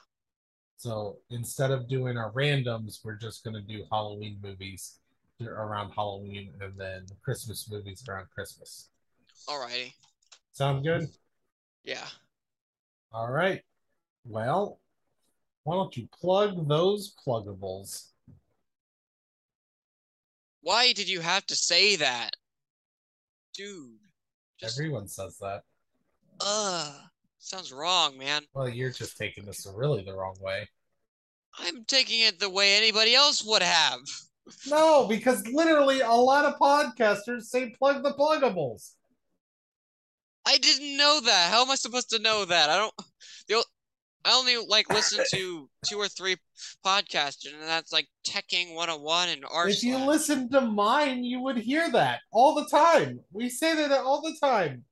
So 0.78 1.18
instead 1.30 1.70
of 1.70 1.88
doing 1.88 2.16
our 2.16 2.32
randoms, 2.32 3.00
we're 3.04 3.16
just 3.16 3.44
going 3.44 3.54
to 3.54 3.62
do 3.62 3.84
Halloween 3.90 4.38
movies 4.42 4.98
around 5.46 5.90
Halloween 5.92 6.52
and 6.60 6.72
then 6.78 7.06
Christmas 7.22 7.68
movies 7.70 8.04
around 8.08 8.28
Christmas. 8.34 8.88
Alrighty. 9.48 9.92
Sound 10.52 10.84
good? 10.84 11.08
Yeah. 11.84 12.06
All 13.12 13.30
right. 13.30 13.62
Well, 14.24 14.80
why 15.68 15.74
don't 15.74 15.94
you 15.98 16.08
plug 16.18 16.66
those 16.66 17.14
pluggables? 17.26 18.06
Why 20.62 20.94
did 20.94 21.10
you 21.10 21.20
have 21.20 21.44
to 21.48 21.54
say 21.54 21.96
that? 21.96 22.30
Dude. 23.54 23.98
Just 24.58 24.78
Everyone 24.78 25.08
says 25.08 25.36
that. 25.42 25.64
uh 26.40 26.90
sounds 27.38 27.70
wrong, 27.70 28.16
man. 28.16 28.44
Well, 28.54 28.70
you're 28.70 28.92
just 28.92 29.18
taking 29.18 29.44
this 29.44 29.66
really 29.76 30.02
the 30.02 30.14
wrong 30.14 30.36
way. 30.40 30.66
I'm 31.58 31.84
taking 31.84 32.20
it 32.22 32.40
the 32.40 32.48
way 32.48 32.74
anybody 32.74 33.14
else 33.14 33.44
would 33.44 33.62
have. 33.62 34.00
No, 34.66 35.06
because 35.06 35.46
literally 35.48 36.00
a 36.00 36.10
lot 36.10 36.46
of 36.46 36.58
podcasters 36.58 37.42
say 37.42 37.68
plug 37.78 38.02
the 38.02 38.14
pluggables. 38.14 38.92
I 40.46 40.56
didn't 40.56 40.96
know 40.96 41.20
that. 41.20 41.50
How 41.52 41.60
am 41.60 41.70
I 41.70 41.74
supposed 41.74 42.08
to 42.10 42.18
know 42.18 42.46
that? 42.46 42.70
I 42.70 42.78
don't. 42.78 42.94
The 43.48 43.62
I 44.28 44.34
only 44.34 44.58
like 44.58 44.92
listen 44.92 45.24
to 45.30 45.70
two 45.86 45.98
or 45.98 46.06
three 46.06 46.36
podcasts, 46.84 47.50
and 47.50 47.62
that's 47.62 47.94
like 47.94 48.06
Teching 48.26 48.74
101 48.74 49.30
and 49.30 49.44
R. 49.50 49.70
If 49.70 49.82
you 49.82 49.96
listen 49.96 50.50
to 50.50 50.60
mine, 50.60 51.24
you 51.24 51.40
would 51.40 51.56
hear 51.56 51.90
that 51.92 52.20
all 52.30 52.54
the 52.54 52.66
time. 52.66 53.20
We 53.32 53.48
say 53.48 53.74
that 53.74 53.90
all 53.90 54.20
the 54.20 54.36
time. 54.38 54.84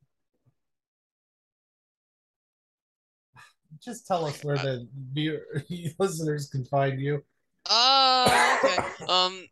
Just 3.84 4.07
tell 4.07 4.24
us 4.24 4.43
where 4.43 4.57
the 4.57 4.89
viewer, 5.12 5.43
listeners 5.99 6.49
can 6.49 6.64
find 6.64 6.99
you. 6.99 7.22
Oh, 7.68 8.59
okay. 8.64 9.05
um, 9.07 9.47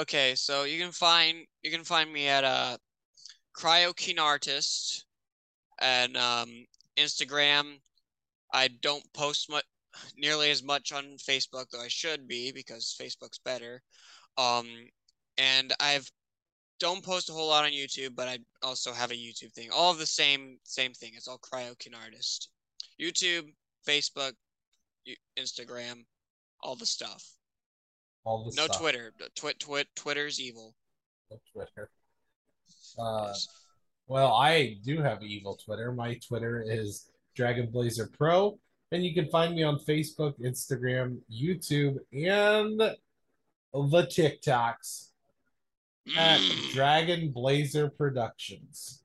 okay. 0.00 0.34
So 0.34 0.64
you 0.64 0.82
can 0.82 0.90
find 0.90 1.46
you 1.62 1.70
can 1.70 1.84
find 1.84 2.12
me 2.12 2.26
at 2.26 2.42
uh, 2.42 2.76
Cryokeen 3.56 4.18
Artist, 4.18 5.06
and 5.80 6.16
um, 6.16 6.66
Instagram. 6.96 7.78
I 8.52 8.68
don't 8.80 9.04
post 9.12 9.50
much, 9.50 9.64
nearly 10.16 10.50
as 10.50 10.62
much 10.62 10.92
on 10.92 11.16
Facebook, 11.18 11.66
though 11.70 11.82
I 11.82 11.88
should 11.88 12.28
be 12.28 12.52
because 12.52 12.96
Facebook's 13.00 13.38
better. 13.38 13.82
Um, 14.36 14.66
and 15.36 15.72
I've 15.80 16.10
don't 16.80 17.04
post 17.04 17.28
a 17.28 17.32
whole 17.32 17.48
lot 17.48 17.64
on 17.64 17.72
YouTube, 17.72 18.14
but 18.14 18.28
I 18.28 18.38
also 18.62 18.92
have 18.92 19.10
a 19.10 19.14
YouTube 19.14 19.52
thing. 19.52 19.70
All 19.72 19.90
of 19.90 19.98
the 19.98 20.06
same 20.06 20.58
same 20.64 20.92
thing. 20.92 21.12
It's 21.14 21.28
all 21.28 21.38
Cryokeen 21.38 21.96
Artist. 22.00 22.50
YouTube, 23.00 23.52
Facebook, 23.86 24.32
Instagram, 25.38 26.04
all 26.62 26.76
the 26.76 26.86
stuff. 26.86 27.24
All 28.24 28.44
the 28.44 28.56
No 28.56 28.64
stuff. 28.66 28.78
Twitter. 28.80 29.12
Twit 29.34 29.58
twit 29.58 29.88
Twitter's 29.96 30.40
evil. 30.40 30.74
No 31.30 31.38
Twitter. 31.52 31.90
Uh, 32.98 33.34
well, 34.06 34.34
I 34.34 34.78
do 34.84 35.02
have 35.02 35.22
evil 35.22 35.56
Twitter. 35.56 35.92
My 35.92 36.14
Twitter 36.26 36.62
is 36.66 37.10
Dragon 37.38 37.70
Blazer 37.70 38.10
Pro, 38.18 38.58
and 38.90 39.04
you 39.04 39.14
can 39.14 39.28
find 39.28 39.54
me 39.54 39.62
on 39.62 39.78
Facebook, 39.78 40.34
Instagram, 40.40 41.18
YouTube, 41.32 41.98
and 42.12 42.80
the 42.80 42.96
TikToks 43.72 45.10
at 46.16 46.40
Dragon 46.72 47.30
Blazer 47.30 47.90
Productions. 47.90 49.04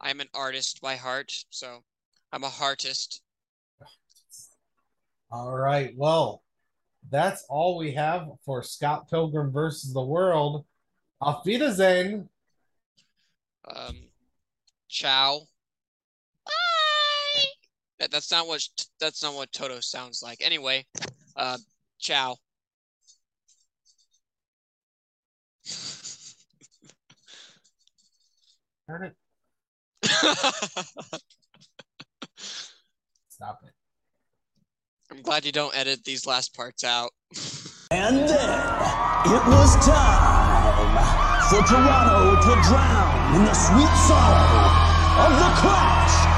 I'm 0.00 0.18
an 0.18 0.26
artist 0.34 0.80
by 0.80 0.96
heart, 0.96 1.44
so 1.50 1.84
I'm 2.32 2.42
a 2.42 2.48
heartist. 2.48 3.20
All 5.30 5.56
right. 5.56 5.94
Well, 5.96 6.42
that's 7.08 7.46
all 7.48 7.78
we 7.78 7.92
have 7.92 8.26
for 8.44 8.64
Scott 8.64 9.08
Pilgrim 9.08 9.52
versus 9.52 9.94
the 9.94 10.02
World. 10.02 10.64
Auf 11.20 11.46
Wiedersehen. 11.46 12.28
Um, 13.72 14.08
ciao. 14.88 15.46
Bye. 17.98 18.04
That, 18.04 18.10
that's 18.10 18.30
not 18.30 18.46
what 18.46 18.62
that's 19.00 19.22
not 19.22 19.34
what 19.34 19.52
Toto 19.52 19.80
sounds 19.80 20.22
like. 20.22 20.38
Anyway, 20.40 20.84
uh, 21.36 21.58
ciao. 21.98 22.36
Darn 28.88 29.02
it. 29.04 29.14
Stop 33.28 33.60
it. 33.64 33.72
I'm 35.10 35.22
glad 35.22 35.44
you 35.44 35.52
don't 35.52 35.76
edit 35.76 36.04
these 36.04 36.26
last 36.26 36.54
parts 36.54 36.84
out. 36.84 37.10
And 37.90 38.16
then 38.16 38.60
it 39.26 39.46
was 39.46 39.74
time 39.84 40.98
for 41.48 41.62
Toronto 41.66 42.36
to 42.40 42.62
drown 42.68 43.36
in 43.36 43.44
the 43.44 43.54
sweet 43.54 43.90
sorrow 44.06 45.26
of 45.26 45.38
the 45.38 45.50
crash 45.60 46.35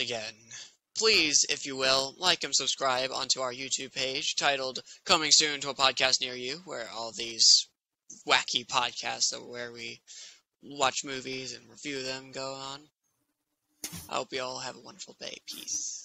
again, 0.00 0.34
please, 0.96 1.44
if 1.48 1.66
you 1.66 1.76
will, 1.76 2.14
like 2.18 2.42
and 2.42 2.54
subscribe 2.54 3.10
onto 3.12 3.40
our 3.40 3.52
YouTube 3.52 3.94
page 3.94 4.34
titled 4.36 4.82
Coming 5.04 5.30
Soon 5.30 5.60
to 5.60 5.70
a 5.70 5.74
Podcast 5.74 6.20
Near 6.20 6.34
You, 6.34 6.62
where 6.64 6.88
all 6.94 7.12
these 7.12 7.68
wacky 8.26 8.66
podcasts 8.66 9.32
of 9.32 9.46
where 9.46 9.72
we 9.72 10.00
watch 10.62 11.04
movies 11.04 11.54
and 11.54 11.68
review 11.70 12.02
them 12.02 12.32
go 12.32 12.54
on. 12.54 12.80
I 14.08 14.16
hope 14.16 14.32
you 14.32 14.42
all 14.42 14.58
have 14.58 14.76
a 14.76 14.80
wonderful 14.80 15.16
day. 15.20 15.36
Peace. 15.46 15.99